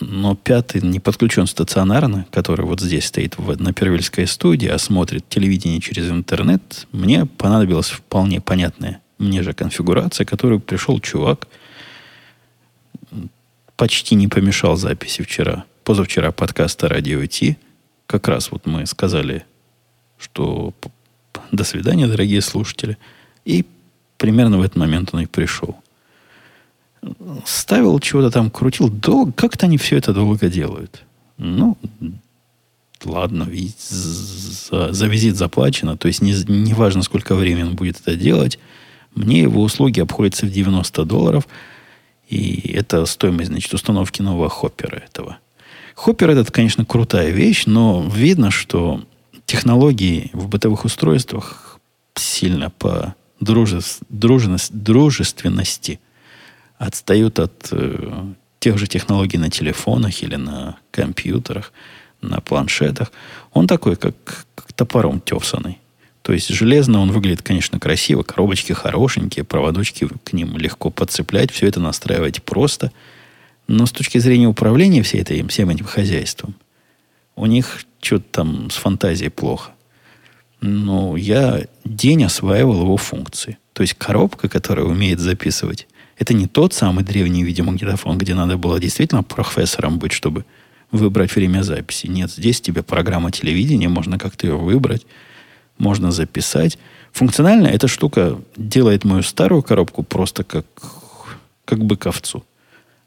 но 0.00 0.36
пятый 0.36 0.80
не 0.82 1.00
подключен 1.00 1.46
стационарно, 1.46 2.26
который 2.30 2.66
вот 2.66 2.80
здесь 2.80 3.06
стоит 3.06 3.38
в, 3.38 3.60
на 3.60 3.72
Первильской 3.72 4.26
студии, 4.26 4.68
а 4.68 4.78
смотрит 4.78 5.28
телевидение 5.28 5.80
через 5.80 6.10
интернет, 6.10 6.86
мне 6.92 7.26
понадобилась 7.26 7.88
вполне 7.88 8.40
понятная 8.40 9.00
мне 9.18 9.42
же 9.42 9.52
конфигурация, 9.52 10.24
которую 10.24 10.60
пришел 10.60 11.00
чувак, 11.00 11.48
почти 13.76 14.14
не 14.14 14.28
помешал 14.28 14.76
записи 14.76 15.22
вчера, 15.22 15.64
позавчера 15.84 16.32
подкаста 16.32 16.88
«Радио 16.88 17.24
Ти». 17.26 17.58
Как 18.06 18.28
раз 18.28 18.50
вот 18.50 18.66
мы 18.66 18.86
сказали, 18.86 19.44
что 20.18 20.72
до 21.52 21.64
свидания, 21.64 22.06
дорогие 22.06 22.40
слушатели. 22.40 22.96
И 23.44 23.66
примерно 24.16 24.58
в 24.58 24.62
этот 24.62 24.76
момент 24.76 25.10
он 25.12 25.20
и 25.20 25.26
пришел 25.26 25.76
ставил 27.44 27.98
чего-то 28.00 28.30
там, 28.30 28.50
крутил 28.50 28.88
долго. 28.88 29.32
Как-то 29.32 29.66
они 29.66 29.78
все 29.78 29.96
это 29.96 30.12
долго 30.12 30.48
делают. 30.48 31.04
Ну, 31.36 31.76
ладно, 33.04 33.44
ведь 33.44 33.80
за, 33.80 34.92
за 34.92 35.06
визит 35.06 35.36
заплачено. 35.36 35.96
То 35.96 36.08
есть 36.08 36.22
не, 36.22 36.32
не 36.48 37.02
сколько 37.02 37.34
времени 37.34 37.64
он 37.64 37.76
будет 37.76 38.00
это 38.00 38.16
делать. 38.16 38.58
Мне 39.14 39.42
его 39.42 39.62
услуги 39.62 40.00
обходятся 40.00 40.46
в 40.46 40.50
90 40.50 41.04
долларов. 41.04 41.48
И 42.28 42.72
это 42.72 43.06
стоимость, 43.06 43.48
значит, 43.48 43.72
установки 43.72 44.20
нового 44.20 44.48
хоппера 44.48 44.96
этого. 44.96 45.38
Хоппер 45.94 46.30
этот, 46.30 46.50
конечно, 46.50 46.84
крутая 46.84 47.30
вещь, 47.30 47.64
но 47.66 48.08
видно, 48.14 48.50
что 48.50 49.02
технологии 49.46 50.30
в 50.32 50.46
бытовых 50.48 50.84
устройствах 50.84 51.80
сильно 52.14 52.70
по 52.70 53.14
дружес, 53.40 53.98
дружественности, 54.08 54.72
дружественности 54.72 56.00
отстают 56.78 57.38
от 57.38 57.68
э, 57.72 58.32
тех 58.60 58.78
же 58.78 58.86
технологий 58.86 59.38
на 59.38 59.50
телефонах 59.50 60.22
или 60.22 60.36
на 60.36 60.78
компьютерах, 60.90 61.72
на 62.20 62.40
планшетах. 62.40 63.12
Он 63.52 63.66
такой, 63.66 63.96
как, 63.96 64.46
как 64.54 64.72
топором 64.72 65.20
тесанный. 65.20 65.78
То 66.22 66.32
есть 66.32 66.48
железно 66.48 67.00
он 67.00 67.10
выглядит, 67.10 67.42
конечно, 67.42 67.80
красиво, 67.80 68.22
коробочки 68.22 68.72
хорошенькие, 68.72 69.44
проводочки 69.44 70.08
к 70.24 70.32
ним 70.32 70.56
легко 70.56 70.90
подцеплять, 70.90 71.50
все 71.50 71.66
это 71.66 71.80
настраивать 71.80 72.42
просто. 72.42 72.92
Но 73.66 73.86
с 73.86 73.92
точки 73.92 74.18
зрения 74.18 74.46
управления 74.46 75.02
всей 75.02 75.22
этой, 75.22 75.46
всем 75.48 75.70
этим 75.70 75.86
хозяйством, 75.86 76.54
у 77.34 77.46
них 77.46 77.80
что-то 78.00 78.24
там 78.30 78.70
с 78.70 78.76
фантазией 78.76 79.30
плохо. 79.30 79.72
Но 80.60 81.16
я 81.16 81.64
день 81.84 82.24
осваивал 82.24 82.82
его 82.82 82.96
функции. 82.96 83.58
То 83.72 83.82
есть 83.82 83.94
коробка, 83.94 84.48
которая 84.48 84.86
умеет 84.86 85.20
записывать 85.20 85.87
это 86.18 86.34
не 86.34 86.46
тот 86.46 86.74
самый 86.74 87.04
древний 87.04 87.44
видеомагнитофон, 87.44 88.18
где 88.18 88.34
надо 88.34 88.56
было 88.56 88.80
действительно 88.80 89.22
профессором 89.22 89.98
быть, 89.98 90.12
чтобы 90.12 90.44
выбрать 90.90 91.34
время 91.34 91.62
записи. 91.62 92.06
Нет, 92.06 92.30
здесь 92.30 92.60
тебе 92.60 92.82
программа 92.82 93.30
телевидения, 93.30 93.88
можно 93.88 94.18
как-то 94.18 94.46
ее 94.46 94.56
выбрать, 94.56 95.06
можно 95.78 96.10
записать. 96.10 96.78
Функционально 97.12 97.68
эта 97.68 97.88
штука 97.88 98.40
делает 98.56 99.04
мою 99.04 99.22
старую 99.22 99.62
коробку 99.62 100.02
просто 100.02 100.44
как, 100.44 100.66
как 101.64 101.84
бы 101.84 101.96
ковцу. 101.96 102.44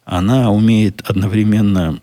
Она 0.06 0.52
умеет 0.52 1.02
одновременно, 1.06 2.00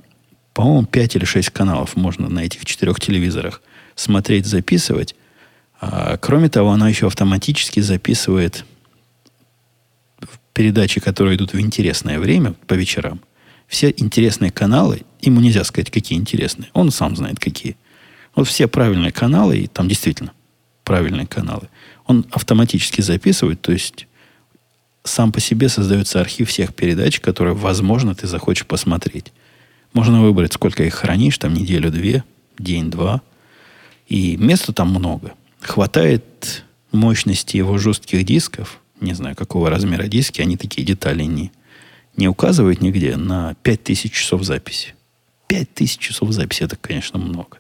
по-моему, 0.53 0.87
5 0.87 1.17
или 1.17 1.25
6 1.25 1.51
каналов 1.51 1.97
можно 1.97 2.29
на 2.29 2.41
этих 2.41 2.65
четырех 2.65 3.01
телевизорах 3.01 3.63
смотреть, 3.95 4.47
записывать. 4.47 5.15
А, 5.81 6.17
кроме 6.19 6.49
того, 6.49 6.71
она 6.71 6.89
еще 6.89 7.07
автоматически 7.07 7.81
записывает 7.81 8.65
передачи, 10.53 11.01
которые 11.01 11.37
идут 11.37 11.53
в 11.53 11.61
интересное 11.61 12.19
время 12.19 12.55
по 12.67 12.75
вечерам, 12.75 13.21
все 13.67 13.93
интересные 13.97 14.51
каналы, 14.51 15.03
ему 15.21 15.41
нельзя 15.41 15.65
сказать, 15.65 15.91
какие 15.91 16.19
интересные. 16.19 16.71
Он 16.73 16.91
сам 16.91 17.17
знает, 17.17 17.39
какие. 17.39 17.77
Вот 18.35 18.49
все 18.49 18.67
правильные 18.67 19.13
каналы, 19.13 19.59
и 19.59 19.67
там 19.67 19.89
действительно 19.89 20.33
правильные 20.85 21.27
каналы, 21.27 21.69
он 22.07 22.25
автоматически 22.31 23.03
записывает, 23.03 23.61
то 23.61 23.73
есть 23.73 24.07
сам 25.05 25.33
по 25.33 25.41
себе 25.41 25.69
создается 25.69 26.21
архив 26.21 26.49
всех 26.49 26.75
передач, 26.75 27.21
которые, 27.21 27.55
возможно, 27.55 28.15
ты 28.15 28.27
захочешь 28.27 28.67
посмотреть. 28.67 29.33
Можно 29.93 30.23
выбрать, 30.23 30.53
сколько 30.53 30.85
их 30.85 30.95
хранишь, 30.95 31.39
там 31.39 31.55
неделю-две, 31.55 32.25
день-два. 32.59 33.23
И 34.07 34.37
места 34.37 34.73
там 34.73 34.91
много. 34.91 35.35
Хватает 35.61 36.65
мощности 36.93 37.57
его 37.57 37.79
жестких 37.79 38.25
дисков, 38.25 38.81
не 39.01 39.15
знаю, 39.15 39.37
какого 39.37 39.71
размера 39.71 40.07
диски, 40.07 40.41
они 40.41 40.57
такие 40.57 40.87
детали 40.87 41.25
не, 41.25 41.53
не 42.17 42.29
указывают 42.29 42.81
нигде, 42.81 43.17
на 43.17 43.55
5000 43.63 44.13
часов 44.13 44.43
записи. 44.43 44.95
5000 45.49 45.99
часов 45.99 46.33
записи, 46.33 46.63
это, 46.63 46.77
конечно, 46.77 47.19
много. 47.19 47.59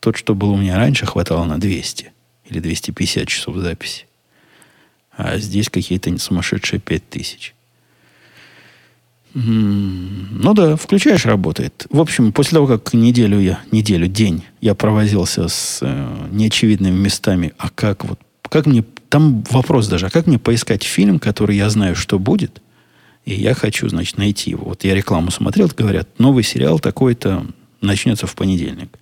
Тот, 0.00 0.16
что 0.16 0.34
был 0.34 0.50
у 0.50 0.56
меня 0.56 0.76
раньше, 0.76 1.06
хватало 1.06 1.44
на 1.44 1.58
200 1.58 2.12
или 2.46 2.58
250 2.60 3.26
часов 3.26 3.56
записи. 3.56 4.06
А 5.16 5.38
здесь 5.38 5.68
какие-то 5.68 6.16
сумасшедшие 6.18 6.80
5000. 6.80 7.54
Ну 9.34 10.54
да, 10.54 10.76
включаешь, 10.76 11.26
работает. 11.26 11.86
В 11.90 12.00
общем, 12.00 12.32
после 12.32 12.56
того, 12.56 12.68
как 12.68 12.94
неделю 12.94 13.40
я, 13.40 13.60
неделю, 13.72 14.06
день 14.06 14.44
я 14.60 14.76
провозился 14.76 15.48
с 15.48 15.80
э, 15.82 16.28
неочевидными 16.30 16.96
местами, 16.96 17.52
а 17.58 17.68
как 17.70 18.04
вот, 18.04 18.20
как 18.42 18.66
мне 18.66 18.84
там 19.14 19.44
вопрос 19.50 19.86
даже, 19.86 20.06
а 20.06 20.10
как 20.10 20.26
мне 20.26 20.40
поискать 20.40 20.82
фильм, 20.82 21.20
который 21.20 21.56
я 21.56 21.70
знаю, 21.70 21.94
что 21.94 22.18
будет, 22.18 22.60
и 23.24 23.32
я 23.32 23.54
хочу, 23.54 23.88
значит, 23.88 24.18
найти 24.18 24.50
его. 24.50 24.64
Вот 24.64 24.82
я 24.82 24.92
рекламу 24.92 25.30
смотрел, 25.30 25.68
говорят, 25.68 26.08
новый 26.18 26.42
сериал 26.42 26.80
такой-то 26.80 27.46
начнется 27.80 28.26
в 28.26 28.34
понедельник. 28.34 28.98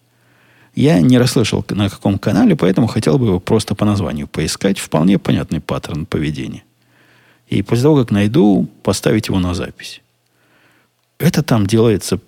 Я 0.74 1.00
не 1.00 1.16
расслышал, 1.16 1.64
на 1.70 1.88
каком 1.88 2.18
канале, 2.18 2.54
поэтому 2.56 2.88
хотел 2.88 3.18
бы 3.18 3.28
его 3.28 3.40
просто 3.40 3.74
по 3.74 3.86
названию 3.86 4.28
поискать. 4.28 4.78
Вполне 4.78 5.18
понятный 5.18 5.62
паттерн 5.62 6.04
поведения. 6.04 6.64
И 7.46 7.62
после 7.62 7.84
того, 7.84 7.96
как 7.96 8.10
найду, 8.10 8.68
поставить 8.82 9.28
его 9.28 9.38
на 9.38 9.54
запись. 9.54 10.02
Это 11.16 11.42
там 11.42 11.66
делается 11.66 12.20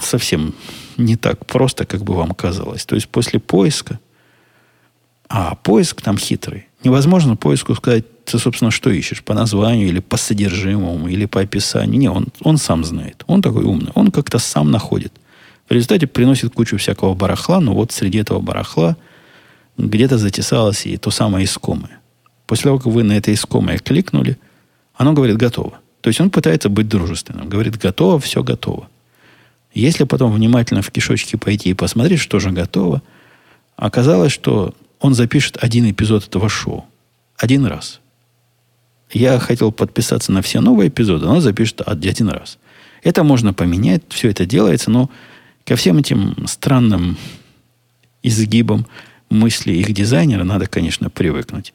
совсем 0.00 0.52
не 0.96 1.14
так 1.14 1.46
просто, 1.46 1.86
как 1.86 2.02
бы 2.02 2.14
вам 2.14 2.32
казалось. 2.32 2.84
То 2.84 2.96
есть 2.96 3.08
после 3.08 3.38
поиска, 3.38 4.00
а 5.28 5.54
поиск 5.54 6.02
там 6.02 6.18
хитрый. 6.18 6.66
Невозможно 6.84 7.34
поиску 7.34 7.74
сказать, 7.74 8.04
ты, 8.24 8.38
собственно, 8.38 8.70
что 8.70 8.90
ищешь, 8.90 9.22
по 9.22 9.32
названию 9.32 9.88
или 9.88 10.00
по 10.00 10.18
содержимому, 10.18 11.08
или 11.08 11.24
по 11.24 11.40
описанию. 11.40 11.98
Не, 11.98 12.08
он, 12.08 12.28
он 12.42 12.58
сам 12.58 12.84
знает. 12.84 13.24
Он 13.26 13.40
такой 13.40 13.64
умный. 13.64 13.90
Он 13.94 14.10
как-то 14.10 14.38
сам 14.38 14.70
находит. 14.70 15.12
В 15.68 15.72
результате 15.72 16.06
приносит 16.06 16.52
кучу 16.52 16.76
всякого 16.76 17.14
барахла, 17.14 17.60
но 17.60 17.74
вот 17.74 17.90
среди 17.90 18.18
этого 18.18 18.40
барахла 18.40 18.96
где-то 19.78 20.18
затесалось 20.18 20.84
и 20.84 20.98
то 20.98 21.10
самое 21.10 21.46
искомое. 21.46 22.00
После 22.46 22.64
того, 22.64 22.78
как 22.78 22.86
вы 22.86 23.02
на 23.02 23.12
это 23.12 23.32
искомое 23.32 23.78
кликнули, 23.78 24.36
оно 24.94 25.14
говорит 25.14 25.38
«готово». 25.38 25.80
То 26.02 26.08
есть 26.08 26.20
он 26.20 26.28
пытается 26.28 26.68
быть 26.68 26.88
дружественным. 26.88 27.48
Говорит 27.48 27.78
«готово, 27.78 28.20
все 28.20 28.42
готово». 28.42 28.88
Если 29.72 30.04
потом 30.04 30.32
внимательно 30.32 30.82
в 30.82 30.90
кишочки 30.90 31.36
пойти 31.36 31.70
и 31.70 31.74
посмотреть, 31.74 32.20
что 32.20 32.38
же 32.38 32.50
готово, 32.50 33.02
оказалось, 33.76 34.32
что 34.32 34.74
он 35.04 35.12
запишет 35.12 35.58
один 35.60 35.90
эпизод 35.90 36.24
этого 36.24 36.48
шоу. 36.48 36.86
Один 37.36 37.66
раз. 37.66 38.00
Я 39.12 39.38
хотел 39.38 39.70
подписаться 39.70 40.32
на 40.32 40.40
все 40.40 40.62
новые 40.62 40.88
эпизоды, 40.88 41.26
но 41.26 41.40
запишет 41.40 41.82
один 41.84 42.30
раз. 42.30 42.56
Это 43.02 43.22
можно 43.22 43.52
поменять, 43.52 44.02
все 44.08 44.30
это 44.30 44.46
делается, 44.46 44.90
но 44.90 45.10
ко 45.66 45.76
всем 45.76 45.98
этим 45.98 46.46
странным 46.46 47.18
изгибам 48.22 48.86
мысли 49.28 49.74
их 49.74 49.92
дизайнера 49.92 50.42
надо, 50.42 50.68
конечно, 50.68 51.10
привыкнуть. 51.10 51.74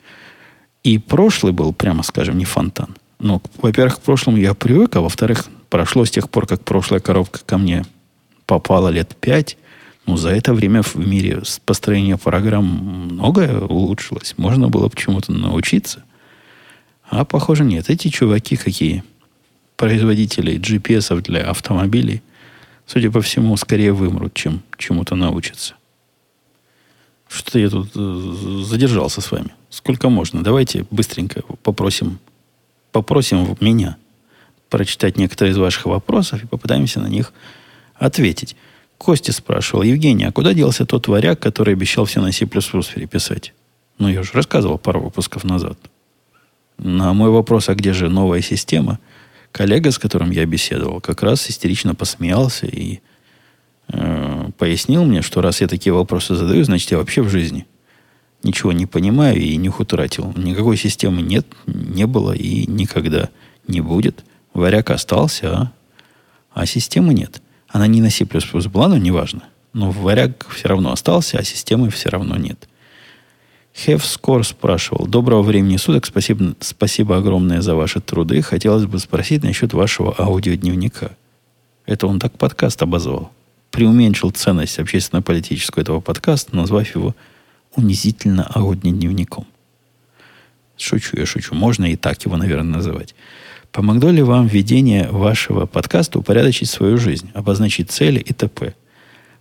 И 0.84 0.98
прошлый 0.98 1.54
был, 1.54 1.72
прямо 1.72 2.02
скажем, 2.02 2.36
не 2.36 2.46
фонтан. 2.46 2.98
Ну, 3.20 3.44
во-первых, 3.62 3.98
к 3.98 4.02
прошлому 4.02 4.40
я 4.40 4.56
привык, 4.56 4.96
а 4.96 5.02
во-вторых, 5.02 5.46
прошло 5.70 6.04
с 6.04 6.10
тех 6.10 6.32
пор, 6.32 6.48
как 6.48 6.64
прошлая 6.66 7.00
коробка 7.00 7.42
ко 7.46 7.60
мне 7.60 7.86
попала 8.48 8.90
лет 8.90 9.16
пять. 9.22 9.56
Ну, 10.10 10.18
за 10.18 10.30
это 10.30 10.56
время 10.56 10.82
в 10.82 10.96
мире 10.96 11.44
построения 11.66 12.18
программ 12.18 12.66
многое 13.12 13.60
улучшилось. 13.60 14.34
Можно 14.38 14.68
было 14.68 14.88
бы 14.88 14.96
чему-то 14.96 15.32
научиться. 15.32 16.04
А 17.08 17.26
похоже 17.26 17.64
нет. 17.64 17.92
Эти 17.92 18.08
чуваки 18.08 18.56
какие? 18.56 19.04
Производители 19.78 20.58
GPS 20.58 21.22
для 21.22 21.42
автомобилей, 21.42 22.24
судя 22.88 23.12
по 23.12 23.22
всему, 23.22 23.56
скорее 23.56 23.94
вымрут, 23.94 24.34
чем 24.34 24.64
чему-то 24.80 25.14
научатся. 25.14 25.76
Что 27.28 27.60
я 27.60 27.70
тут 27.70 27.92
э, 27.96 28.64
задержался 28.64 29.22
с 29.22 29.30
вами. 29.30 29.54
Сколько 29.70 30.10
можно? 30.10 30.44
Давайте 30.44 30.88
быстренько 30.90 31.44
попросим 31.62 32.18
попросим 32.92 33.56
меня 33.62 33.98
прочитать 34.70 35.18
некоторые 35.18 35.52
из 35.52 35.58
ваших 35.60 35.86
вопросов 35.86 36.44
и 36.44 36.48
попытаемся 36.48 37.00
на 37.00 37.08
них 37.10 37.32
ответить. 37.94 38.56
Костя 39.00 39.32
спрашивал, 39.32 39.84
Евгений, 39.84 40.26
а 40.26 40.32
куда 40.34 40.54
делся 40.54 40.86
тот 40.86 41.08
варяг, 41.08 41.40
который 41.40 41.74
обещал 41.74 42.04
все 42.04 42.22
на 42.22 42.34
C++ 42.34 42.46
переписать? 42.46 43.54
Ну, 43.98 44.10
я 44.10 44.20
уже 44.20 44.34
рассказывал 44.34 44.78
пару 44.78 45.00
выпусков 45.00 45.46
назад. 45.46 45.80
На 46.78 47.14
мой 47.14 47.30
вопрос, 47.30 47.70
а 47.70 47.76
где 47.76 47.94
же 47.94 48.10
новая 48.10 48.42
система, 48.42 49.00
коллега, 49.54 49.92
с 49.92 49.98
которым 49.98 50.32
я 50.32 50.46
беседовал, 50.46 51.00
как 51.00 51.24
раз 51.24 51.50
истерично 51.50 51.96
посмеялся 51.96 52.66
и 52.66 53.00
э, 53.88 54.50
пояснил 54.58 55.06
мне, 55.06 55.22
что 55.22 55.42
раз 55.42 55.62
я 55.62 55.68
такие 55.68 55.94
вопросы 55.94 56.36
задаю, 56.36 56.66
значит, 56.66 56.92
я 56.92 56.98
вообще 56.98 57.22
в 57.22 57.30
жизни 57.30 57.66
ничего 58.44 58.74
не 58.74 58.86
понимаю 58.86 59.38
и 59.38 59.56
нюх 59.56 59.80
утратил. 59.80 60.34
Никакой 60.36 60.76
системы 60.76 61.22
нет, 61.22 61.48
не 61.66 62.06
было 62.06 62.34
и 62.34 62.70
никогда 62.70 63.30
не 63.66 63.80
будет. 63.80 64.26
Варяг 64.54 64.90
остался, 64.90 65.54
а, 65.54 65.72
а 66.54 66.66
системы 66.66 67.14
нет. 67.14 67.42
Она 67.70 67.88
не 67.88 68.02
на 68.02 68.10
C++ 68.10 68.26
была, 68.26 68.88
но 68.88 68.98
неважно. 68.98 69.44
Но 69.74 69.92
варяг 69.92 70.48
все 70.50 70.68
равно 70.68 70.92
остался, 70.92 71.38
а 71.38 71.44
системы 71.44 71.90
все 71.90 72.10
равно 72.10 72.36
нет. 72.36 72.68
Score 73.76 74.44
спрашивал. 74.44 75.08
Доброго 75.08 75.42
времени 75.42 75.78
суток. 75.78 76.06
Спасибо, 76.06 76.56
спасибо 76.60 77.18
огромное 77.18 77.62
за 77.62 77.76
ваши 77.76 78.02
труды. 78.02 78.42
Хотелось 78.42 78.86
бы 78.86 79.00
спросить 79.00 79.44
насчет 79.44 79.74
вашего 79.74 80.14
аудиодневника. 80.18 81.12
Это 81.86 82.08
он 82.08 82.20
так 82.20 82.38
подкаст 82.38 82.82
обозвал. 82.82 83.32
Преуменьшил 83.72 84.32
ценность 84.32 84.80
общественно-политическую 84.80 85.84
этого 85.84 86.02
подкаста, 86.02 86.56
назвав 86.56 86.94
его 86.96 87.16
унизительно 87.76 88.50
аудиодневником. 88.54 89.46
Шучу, 90.76 91.18
я 91.18 91.26
шучу. 91.26 91.54
Можно 91.56 91.86
и 91.86 91.96
так 91.96 92.24
его, 92.26 92.36
наверное, 92.36 92.78
называть. 92.78 93.14
Помогло 93.72 94.10
ли 94.10 94.22
вам 94.24 94.48
введение 94.48 95.10
вашего 95.10 95.66
подкаста 95.68 96.20
упорядочить 96.20 96.70
свою 96.70 96.98
жизнь, 96.98 97.30
обозначить 97.34 97.92
цели 97.92 98.20
и 98.20 98.34
т.п.? 98.34 98.74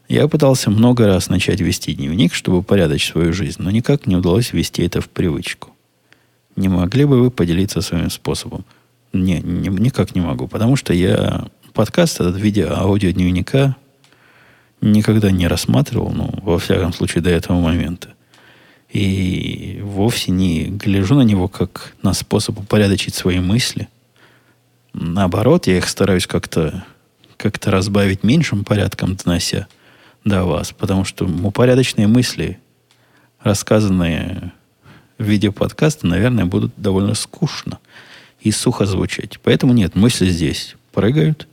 Я 0.08 0.28
пытался 0.28 0.70
много 0.70 1.06
раз 1.06 1.28
начать 1.28 1.60
вести 1.60 1.94
дневник, 1.94 2.34
чтобы 2.34 2.58
упорядочить 2.58 3.12
свою 3.12 3.32
жизнь, 3.32 3.62
но 3.62 3.70
никак 3.70 4.06
не 4.06 4.16
удалось 4.16 4.52
ввести 4.52 4.82
это 4.82 5.00
в 5.00 5.08
привычку. 5.08 5.70
Не 6.56 6.68
могли 6.68 7.04
бы 7.04 7.20
вы 7.20 7.30
поделиться 7.30 7.80
своим 7.80 8.10
способом? 8.10 8.64
Не, 9.12 9.40
не 9.40 9.68
никак 9.68 10.14
не 10.14 10.20
могу, 10.20 10.46
потому 10.46 10.76
что 10.76 10.92
я 10.92 11.46
подкаст 11.72 12.20
этот 12.20 12.36
в 12.36 12.38
виде 12.38 12.66
аудиодневника 12.66 13.76
никогда 14.80 15.30
не 15.30 15.46
рассматривал, 15.46 16.10
ну, 16.10 16.34
во 16.42 16.58
всяком 16.58 16.92
случае, 16.92 17.22
до 17.22 17.30
этого 17.30 17.60
момента. 17.60 18.10
И 18.90 19.80
вовсе 19.82 20.32
не 20.32 20.64
гляжу 20.64 21.14
на 21.14 21.22
него 21.22 21.48
как 21.48 21.94
на 22.02 22.12
способ 22.12 22.58
упорядочить 22.58 23.14
свои 23.14 23.40
мысли. 23.40 23.88
Наоборот, 24.92 25.66
я 25.66 25.78
их 25.78 25.88
стараюсь 25.88 26.26
как-то 26.26 26.84
как 27.38 27.64
разбавить 27.64 28.24
меньшим 28.24 28.64
порядком, 28.64 29.14
донося 29.14 29.68
до 30.24 30.44
вас. 30.44 30.72
Потому 30.72 31.04
что 31.04 31.24
упорядоченные 31.24 32.08
мысли, 32.08 32.58
рассказанные 33.40 34.52
в 35.16 35.24
виде 35.24 35.50
подкаста, 35.50 36.06
наверное, 36.06 36.44
будут 36.44 36.72
довольно 36.76 37.14
скучно 37.14 37.78
и 38.40 38.50
сухо 38.50 38.86
звучать. 38.86 39.38
Поэтому 39.42 39.72
нет, 39.72 39.94
мысли 39.94 40.28
здесь 40.28 40.76
прыгают. 40.92 41.46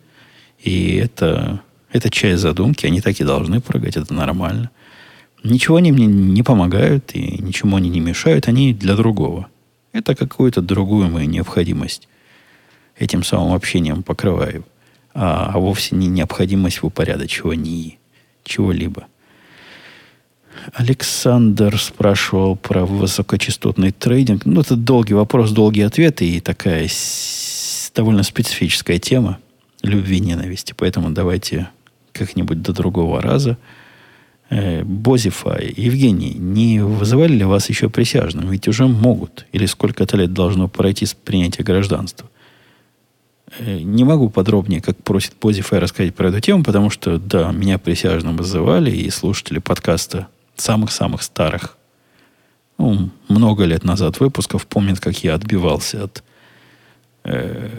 И 0.59 0.95
это, 0.95 1.61
это 1.91 2.09
часть 2.09 2.41
задумки. 2.41 2.88
Они 2.88 2.99
так 2.99 3.19
и 3.19 3.23
должны 3.23 3.61
прыгать. 3.61 3.95
Это 3.95 4.13
нормально. 4.13 4.71
Ничего 5.43 5.77
они 5.77 5.91
мне 5.91 6.07
не 6.07 6.41
помогают 6.41 7.11
и 7.13 7.38
ничему 7.39 7.77
они 7.77 7.89
не 7.89 7.99
мешают, 7.99 8.47
они 8.47 8.73
для 8.73 8.95
другого. 8.95 9.47
Это 9.93 10.15
какую-то 10.15 10.61
другую 10.61 11.09
мою 11.09 11.29
необходимость 11.29 12.07
этим 12.97 13.23
самым 13.23 13.53
общением 13.53 14.03
покрываю, 14.03 14.65
а, 15.13 15.51
а 15.53 15.59
вовсе 15.59 15.95
не 15.95 16.07
необходимость 16.07 16.81
в 16.81 16.85
упорядочивании 16.85 17.99
чего-либо. 18.43 19.07
Александр 20.73 21.77
спрашивал 21.79 22.55
про 22.55 22.85
высокочастотный 22.85 23.91
трейдинг. 23.91 24.45
Ну, 24.45 24.61
это 24.61 24.75
долгий 24.75 25.13
вопрос, 25.13 25.51
долгий 25.51 25.81
ответ 25.81 26.21
и 26.21 26.39
такая 26.39 26.89
довольно 27.93 28.23
специфическая 28.23 28.99
тема 28.99 29.39
любви 29.83 30.17
и 30.17 30.21
ненависти. 30.21 30.73
Поэтому 30.75 31.11
давайте 31.11 31.69
как-нибудь 32.13 32.61
до 32.61 32.73
другого 32.73 33.21
раза– 33.21 33.57
э, 34.49 34.83
Бозифай, 34.83 35.73
Евгений, 35.75 36.33
не 36.33 36.79
вызывали 36.81 37.33
ли 37.33 37.43
вас 37.43 37.69
еще 37.69 37.89
присяжным? 37.89 38.49
Ведь 38.49 38.67
уже 38.67 38.87
могут. 38.87 39.45
Или 39.51 39.65
сколько-то 39.65 40.17
лет 40.17 40.33
должно 40.33 40.67
пройти 40.67 41.05
с 41.05 41.13
принятия 41.13 41.63
гражданства? 41.63 42.29
Э, 43.59 43.79
не 43.79 44.03
могу 44.03 44.29
подробнее, 44.29 44.81
как 44.81 44.97
просит 45.03 45.33
Бозифай, 45.41 45.79
рассказать 45.79 46.15
про 46.15 46.29
эту 46.29 46.39
тему, 46.39 46.63
потому 46.63 46.89
что, 46.89 47.17
да, 47.17 47.51
меня 47.51 47.77
присяжным 47.77 48.37
вызывали, 48.37 48.91
и 48.91 49.09
слушатели 49.09 49.59
подкаста 49.59 50.27
самых-самых 50.55 51.21
старых, 51.21 51.77
ну, 52.77 53.09
много 53.27 53.65
лет 53.65 53.83
назад 53.83 54.19
выпусков, 54.19 54.67
помнят, 54.67 54.99
как 54.99 55.23
я 55.23 55.35
отбивался 55.35 56.05
от 56.05 56.23
э, 57.23 57.69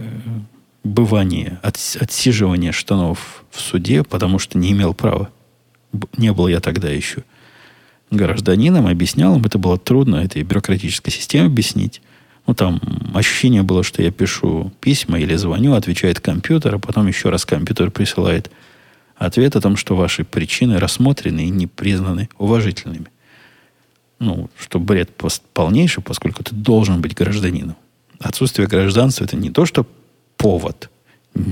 бывания, 0.85 1.61
от, 1.63 1.77
отсиживания 2.01 2.73
штанов 2.73 3.45
в 3.51 3.61
суде, 3.61 4.03
потому 4.03 4.39
что 4.39 4.59
не 4.59 4.73
имел 4.73 4.95
права 4.95 5.31
не 6.17 6.33
был 6.33 6.49
я 6.49 6.61
тогда 6.61 6.89
еще 6.91 7.23
гражданином, 8.11 8.87
объяснял 8.87 9.37
им, 9.37 9.45
это 9.45 9.59
было 9.59 9.79
трудно, 9.79 10.17
этой 10.17 10.43
бюрократической 10.43 11.11
системе 11.11 11.47
объяснить. 11.47 12.01
Ну, 12.47 12.55
там 12.55 12.81
ощущение 13.15 13.63
было, 13.63 13.83
что 13.83 14.03
я 14.03 14.11
пишу 14.11 14.73
письма 14.81 15.19
или 15.19 15.35
звоню, 15.35 15.75
отвечает 15.75 16.21
компьютер, 16.21 16.77
а 16.77 16.79
потом 16.79 17.07
еще 17.07 17.31
раз 17.31 17.45
компьютер 17.45 17.91
присылает 17.91 18.51
ответ 19.17 19.57
о 19.57 19.61
том, 19.61 19.77
что 19.77 19.97
ваши 19.97 20.25
причины 20.25 20.79
рассмотрены 20.79 21.47
и 21.47 21.51
не 21.51 21.67
признаны 21.67 22.29
уважительными. 22.39 23.07
Ну, 24.19 24.49
что 24.59 24.79
бред 24.79 25.11
полнейший, 25.53 26.03
поскольку 26.03 26.43
ты 26.43 26.55
должен 26.55 27.01
быть 27.01 27.15
гражданином. 27.15 27.77
Отсутствие 28.21 28.69
гражданства– 28.69 29.25
это 29.27 29.37
не 29.37 29.51
то, 29.51 29.67
что 29.67 29.87
повод 30.37 30.91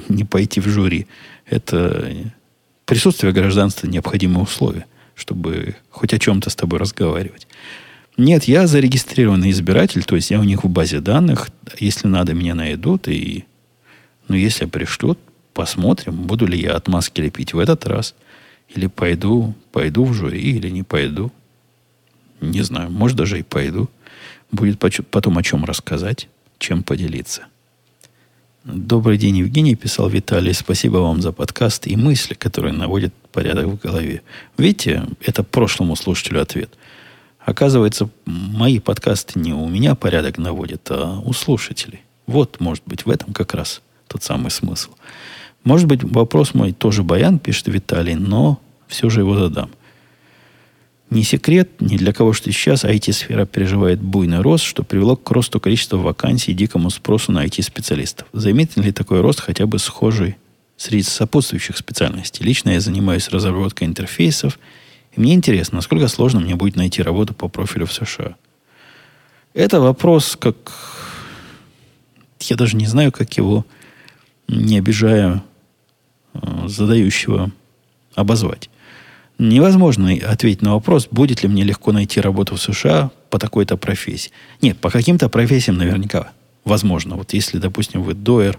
не 0.08 0.24
пойти 0.24 0.60
в 0.60 0.68
жюри. 0.68 1.06
Это 1.46 2.10
Присутствие 2.86 3.32
гражданства– 3.32 3.86
необходимое 3.88 4.42
условие. 4.42 4.86
чтобы 5.16 5.76
хоть 5.90 6.12
о 6.12 6.18
чем-то 6.18 6.50
с 6.50 6.56
тобой 6.56 6.80
разговаривать. 6.80 7.46
Нет, 8.16 8.44
я 8.44 8.68
зарегистрированный 8.68 9.50
избиратель, 9.50 10.04
то 10.04 10.14
есть 10.14 10.30
я 10.30 10.38
у 10.38 10.44
них 10.44 10.62
в 10.62 10.68
базе 10.68 11.00
данных. 11.00 11.48
Если 11.78 12.06
надо, 12.06 12.32
меня 12.32 12.54
найдут. 12.54 13.08
И, 13.08 13.44
ну, 14.28 14.36
если 14.36 14.66
пришлют, 14.66 15.18
посмотрим, 15.52 16.14
буду 16.22 16.46
ли 16.46 16.60
я 16.60 16.74
отмазки 16.74 17.20
лепить 17.20 17.54
в 17.54 17.58
этот 17.58 17.86
раз. 17.86 18.14
Или 18.68 18.86
пойду, 18.86 19.54
пойду 19.72 20.04
в 20.04 20.14
жюри, 20.14 20.40
или 20.40 20.70
не 20.70 20.84
пойду. 20.84 21.32
Не 22.40 22.62
знаю, 22.62 22.90
может, 22.90 23.16
даже 23.16 23.40
и 23.40 23.42
пойду. 23.42 23.90
Будет 24.52 24.78
потом 25.10 25.38
о 25.38 25.42
чем 25.42 25.64
рассказать, 25.64 26.28
чем 26.58 26.84
поделиться. 26.84 27.46
Добрый 28.62 29.18
день, 29.18 29.38
Евгений, 29.38 29.74
писал 29.74 30.08
Виталий. 30.08 30.54
Спасибо 30.54 30.98
вам 30.98 31.20
за 31.20 31.32
подкаст 31.32 31.88
и 31.88 31.96
мысли, 31.96 32.34
которые 32.34 32.72
наводят 32.72 33.12
порядок 33.32 33.66
в 33.66 33.78
голове. 33.78 34.22
Видите, 34.56 35.04
это 35.20 35.42
прошлому 35.42 35.96
слушателю 35.96 36.40
ответ– 36.40 36.70
Оказывается, 37.44 38.08
мои 38.24 38.78
подкасты 38.78 39.38
не 39.38 39.52
у 39.52 39.68
меня 39.68 39.94
порядок 39.94 40.38
наводят, 40.38 40.90
а 40.90 41.20
у 41.24 41.32
слушателей. 41.34 42.00
Вот, 42.26 42.58
может 42.58 42.82
быть, 42.86 43.04
в 43.04 43.10
этом 43.10 43.34
как 43.34 43.52
раз 43.54 43.82
тот 44.08 44.22
самый 44.22 44.50
смысл. 44.50 44.92
Может 45.62 45.86
быть, 45.86 46.02
вопрос 46.02 46.54
мой 46.54 46.72
тоже 46.72 47.02
баян, 47.02 47.38
пишет 47.38 47.68
Виталий, 47.68 48.14
но 48.14 48.60
все 48.86 49.10
же 49.10 49.20
его 49.20 49.36
задам. 49.36 49.70
Не 51.10 51.22
секрет 51.22 51.80
ни 51.80 51.98
для 51.98 52.14
кого, 52.14 52.32
что 52.32 52.50
сейчас 52.50 52.82
IT-сфера 52.82 53.44
переживает 53.44 54.00
буйный 54.00 54.40
рост, 54.40 54.64
что 54.64 54.82
привело 54.82 55.14
к 55.14 55.30
росту 55.30 55.60
количества 55.60 55.98
вакансий 55.98 56.52
и 56.52 56.54
дикому 56.54 56.88
спросу 56.88 57.30
на 57.30 57.44
IT-специалистов. 57.44 58.26
Заметен 58.32 58.82
ли 58.82 58.90
такой 58.90 59.20
рост 59.20 59.40
хотя 59.40 59.66
бы 59.66 59.78
схожий 59.78 60.36
среди 60.78 61.02
сопутствующих 61.02 61.76
специальностей? 61.76 62.44
Лично 62.44 62.70
я 62.70 62.80
занимаюсь 62.80 63.28
разработкой 63.28 63.86
интерфейсов– 63.86 64.58
и 65.16 65.20
мне 65.20 65.34
интересно, 65.34 65.76
насколько 65.76 66.08
сложно 66.08 66.40
мне 66.40 66.56
будет 66.56 66.76
найти 66.76 67.02
работу 67.02 67.34
по 67.34 67.48
профилю 67.48 67.86
в 67.86 67.92
США. 67.92 68.36
Это 69.52 69.80
вопрос, 69.80 70.36
как... 70.36 70.56
Я 72.40 72.56
даже 72.56 72.76
не 72.76 72.86
знаю, 72.86 73.12
как 73.12 73.32
его, 73.36 73.64
не 74.48 74.78
обижая 74.78 75.42
э, 76.34 76.38
задающего, 76.66 77.52
обозвать. 78.14 78.68
Невозможно 79.38 80.12
ответить 80.12 80.62
на 80.62 80.74
вопрос, 80.74 81.08
будет 81.10 81.42
ли 81.42 81.48
мне 81.48 81.64
легко 81.64 81.92
найти 81.92 82.20
работу 82.20 82.56
в 82.56 82.60
США 82.60 83.10
по 83.30 83.38
такой-то 83.38 83.76
профессии. 83.76 84.30
Нет, 84.60 84.78
по 84.78 84.90
каким-то 84.90 85.28
профессиям 85.28 85.78
наверняка 85.78 86.32
возможно. 86.64 87.16
Вот 87.16 87.32
если, 87.32 87.58
допустим, 87.58 88.02
вы 88.02 88.14
доер, 88.14 88.58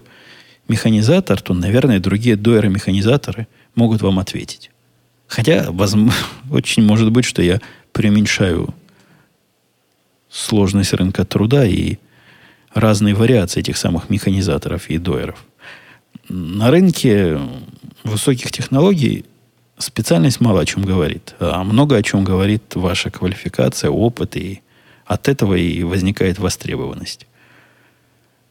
механизатор, 0.68 1.40
то, 1.40 1.54
наверное, 1.54 2.00
другие 2.00 2.36
доеры-механизаторы 2.36 3.46
могут 3.74 4.02
вам 4.02 4.18
ответить. 4.18 4.70
Хотя, 5.28 5.66
возможно, 5.70 6.14
очень 6.50 6.84
может 6.84 7.10
быть, 7.10 7.24
что 7.24 7.42
я 7.42 7.60
преуменьшаю 7.92 8.74
сложность 10.30 10.92
рынка 10.92 11.24
труда 11.24 11.64
и 11.64 11.96
разные 12.74 13.14
вариации 13.14 13.60
этих 13.60 13.76
самых 13.76 14.10
механизаторов 14.10 14.90
и 14.90 14.98
дойеров. 14.98 15.44
На 16.28 16.70
рынке 16.70 17.40
высоких 18.04 18.50
технологий 18.52 19.24
специальность 19.78 20.40
мало 20.40 20.60
о 20.60 20.66
чем 20.66 20.84
говорит, 20.84 21.34
а 21.38 21.64
много 21.64 21.96
о 21.96 22.02
чем 22.02 22.24
говорит 22.24 22.74
ваша 22.74 23.10
квалификация, 23.10 23.90
опыт, 23.90 24.36
и 24.36 24.62
от 25.06 25.28
этого 25.28 25.54
и 25.54 25.82
возникает 25.84 26.38
востребованность. 26.38 27.26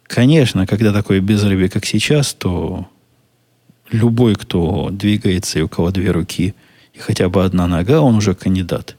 Конечно, 0.04 0.66
когда 0.66 0.94
такое 0.94 1.20
безрыбье, 1.20 1.70
как 1.70 1.86
сейчас, 1.86 2.34
то 2.34 2.88
любой, 3.92 4.36
кто 4.36 4.90
двигается 4.92 5.60
и 5.60 5.62
у 5.62 5.70
кого 5.70 5.92
две 5.92 6.12
руки– 6.12 6.56
и 6.96 7.00
хотя 7.00 7.30
бы 7.30 7.44
одна 7.44 7.68
нога, 7.68 8.02
он 8.02 8.16
уже 8.16 8.34
кандидат 8.34 8.96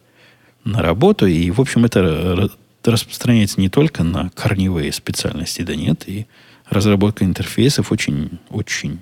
на 0.64 0.82
работу. 0.82 1.26
И, 1.26 1.50
в 1.50 1.60
общем, 1.60 1.84
это 1.84 2.50
распространяется 2.84 3.60
не 3.60 3.68
только 3.68 4.04
на 4.04 4.30
корневые 4.30 4.92
специальности, 4.92 5.62
да 5.62 5.74
нет, 5.74 6.04
и 6.06 6.26
разработка 6.68 7.24
интерфейсов 7.24 7.90
очень, 7.90 8.38
очень, 8.50 9.00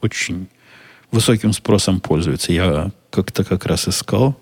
очень 0.00 0.48
высоким 1.10 1.52
спросом 1.52 2.00
пользуется. 2.00 2.52
Я 2.52 2.92
как-то 3.10 3.44
как 3.44 3.66
раз 3.66 3.88
искал 3.88 4.36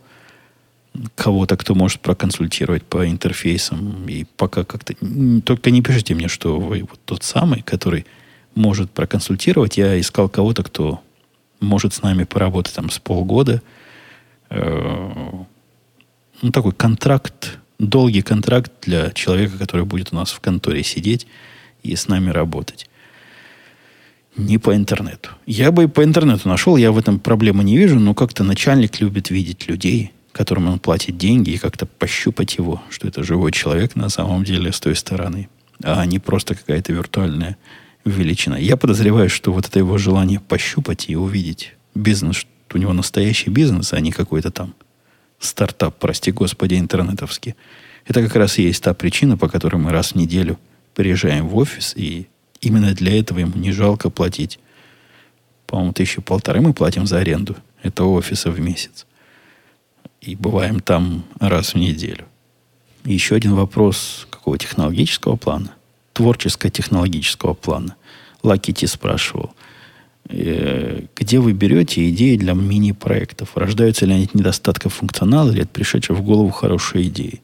кого-то, 1.16 1.57
кто 1.57 1.74
может 1.74 2.01
проконсультировать 2.01 2.84
по 2.84 3.07
интерфейсам. 3.09 4.09
И 4.09 4.24
пока 4.36 4.64
как-то... 4.64 4.94
Только 5.44 5.70
не 5.70 5.82
пишите 5.82 6.14
мне, 6.14 6.28
что 6.28 6.59
вы 6.59 6.86
вот 6.88 7.01
тот 7.05 7.24
самый, 7.24 7.62
который 7.62 8.07
может 8.55 8.90
проконсультировать. 8.90 9.76
Я 9.76 9.99
искал 10.01 10.28
кого-то, 10.28 10.62
кто 10.62 11.01
может 11.61 11.94
с 11.94 12.03
нами 12.03 12.24
поработать 12.24 12.74
там 12.74 12.90
с 12.90 13.01
полгода– 13.01 13.61
ну, 14.51 15.46
такой 16.53 16.72
контракт, 16.72 17.59
долгий 17.78 18.22
контракт 18.22 18.72
для 18.82 19.11
человека, 19.11 19.59
который 19.59 19.84
будет 19.84 20.12
у 20.12 20.16
нас 20.16 20.30
в 20.30 20.40
конторе 20.40 20.82
сидеть 20.82 21.26
и 21.82 21.94
с 21.94 22.09
нами 22.09 22.30
работать. 22.30 22.88
Не 24.36 24.59
по 24.59 24.74
интернету. 24.74 25.30
Я 25.46 25.72
бы 25.72 25.88
по 25.88 26.05
интернету 26.05 26.49
нашел, 26.49 26.76
я 26.76 26.92
в 26.92 26.99
этом 26.99 27.18
проблемы 27.18 27.64
не 27.64 27.76
вижу, 27.76 27.99
но 27.99 28.14
как-то 28.14 28.44
начальник 28.44 29.01
любит 29.01 29.30
видеть 29.30 29.68
людей, 29.68 30.12
которым 30.32 30.68
он 30.68 30.78
платит 30.78 31.18
деньги, 31.18 31.51
и 31.51 31.59
как-то 31.59 31.86
пощупать 31.86 32.57
его, 32.57 32.80
что 32.88 33.09
это 33.09 33.24
живой 33.24 33.51
человек 33.51 33.96
на 33.96 34.09
самом 34.09 34.44
деле 34.44 34.72
с 34.72 34.78
той 34.78 34.94
стороны, 34.94 35.49
а 35.82 36.07
не 36.07 36.20
просто 36.20 36.55
какая-то 36.55 36.92
виртуальная 36.92 37.57
величина. 38.05 38.57
Я 38.57 38.76
подозреваю, 38.76 39.28
что 39.28 39.53
вот 39.53 39.66
это 39.66 39.80
его 39.80 39.99
желание 39.99 40.38
пощупать 40.38 41.07
и 41.09 41.16
увидеть 41.16 41.74
бизнес, 41.96 42.46
у 42.74 42.78
него 42.78 42.92
настоящий 42.92 43.50
бизнес, 43.50 43.92
а 43.92 44.00
не 44.00 44.12
какой-то 44.12 44.50
там 44.50 44.74
стартап, 45.38 45.96
прости 45.98 46.32
господи, 46.32 46.74
интернетовский. 46.74 47.54
Это 48.06 48.22
как 48.22 48.34
раз 48.36 48.58
и 48.58 48.62
есть 48.62 48.82
та 48.82 48.94
причина, 48.94 49.36
по 49.36 49.48
которой 49.48 49.76
мы 49.76 49.90
раз 49.90 50.12
в 50.12 50.14
неделю 50.16 50.58
приезжаем 50.94 51.48
в 51.48 51.56
офис, 51.56 51.94
и 51.96 52.26
именно 52.60 52.94
для 52.94 53.18
этого 53.18 53.38
ему 53.38 53.56
не 53.56 53.72
жалко 53.72 54.10
платить, 54.10 54.58
по-моему, 55.66 55.92
тысячу 55.92 56.22
полторы 56.22 56.60
мы 56.60 56.72
платим 56.72 57.06
за 57.06 57.18
аренду 57.18 57.56
этого 57.82 58.08
офиса 58.10 58.50
в 58.50 58.58
месяц. 58.58 59.06
И 60.20 60.34
бываем 60.34 60.80
там 60.80 61.24
раз 61.38 61.74
в 61.74 61.78
неделю. 61.78 62.24
Еще 63.04 63.36
один 63.36 63.54
вопрос 63.54 64.26
какого 64.30 64.58
технологического 64.58 65.36
плана? 65.36 65.74
Творческо-технологического 66.14 67.54
плана. 67.54 67.96
Лакити 68.42 68.86
спрашивал– 68.86 69.54
где 70.29 71.39
вы 71.39 71.53
берете 71.53 72.09
идеи 72.11 72.37
для 72.37 72.53
мини-проектов? 72.53 73.57
Рождаются 73.57 74.05
ли 74.05 74.12
они 74.12 74.24
от 74.24 74.35
недостатка 74.35 74.89
функционала 74.89 75.51
или 75.51 75.62
от 75.62 75.70
пришедшей 75.70 76.14
в 76.14 76.22
голову 76.22 76.51
хорошей 76.51 77.05
идеи? 77.05 77.41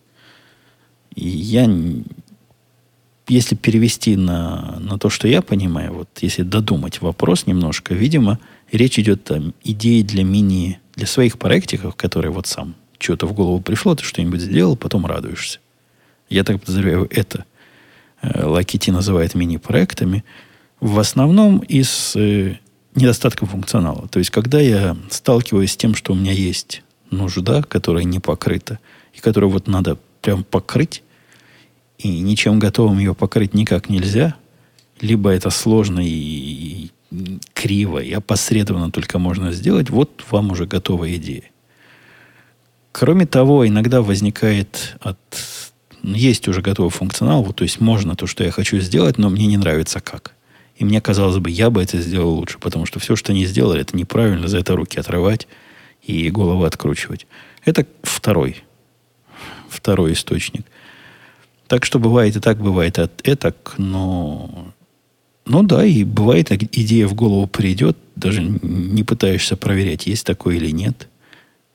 И 1.14 1.28
я, 1.28 1.70
если 3.28 3.54
перевести 3.54 4.16
на, 4.16 4.78
на 4.80 4.98
то, 4.98 5.08
что 5.08 5.28
я 5.28 5.40
понимаю, 5.40 5.94
вот 5.94 6.08
если 6.20 6.42
додумать 6.42 7.00
вопрос 7.00 7.46
немножко, 7.46 7.94
видимо, 7.94 8.38
речь 8.70 8.98
идет 8.98 9.30
о 9.30 9.52
идее 9.62 10.04
для 10.04 10.24
мини, 10.24 10.80
для 10.94 11.06
своих 11.06 11.38
проектиков, 11.38 11.94
которые 11.94 12.32
вот 12.32 12.46
сам 12.46 12.74
что-то 12.98 13.26
в 13.26 13.32
голову 13.32 13.60
пришло, 13.60 13.94
ты 13.94 14.04
что-нибудь 14.04 14.40
сделал, 14.40 14.76
потом 14.76 15.06
радуешься. 15.06 15.58
Я 16.28 16.44
так 16.44 16.60
подозреваю, 16.60 17.08
это 17.10 17.44
э, 18.22 18.44
Лакити 18.44 18.90
называет 18.90 19.34
мини-проектами. 19.34 20.24
В 20.80 20.98
основном 20.98 21.58
из 21.58 22.14
э, 22.16 22.56
недостатком 22.94 23.48
функционала. 23.48 24.08
То 24.08 24.18
есть, 24.18 24.30
когда 24.30 24.60
я 24.60 24.96
сталкиваюсь 25.10 25.72
с 25.72 25.76
тем, 25.76 25.94
что 25.94 26.12
у 26.12 26.16
меня 26.16 26.32
есть 26.32 26.82
нужда, 27.10 27.62
которая 27.62 28.04
не 28.04 28.20
покрыта, 28.20 28.78
и 29.12 29.20
которую 29.20 29.50
вот 29.50 29.66
надо 29.66 29.98
прям 30.20 30.44
покрыть, 30.44 31.02
и 31.98 32.20
ничем 32.20 32.58
готовым 32.58 32.98
ее 32.98 33.14
покрыть 33.14 33.54
никак 33.54 33.88
нельзя, 33.88 34.34
либо 35.00 35.30
это 35.30 35.50
сложно 35.50 36.00
и, 36.00 36.08
и 36.08 36.90
криво, 37.52 37.98
и 37.98 38.12
опосредованно 38.12 38.90
только 38.90 39.18
можно 39.18 39.52
сделать, 39.52 39.90
вот 39.90 40.24
вам 40.30 40.50
уже 40.50 40.66
готовая 40.66 41.14
идея. 41.16 41.44
Кроме 42.92 43.26
того, 43.26 43.66
иногда 43.66 44.02
возникает 44.02 44.96
от... 45.00 45.18
Есть 46.02 46.48
уже 46.48 46.60
готовый 46.60 46.90
функционал, 46.90 47.42
вот, 47.42 47.56
то 47.56 47.64
есть 47.64 47.80
можно 47.80 48.14
то, 48.14 48.26
что 48.26 48.44
я 48.44 48.50
хочу 48.50 48.78
сделать, 48.78 49.16
но 49.16 49.30
мне 49.30 49.46
не 49.46 49.56
нравится 49.56 50.00
как. 50.00 50.34
И 50.76 50.84
мне 50.84 51.00
казалось 51.00 51.38
бы, 51.38 51.50
я 51.50 51.70
бы 51.70 51.82
это 51.82 52.00
сделал 52.00 52.34
лучше, 52.34 52.58
потому 52.58 52.86
что 52.86 52.98
все, 52.98 53.14
что 53.16 53.32
они 53.32 53.46
сделали, 53.46 53.80
это 53.80 53.96
неправильно, 53.96 54.48
за 54.48 54.58
это 54.58 54.74
руки 54.74 54.98
отрывать 54.98 55.46
и 56.02 56.30
голову 56.30 56.64
откручивать. 56.64 57.26
Это 57.64 57.86
второй, 58.02 58.64
второй 59.68 60.12
источник. 60.12 60.66
Так 61.68 61.84
что 61.84 61.98
бывает 61.98 62.36
и 62.36 62.40
так, 62.40 62.58
бывает 62.58 62.98
и 62.98 63.34
так, 63.34 63.74
но... 63.78 64.72
Ну 65.46 65.62
да, 65.62 65.84
и 65.84 66.04
бывает, 66.04 66.50
идея 66.50 67.06
в 67.06 67.14
голову 67.14 67.46
придет, 67.46 67.98
даже 68.16 68.42
не 68.42 69.02
пытаешься 69.04 69.56
проверять, 69.56 70.06
есть 70.06 70.26
такое 70.26 70.56
или 70.56 70.70
нет. 70.70 71.08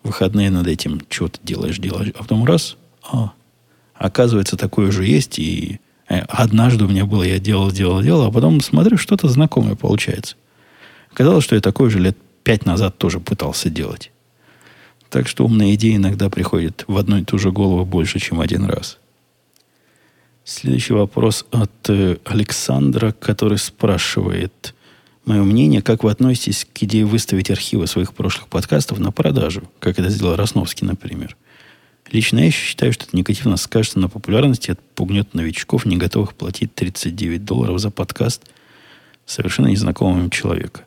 выходные 0.03 0.49
над 0.49 0.67
этим 0.67 1.01
что-то 1.09 1.39
делаешь, 1.43 1.77
делаешь, 1.77 2.11
а 2.15 2.19
потом 2.19 2.45
раз, 2.45 2.77
а, 3.03 3.33
оказывается, 3.93 4.57
такое 4.57 4.91
же 4.91 5.05
есть, 5.05 5.39
и 5.39 5.79
однажды 6.09 6.85
у 6.85 6.87
меня 6.87 7.05
было, 7.05 7.23
я 7.23 7.39
делал, 7.39 7.71
делал, 7.71 8.01
делал, 8.01 8.23
а 8.25 8.31
потом 8.31 8.61
смотрю, 8.61 8.97
что-то 8.97 9.27
знакомое 9.27 9.75
получается. 9.75 10.35
Оказалось, 11.11 11.43
что 11.43 11.55
я 11.55 11.61
такой 11.61 11.89
же 11.89 11.99
лет 11.99 12.17
пять 12.43 12.65
назад 12.65 12.97
тоже 12.97 13.19
пытался 13.19 13.69
делать. 13.69 14.11
Так 15.09 15.27
что 15.27 15.45
умные 15.45 15.75
идеи 15.75 15.95
иногда 15.95 16.29
приходят 16.29 16.83
в 16.87 16.97
одну 16.97 17.17
и 17.17 17.23
ту 17.23 17.37
же 17.37 17.51
голову 17.51 17.85
больше, 17.85 18.19
чем 18.19 18.41
один 18.41 18.65
раз. 18.65 18.97
Следующий 20.43 20.93
вопрос 20.93 21.45
от 21.51 21.71
э, 21.89 22.17
Александра, 22.25 23.11
который 23.11 23.59
спрашивает 23.59 24.73
мое 25.25 25.43
мнение, 25.43 25.83
как 25.83 26.03
вы 26.03 26.09
относитесь 26.09 26.65
к 26.65 26.83
идее 26.83 27.05
выставить 27.05 27.51
архивы 27.51 27.85
своих 27.85 28.13
прошлых 28.13 28.47
подкастов 28.47 28.97
на 28.97 29.11
продажу, 29.11 29.63
как 29.79 29.99
это 29.99 30.09
сделал 30.09 30.35
Росновский, 30.35 30.87
например. 30.87 31.37
Лично 32.11 32.39
я 32.39 32.51
считаю, 32.51 32.91
что 32.91 33.05
это 33.05 33.15
негативно 33.15 33.57
скажется 33.57 33.99
на 33.99 34.09
популярности 34.09 34.71
отпугнет 34.71 35.33
новичков, 35.33 35.85
не 35.85 35.97
готовых 35.97 36.33
платить 36.33 36.73
39 36.73 37.45
долларов 37.45 37.79
за 37.79 37.91
подкаст 37.91 38.49
совершенно 39.25 39.67
незнакомому 39.67 40.29
человеку. 40.29 40.81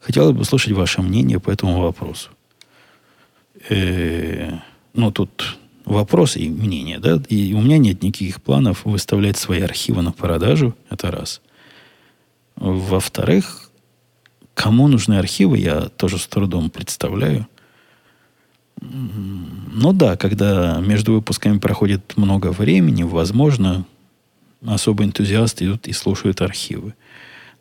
Хотелось 0.00 0.34
бы 0.34 0.42
услышать 0.42 0.72
ваше 0.72 1.00
мнение 1.00 1.40
по 1.40 1.50
этому 1.50 1.80
вопросу. 1.80 2.30
Э-э- 3.68 4.60
ну, 4.92 5.10
тут 5.10 5.58
вопросы 5.84 6.40
и 6.40 6.48
мнения, 6.48 6.98
да? 6.98 7.22
И 7.28 7.54
у 7.54 7.60
меня 7.60 7.78
нет 7.78 8.02
никаких 8.02 8.42
планов 8.42 8.84
выставлять 8.84 9.38
свои 9.38 9.60
архивы 9.60 10.02
на 10.02 10.12
продажу. 10.12 10.76
Это 10.90 11.10
раз. 11.10 11.40
Во-вторых, 12.56 13.70
кому 14.54 14.88
нужны 14.88 15.14
архивы, 15.14 15.58
я 15.58 15.88
тоже 15.88 16.18
с 16.18 16.26
трудом 16.26 16.70
представляю. 16.70 17.46
Ну 18.80 19.92
да, 19.92 20.16
когда 20.16 20.80
между 20.80 21.14
выпусками 21.14 21.58
проходит 21.58 22.16
много 22.16 22.52
времени, 22.52 23.02
возможно, 23.02 23.86
особо 24.64 25.04
энтузиасты 25.04 25.64
идут 25.64 25.86
и 25.86 25.92
слушают 25.92 26.40
архивы. 26.40 26.94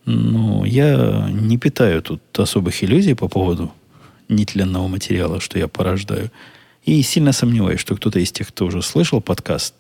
Но 0.06 0.66
я 0.66 1.30
не 1.32 1.58
питаю 1.58 2.02
тут 2.02 2.22
особых 2.38 2.84
иллюзий 2.84 3.16
по 3.16 3.28
поводу 3.28 3.74
нетленного 4.28 4.88
материала, 4.88 5.40
что 5.40 5.58
я 5.58 5.68
порождаю. 5.68 6.32
И 6.84 7.02
сильно 7.02 7.32
сомневаюсь, 7.32 7.80
что 7.80 7.96
кто-то 7.96 8.20
из 8.20 8.32
тех, 8.32 8.50
кто 8.50 8.66
уже 8.66 8.82
слышал 8.82 9.22
подкаст 9.22 9.74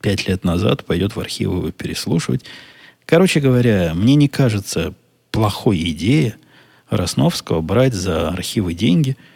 пять 0.00 0.28
лет 0.28 0.44
назад, 0.44 0.84
пойдет 0.84 1.16
в 1.16 1.20
архивы 1.20 1.56
его 1.56 1.70
переслушивать. 1.72 2.44
Короче 3.06 3.40
говоря, 3.40 3.92
мне 3.94 4.14
не 4.14 4.28
кажется 4.28 4.94
плохой 5.30 5.78
идеей 5.90 6.34
Росновского 6.90 7.60
брать 7.60 7.94
за 7.94 8.28
архивы 8.28 8.74
деньги– 8.74 9.16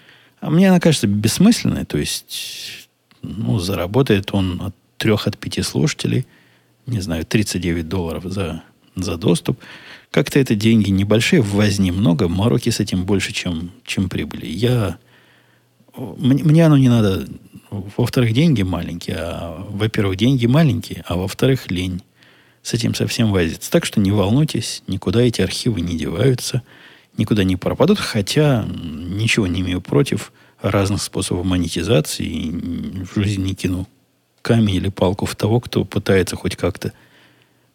а 0.41 0.51
мне 0.51 0.69
она 0.69 0.81
кажется 0.81 1.07
бессмысленной. 1.07 1.85
То 1.85 1.99
есть, 1.99 2.89
ну, 3.23 3.59
заработает 3.59 4.33
он 4.33 4.61
от 4.63 4.75
трех, 4.97 5.27
от 5.27 5.37
пяти 5.37 5.63
слушателей, 5.63 6.27
не 6.87 7.01
знаю, 7.01 7.25
39 7.25 7.89
долларов 7.89 8.25
за, 8.25 8.63
за 8.95 9.17
доступ. 9.17 9.59
Как-то 10.11 10.39
это 10.39 10.55
деньги 10.55 10.91
небольшие, 10.91 11.43
возни 11.43 11.91
много, 11.91 12.29
мороки 12.29 12.71
с 12.71 12.81
этим 12.81 13.05
больше, 13.05 13.33
чем, 13.33 13.73
чем 13.85 14.09
прибыли. 14.09 14.47
Я... 14.47 14.99
Мне, 15.97 16.43
мне 16.45 16.67
оно 16.67 16.77
не 16.77 16.89
надо... 16.89 17.27
Во-вторых, 17.71 18.33
деньги 18.33 18.63
маленькие. 18.63 19.17
А, 19.19 19.67
во-первых, 19.69 20.17
деньги 20.17 20.47
маленькие, 20.47 21.05
а 21.07 21.17
во-вторых, 21.17 21.71
лень 21.71 22.03
с 22.63 22.73
этим 22.73 22.95
совсем 22.95 23.31
возиться. 23.31 23.71
Так 23.71 23.85
что 23.85 24.01
не 24.01 24.11
волнуйтесь, 24.11 24.83
никуда 24.87 25.21
эти 25.21 25.43
архивы 25.43 25.81
не 25.81 25.97
деваются– 25.97 26.63
никуда 27.19 27.45
не 27.45 27.57
пропадут, 27.57 27.99
хотя 27.99 28.65
ничего 28.67 29.47
не 29.47 29.61
имею 29.61 29.81
против 29.81 30.33
разных 30.61 31.03
способов 31.03 31.45
монетизации. 31.45 32.25
И 32.25 33.05
в 33.05 33.21
жизни 33.21 33.49
не 33.49 33.55
кину 33.55 33.89
камень 34.43 34.77
или 34.77 34.89
палку 34.89 35.27
в 35.27 35.37
того, 35.37 35.61
кто 35.61 35.85
пытается 35.85 36.37
хоть 36.37 36.57
как-то 36.57 36.93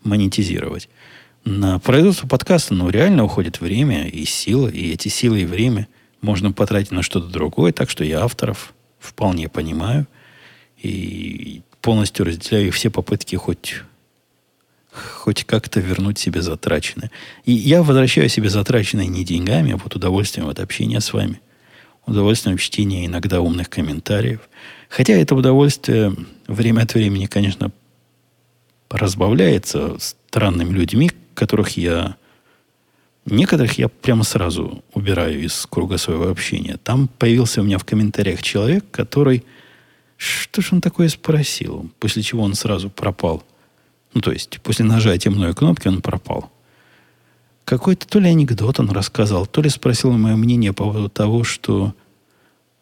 монетизировать. 0.04 0.90
На 1.46 1.78
производство 1.80 2.28
подкаста, 2.28 2.74
ну, 2.74 2.90
реально 2.90 3.26
уходит 3.26 3.60
время 3.60 4.08
и 4.08 4.26
сила, 4.26 4.68
и 4.70 4.92
эти 4.92 5.10
силы 5.10 5.42
и 5.42 5.46
время 5.46 5.88
можно 6.22 6.54
потратить 6.54 6.92
на 6.92 7.04
что-то 7.04 7.28
другое, 7.28 7.74
так 7.74 7.90
что 7.90 8.04
я 8.04 8.24
авторов 8.24 8.74
вполне 9.00 9.50
понимаю 9.50 10.08
и 10.78 11.62
полностью 11.82 12.26
разделяю 12.26 12.72
все 12.72 12.90
попытки 12.90 13.36
хоть 13.36 13.82
хоть 14.94 15.44
как-то 15.44 15.80
вернуть 15.80 16.20
себе 16.20 16.42
затраченное. 16.42 17.12
И 17.46 17.52
я 17.52 17.84
возвращаю 17.84 18.30
себе 18.30 18.50
затраченное 18.50 19.08
не 19.08 19.24
деньгами, 19.24 19.74
а 19.74 19.78
вот 19.78 19.96
удовольствием 19.96 20.48
от 20.48 20.60
общения 20.60 21.02
с 21.02 21.14
вами. 21.14 21.42
Удовольствием 22.06 22.58
чтения 22.58 23.06
иногда 23.06 23.42
умных 23.42 23.70
комментариев. 23.70 24.42
Хотя 24.90 25.14
это 25.14 25.36
удовольствие 25.36 26.16
время 26.48 26.82
от 26.82 26.94
времени, 26.94 27.26
конечно, 27.26 27.72
разбавляется 28.90 29.98
странными 30.00 30.74
людьми, 30.74 31.12
которых 31.34 31.78
я... 31.78 32.16
Некоторых 33.26 33.78
я 33.78 33.88
прямо 33.88 34.24
сразу 34.24 34.84
убираю 34.94 35.42
из 35.42 35.66
круга 35.66 35.98
своего 35.98 36.28
общения. 36.28 36.78
Там 36.84 37.08
появился 37.08 37.62
у 37.62 37.64
меня 37.64 37.78
в 37.78 37.86
комментариях 37.86 38.44
человек, 38.44 38.86
который... 38.92 39.44
Что 40.18 40.62
же 40.62 40.70
он 40.74 40.82
такое 40.82 41.10
спросил? 41.10 41.90
После 42.00 42.22
чего 42.22 42.44
он 42.44 42.54
сразу 42.54 42.90
пропал– 42.90 43.44
ну, 44.14 44.22
то 44.22 44.32
есть, 44.32 44.60
после 44.62 44.86
нажатия 44.86 45.32
мной 45.32 45.54
кнопки 45.54 45.88
он 45.88 46.02
пропал. 46.02 46.52
Какой-то 47.66 48.08
то 48.08 48.20
ли 48.20 48.30
анекдот 48.30 48.80
он 48.80 48.90
рассказал, 48.92 49.46
то 49.46 49.62
ли 49.62 49.70
спросил 49.70 50.12
мое 50.12 50.36
мнение 50.36 50.74
по 50.74 50.84
поводу 50.84 51.10
того, 51.10 51.44
что 51.44 51.94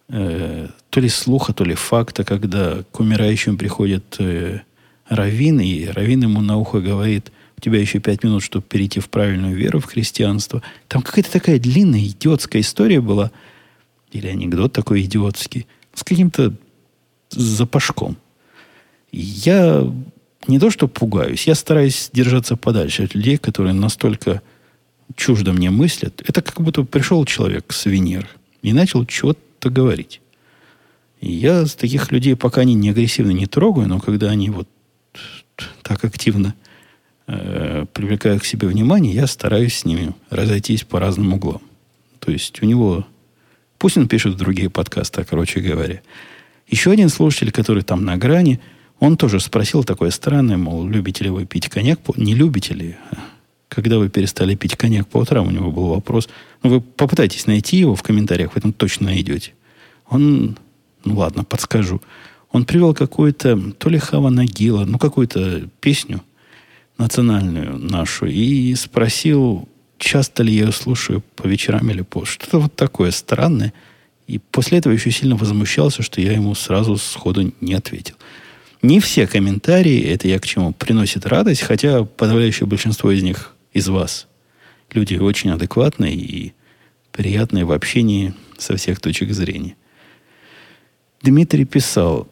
э, 0.10 0.68
то 0.90 1.00
ли 1.00 1.10
слуха, 1.10 1.54
то 1.54 1.64
ли 1.64 1.76
факта, 1.76 2.24
когда 2.24 2.84
к 2.92 3.00
умирающим 3.00 3.58
приходят 3.58 4.16
э, 4.20 4.62
раввин, 5.08 5.60
и 5.60 5.86
раввин 5.86 6.24
ему 6.24 6.42
на 6.42 6.58
ухо 6.58 6.80
говорит, 6.80 7.32
у 7.58 7.62
тебя 7.62 7.80
еще 7.80 8.00
пять 8.00 8.24
минут, 8.24 8.44
чтобы 8.44 8.66
перейти 8.66 9.00
в 9.00 9.10
правильную 9.10 9.56
веру, 9.56 9.80
в 9.80 9.86
христианство. 9.86 10.64
Там 10.88 11.04
какая-то 11.04 11.32
такая 11.32 11.60
длинная 11.60 12.04
идиотская 12.04 12.62
история 12.62 13.02
была, 13.02 13.32
или 14.12 14.28
анекдот 14.28 14.74
такой 14.74 15.04
идиотский, 15.04 15.68
с 15.94 16.04
каким-то 16.04 16.54
запашком. 17.30 18.18
Я 19.12 19.86
не 20.48 20.60
то, 20.60 20.72
что 20.72 20.88
пугаюсь, 20.88 21.48
я 21.48 21.56
стараюсь 21.56 22.10
держаться 22.14 22.56
подальше 22.56 23.04
от 23.04 23.16
людей, 23.16 23.38
которые 23.38 23.74
настолько 23.74 24.42
чуждо 25.16 25.54
мне 25.54 25.70
мыслят. 25.70 26.22
Это 26.28 26.42
как 26.42 26.62
будто 26.62 26.84
пришел 26.84 27.26
человек 27.26 27.72
с 27.72 27.86
Венеры 27.86 28.28
и 28.62 28.74
начал 28.74 29.08
что-то 29.08 29.70
говорить. 29.70 30.22
И 31.20 31.32
я 31.32 31.66
с 31.66 31.76
таких 31.76 32.12
людей, 32.12 32.36
пока 32.36 32.62
они 32.62 32.74
не 32.74 32.90
агрессивны, 32.90 33.34
не 33.34 33.46
трогаю, 33.46 33.88
но 33.88 34.00
когда 34.00 34.32
они 34.32 34.50
вот 34.50 34.68
так 35.84 36.04
активно 36.04 36.56
э, 37.28 37.86
привлекают 37.94 38.42
к 38.42 38.46
себе 38.46 38.68
внимание, 38.68 39.14
я 39.14 39.28
стараюсь 39.28 39.76
с 39.76 39.86
ними 39.86 40.16
разойтись 40.32 40.84
по 40.84 41.00
разным 41.00 41.34
углам. 41.34 41.62
То 42.20 42.32
есть 42.32 42.62
у 42.64 42.66
него... 42.66 43.06
Пусть 43.78 43.98
он 43.98 44.08
пишет 44.08 44.38
другие 44.38 44.70
подкасты, 44.70 45.24
короче 45.24 45.60
говоря. 45.60 46.02
Еще 46.68 46.92
один 46.92 47.10
слушатель, 47.10 47.52
который 47.52 47.84
там 47.84 48.04
на 48.06 48.18
грани– 48.18 48.60
он 49.02 49.18
тоже 49.18 49.40
спросил 49.40 49.84
такое 49.84 50.12
странное, 50.12 50.58
мол, 50.58 50.88
любите 50.88 51.24
ли 51.24 51.32
вы 51.32 51.48
пить 51.48 51.70
коньяк? 51.70 52.00
Не 52.18 52.36
любите 52.36 52.76
ли? 52.76 52.96
Когда 53.68 53.98
вы 53.98 54.10
перестали 54.10 54.54
пить 54.54 54.76
коньяк 54.76 55.08
по 55.08 55.18
утрам, 55.18 55.48
у 55.48 55.50
него 55.50 55.72
был 55.72 55.88
вопрос. 55.88 56.30
Ну, 56.62 56.70
вы 56.70 56.82
попытайтесь 56.82 57.48
найти 57.48 57.78
его 57.78 57.96
в 57.96 58.04
комментариях, 58.04 58.54
вы 58.54 58.62
там 58.62 58.74
точно 58.74 59.08
найдете. 59.08 59.54
Он, 60.08 60.56
ну 61.04 61.18
ладно, 61.18 61.44
подскажу. 61.44 62.00
Он 62.52 62.64
привел 62.64 62.94
какую-то, 62.94 63.60
то 63.72 63.90
ли 63.90 63.98
Хава 63.98 64.30
Нагила, 64.30 64.86
ну, 64.86 65.00
какую-то 65.00 65.68
песню 65.80 66.22
национальную 67.00 67.80
нашу, 67.80 68.28
и 68.28 68.76
спросил, 68.76 69.68
часто 69.98 70.44
ли 70.44 70.54
я 70.54 70.66
ее 70.66 70.72
слушаю 70.72 71.24
по 71.36 71.48
вечерам 71.48 71.90
или 71.90 72.04
по... 72.04 72.24
Что-то 72.24 72.60
вот 72.60 72.76
такое 72.76 73.10
странное. 73.10 73.74
И 74.28 74.38
после 74.38 74.78
этого 74.78 74.94
еще 74.94 75.10
сильно 75.10 75.36
возмущался, 75.36 76.04
что 76.04 76.22
я 76.22 76.34
ему 76.34 76.54
сразу 76.54 76.98
сходу 76.98 77.52
не 77.62 77.74
ответил. 77.74 78.16
Не 78.82 79.00
все 79.00 79.28
комментарии, 79.28 80.02
это 80.02 80.28
я 80.28 80.40
к 80.40 80.46
чему, 80.46 80.74
приносят 80.74 81.28
радость, 81.28 81.62
хотя 81.62 82.04
подавляющее 82.04 82.66
большинство 82.66 83.12
из 83.12 83.22
них 83.22 83.54
из 83.74 83.88
вас. 83.88 84.28
Люди 84.92 85.16
очень 85.16 85.52
адекватные 85.52 86.16
и 86.16 86.54
приятные 87.12 87.64
в 87.64 87.72
общении 87.72 88.34
со 88.58 88.76
всех 88.78 89.00
точек 89.00 89.34
зрения. 89.34 89.76
Дмитрий 91.22 91.66
писал, 91.66 92.28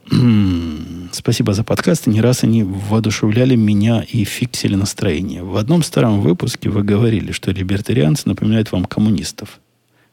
спасибо 1.12 1.54
за 1.54 1.64
подкасты, 1.64 2.10
не 2.10 2.22
раз 2.22 2.44
они 2.44 2.64
воодушевляли 2.64 3.56
меня 3.56 4.02
и 4.02 4.24
фиксили 4.24 4.74
настроение. 4.74 5.44
В 5.44 5.58
одном 5.58 5.84
старом 5.84 6.22
выпуске 6.22 6.70
вы 6.70 6.82
говорили, 6.82 7.32
что 7.32 7.52
либертарианцы 7.52 8.24
напоминают 8.26 8.72
вам 8.72 8.86
коммунистов. 8.86 9.60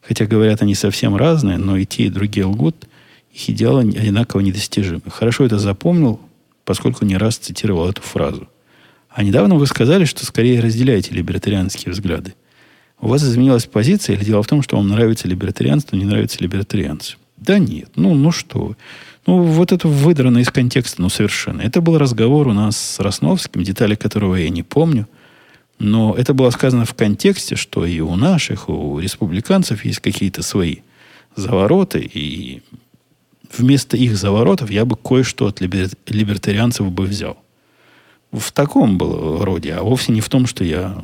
Хотя 0.01 0.27
говорят 0.27 0.61
они 0.61 0.75
совсем 0.75 1.15
разные, 1.15 1.57
но 1.57 1.75
и 1.75 1.85
те, 1.85 2.03
и 2.03 2.09
другие 2.09 2.45
лгут, 2.45 2.87
их 3.33 3.49
идеалы 3.49 3.81
одинаково 3.81 4.41
недостижимы. 4.41 5.01
Хорошо 5.09 5.45
это 5.45 5.57
запомнил, 5.57 6.21
поскольку 6.67 7.05
не 7.05 7.15
раз 7.15 7.37
цитировал 7.37 7.89
эту 7.89 8.01
фразу. 8.01 8.49
А 9.09 9.23
недавно 9.23 9.55
вы 9.55 9.65
сказали, 9.67 10.03
что 10.03 10.25
скорее 10.25 10.59
разделяете 10.59 11.13
либертарианские 11.13 11.93
взгляды. 11.93 12.35
У 12.99 13.07
вас 13.07 13.23
изменилась 13.23 13.65
позиция 13.65 14.17
или 14.17 14.25
дело 14.25 14.43
в 14.43 14.47
том, 14.47 14.61
что 14.61 14.75
вам 14.75 14.89
нравится 14.89 15.29
либертарианство, 15.29 15.95
не 15.95 16.03
нравится 16.03 16.39
либертарианцы? 16.41 17.15
Да 17.37 17.57
нет, 17.57 17.89
ну, 17.95 18.15
ну 18.15 18.31
что 18.31 18.75
Ну, 19.25 19.43
вот 19.43 19.71
это 19.71 19.87
выдрано 19.87 20.39
из 20.39 20.49
контекста, 20.49 21.01
ну, 21.01 21.07
совершенно. 21.07 21.61
Это 21.61 21.79
был 21.79 21.97
разговор 21.97 22.49
у 22.49 22.53
нас 22.53 22.75
с 22.77 22.99
Росновским, 22.99 23.63
детали 23.63 23.95
которого 23.95 24.35
я 24.35 24.49
не 24.49 24.63
помню. 24.63 25.07
Но 25.79 26.15
это 26.17 26.33
было 26.33 26.49
сказано 26.49 26.83
в 26.83 26.95
контексте, 26.95 27.55
что 27.55 27.85
и 27.85 28.01
у 28.01 28.15
наших, 28.15 28.67
у 28.67 28.99
республиканцев 28.99 29.85
есть 29.85 29.99
какие-то 29.99 30.43
свои 30.43 30.77
завороты, 31.35 31.99
и 32.01 32.61
вместо 33.55 33.97
их 33.97 34.17
заворотов 34.17 34.69
я 34.69 34.85
бы 34.85 34.95
кое-что 34.95 35.47
от 35.47 35.61
либер, 35.61 35.89
либертарианцев 36.07 36.91
бы 36.91 37.05
взял. 37.05 37.37
В 38.31 38.51
таком 38.51 38.97
было 38.97 39.43
роде, 39.45 39.73
а 39.73 39.83
вовсе 39.83 40.11
не 40.11 40.21
в 40.21 40.29
том, 40.29 40.47
что 40.47 40.63
я, 40.63 41.01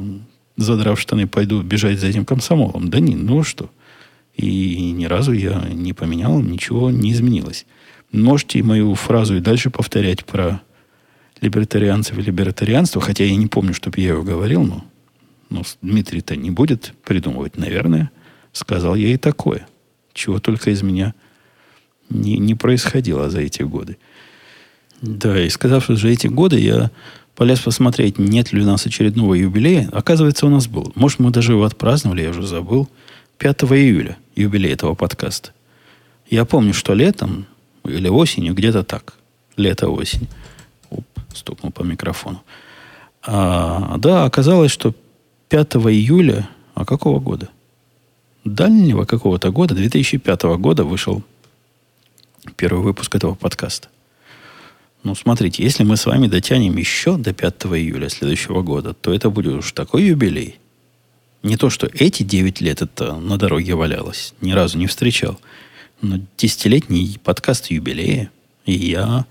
задрав 0.58 1.00
штаны, 1.00 1.28
пойду 1.28 1.62
бежать 1.62 2.00
за 2.00 2.08
этим 2.08 2.26
комсомолом. 2.26 2.90
Да 2.90 3.00
не, 3.00 3.16
ну 3.16 3.44
что. 3.44 3.70
И 4.36 4.92
ни 4.92 5.06
разу 5.06 5.32
я 5.32 5.64
не 5.72 5.94
поменял, 5.94 6.42
ничего 6.42 6.90
не 6.92 7.12
изменилось. 7.12 7.66
Можете 8.12 8.62
мою 8.64 8.94
фразу 8.96 9.36
и 9.38 9.40
дальше 9.40 9.70
повторять 9.70 10.26
про 10.26 10.62
либертарианцев 11.42 12.18
и 12.18 12.22
либертарианство, 12.22 13.02
хотя 13.02 13.24
я 13.24 13.36
не 13.36 13.48
помню, 13.48 13.74
чтобы 13.74 14.00
я 14.00 14.10
его 14.10 14.24
говорил, 14.24 14.64
но, 14.64 14.86
но 15.50 15.64
Дмитрий-то 15.82 16.36
не 16.36 16.52
будет 16.52 16.94
придумывать, 17.04 17.58
наверное. 17.58 18.12
Сказал 18.52 18.96
я 18.96 19.10
и 19.10 19.18
такое. 19.18 19.68
Чего 20.14 20.40
только 20.40 20.72
из 20.72 20.84
меня 20.84 21.14
не, 22.14 22.38
не 22.38 22.56
происходило 22.56 23.30
за 23.30 23.42
эти 23.42 23.64
годы. 23.64 23.98
Да, 25.02 25.42
и 25.42 25.50
сказав, 25.50 25.84
что 25.84 25.96
за 25.96 26.08
эти 26.08 26.28
годы 26.28 26.60
я 26.60 26.92
полез 27.36 27.60
посмотреть, 27.60 28.20
нет 28.20 28.54
ли 28.54 28.62
у 28.62 28.66
нас 28.66 28.86
очередного 28.86 29.34
юбилея. 29.34 29.90
Оказывается, 29.92 30.46
у 30.46 30.50
нас 30.50 30.68
был. 30.68 30.92
Может, 30.96 31.20
мы 31.20 31.32
даже 31.32 31.54
его 31.54 31.64
отпраздновали, 31.64 32.22
я 32.22 32.30
уже 32.30 32.46
забыл. 32.46 32.88
5 33.40 33.64
июля 33.64 34.18
юбилей 34.36 34.72
этого 34.72 34.94
подкаста. 34.94 35.52
Я 36.30 36.46
помню, 36.46 36.74
что 36.74 36.94
летом 36.94 37.46
или 37.84 38.08
осенью, 38.08 38.54
где-то 38.54 38.84
так. 38.84 39.16
Лето-осень. 39.58 40.28
Оп, 40.90 41.06
стукнул 41.34 41.72
по 41.72 41.84
микрофону. 41.84 42.42
А, 43.26 43.98
да, 43.98 44.26
оказалось, 44.26 44.72
что 44.72 44.94
5 45.50 45.76
июля, 45.76 46.48
а 46.76 46.86
какого 46.86 47.20
года? 47.20 47.50
Дальнего 48.46 49.06
какого-то 49.06 49.52
года, 49.52 49.76
2005 49.76 50.44
года 50.58 50.84
вышел 50.84 51.24
первый 52.56 52.84
выпуск 52.84 53.16
этого 53.16 53.36
подкаста. 53.36 53.90
Ну, 55.04 55.16
смотрите, 55.16 55.64
если 55.64 55.84
мы 55.84 55.98
с 55.98 56.06
вами 56.06 56.28
дотянем 56.28 56.78
еще 56.78 57.18
до 57.18 57.34
5 57.34 57.66
июля 57.66 58.10
следующего 58.10 58.62
года, 58.62 58.94
то 58.94 59.14
это 59.14 59.30
будет 59.30 59.54
уж 59.54 59.72
такой 59.74 60.04
юбилей. 60.04 60.60
Не 61.42 61.58
то, 61.58 61.70
что 61.70 61.88
эти 61.88 62.24
9 62.24 62.62
лет 62.62 62.82
это 62.82 63.16
на 63.16 63.38
дороге 63.38 63.76
валялось, 63.76 64.34
ни 64.40 64.54
разу 64.54 64.78
не 64.78 64.88
встречал. 64.88 65.40
Но 66.02 66.20
десятилетний 66.38 67.20
подкаст 67.22 67.70
юбилея, 67.70 68.32
и 68.66 68.74
я 68.74 69.26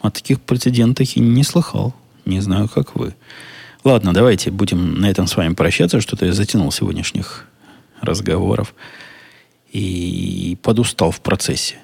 о 0.00 0.10
таких 0.10 0.40
прецедентах 0.40 1.16
и 1.16 1.20
не 1.20 1.42
слыхал. 1.42 1.94
Не 2.24 2.40
знаю, 2.40 2.68
как 2.68 2.94
вы. 2.94 3.14
Ладно, 3.82 4.14
давайте 4.14 4.50
будем 4.50 5.00
на 5.00 5.10
этом 5.10 5.26
с 5.26 5.36
вами 5.36 5.54
прощаться. 5.54 6.00
Что-то 6.00 6.26
я 6.26 6.32
затянул 6.32 6.70
сегодняшних 6.72 7.46
разговоров. 8.00 8.74
И 9.72 10.56
подустал 10.62 11.10
в 11.10 11.20
процессе. 11.20 11.78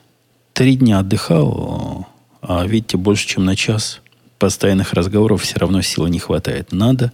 Три 0.61 0.77
дня 0.77 0.99
отдыхал, 0.99 2.07
а 2.43 2.67
видите, 2.67 2.99
больше, 2.99 3.27
чем 3.27 3.47
на 3.47 3.57
час 3.57 4.03
постоянных 4.39 4.93
разговоров 4.93 5.41
все 5.43 5.59
равно 5.59 5.81
силы 5.81 6.11
не 6.11 6.19
хватает. 6.19 6.71
Надо, 6.71 7.13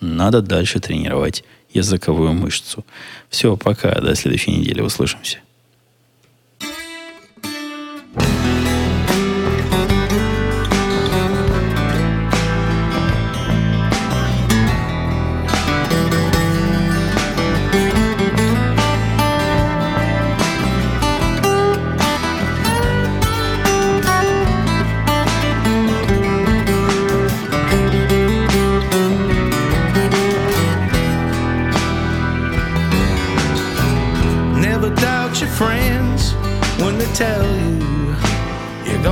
надо 0.00 0.42
дальше 0.42 0.80
тренировать 0.80 1.44
языковую 1.72 2.32
мышцу. 2.32 2.84
Все, 3.28 3.56
пока, 3.56 4.00
до 4.00 4.16
следующей 4.16 4.50
недели 4.50 4.80
услышимся. 4.80 5.38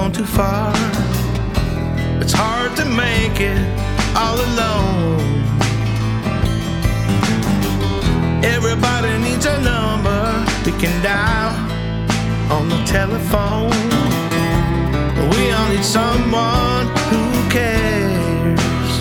gone 0.06 0.12
too 0.12 0.24
far. 0.24 0.72
It's 2.20 2.32
hard 2.32 2.76
to 2.76 2.84
make 2.84 3.40
it 3.40 3.58
all 4.14 4.36
alone. 4.36 5.42
Everybody 8.44 9.18
needs 9.18 9.46
a 9.46 9.60
number 9.62 10.22
they 10.64 10.76
can 10.82 10.94
dial 11.02 11.54
on 12.52 12.68
the 12.68 12.80
telephone. 12.84 13.70
We 15.30 15.50
all 15.50 15.68
need 15.70 15.84
someone 15.84 16.86
who 17.10 17.22
cares. 17.50 18.92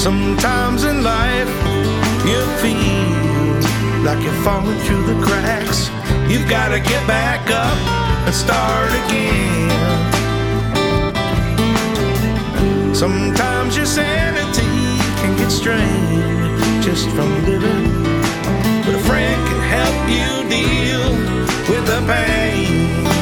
Sometimes 0.00 0.84
in 0.84 1.02
life, 1.02 1.52
you 2.30 2.40
feel 2.62 4.04
like 4.04 4.22
you're 4.24 4.42
falling 4.42 4.78
through 4.84 5.04
the 5.12 5.18
cracks. 5.26 5.90
You've 6.30 6.48
got 6.48 6.68
to 6.68 6.80
get 6.80 7.06
back 7.06 7.50
up 7.50 8.03
and 8.26 8.34
start 8.34 8.90
again. 9.04 9.70
Sometimes 12.94 13.76
your 13.76 13.86
sanity 13.86 14.62
can 15.20 15.36
get 15.36 15.50
strained 15.50 16.82
just 16.82 17.08
from 17.10 17.30
living, 17.44 18.02
but 18.84 18.94
a 18.94 19.02
friend 19.08 19.48
can 19.48 19.60
help 19.76 19.98
you 20.08 20.48
deal 20.48 21.10
with 21.68 21.86
the 21.86 22.00
pain. 22.06 23.13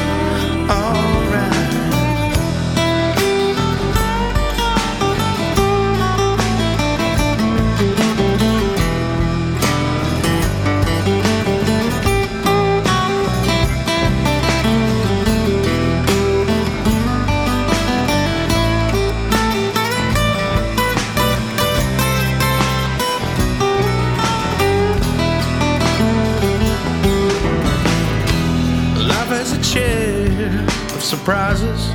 Surprises, 31.23 31.87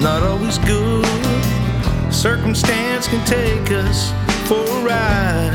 not 0.00 0.22
always 0.22 0.56
good. 0.60 1.04
Circumstance 2.10 3.06
can 3.06 3.22
take 3.26 3.70
us 3.70 4.10
for 4.48 4.64
a 4.64 4.82
ride. 4.82 5.52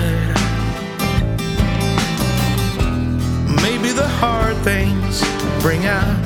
Maybe 3.64 3.92
the 3.92 4.08
hard 4.22 4.56
things 4.58 5.24
bring 5.64 5.88
out 5.88 6.22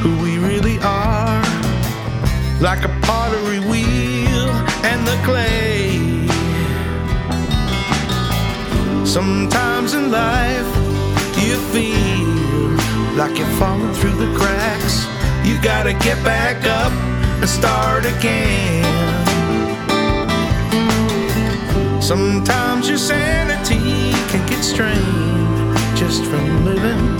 who 0.00 0.16
we 0.22 0.38
really 0.38 0.78
are, 0.78 1.42
like 2.60 2.84
a 2.84 2.92
pottery 3.02 3.58
wheel 3.58 4.50
and 4.90 5.04
the 5.04 5.18
clay. 5.26 5.98
Sometimes 9.04 9.94
in 9.94 10.12
life, 10.12 10.70
you 11.42 11.56
feel 11.74 13.16
like 13.18 13.36
you're 13.36 13.56
falling 13.58 13.92
through 13.94 14.14
the 14.24 14.38
cracks. 14.38 15.13
You 15.44 15.60
gotta 15.60 15.92
get 15.92 16.22
back 16.24 16.64
up 16.66 16.92
and 17.40 17.48
start 17.48 18.06
again. 18.06 18.82
Sometimes 22.00 22.88
your 22.88 22.98
sanity 22.98 24.12
can 24.30 24.46
get 24.46 24.62
strained 24.62 25.76
just 25.96 26.24
from 26.24 26.64
living, 26.64 27.16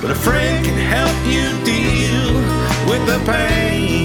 but 0.00 0.10
a 0.10 0.14
friend 0.14 0.64
can 0.64 0.78
help 0.96 1.18
you 1.26 1.48
deal 1.64 2.34
with 2.88 3.06
the 3.06 3.20
pain. 3.30 4.01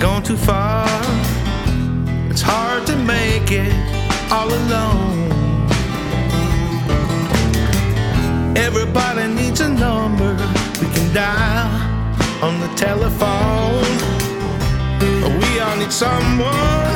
Gone 0.00 0.22
too 0.22 0.36
far. 0.36 0.88
It's 2.30 2.40
hard 2.40 2.86
to 2.86 2.96
make 2.96 3.50
it 3.50 3.74
all 4.32 4.48
alone. 4.48 5.30
Everybody 8.56 9.28
needs 9.34 9.60
a 9.60 9.68
number 9.68 10.32
we 10.80 10.86
can 10.94 11.12
dial 11.12 11.68
on 12.42 12.58
the 12.60 12.68
telephone. 12.76 13.84
We 15.38 15.60
all 15.60 15.76
need 15.76 15.92
someone 15.92 16.89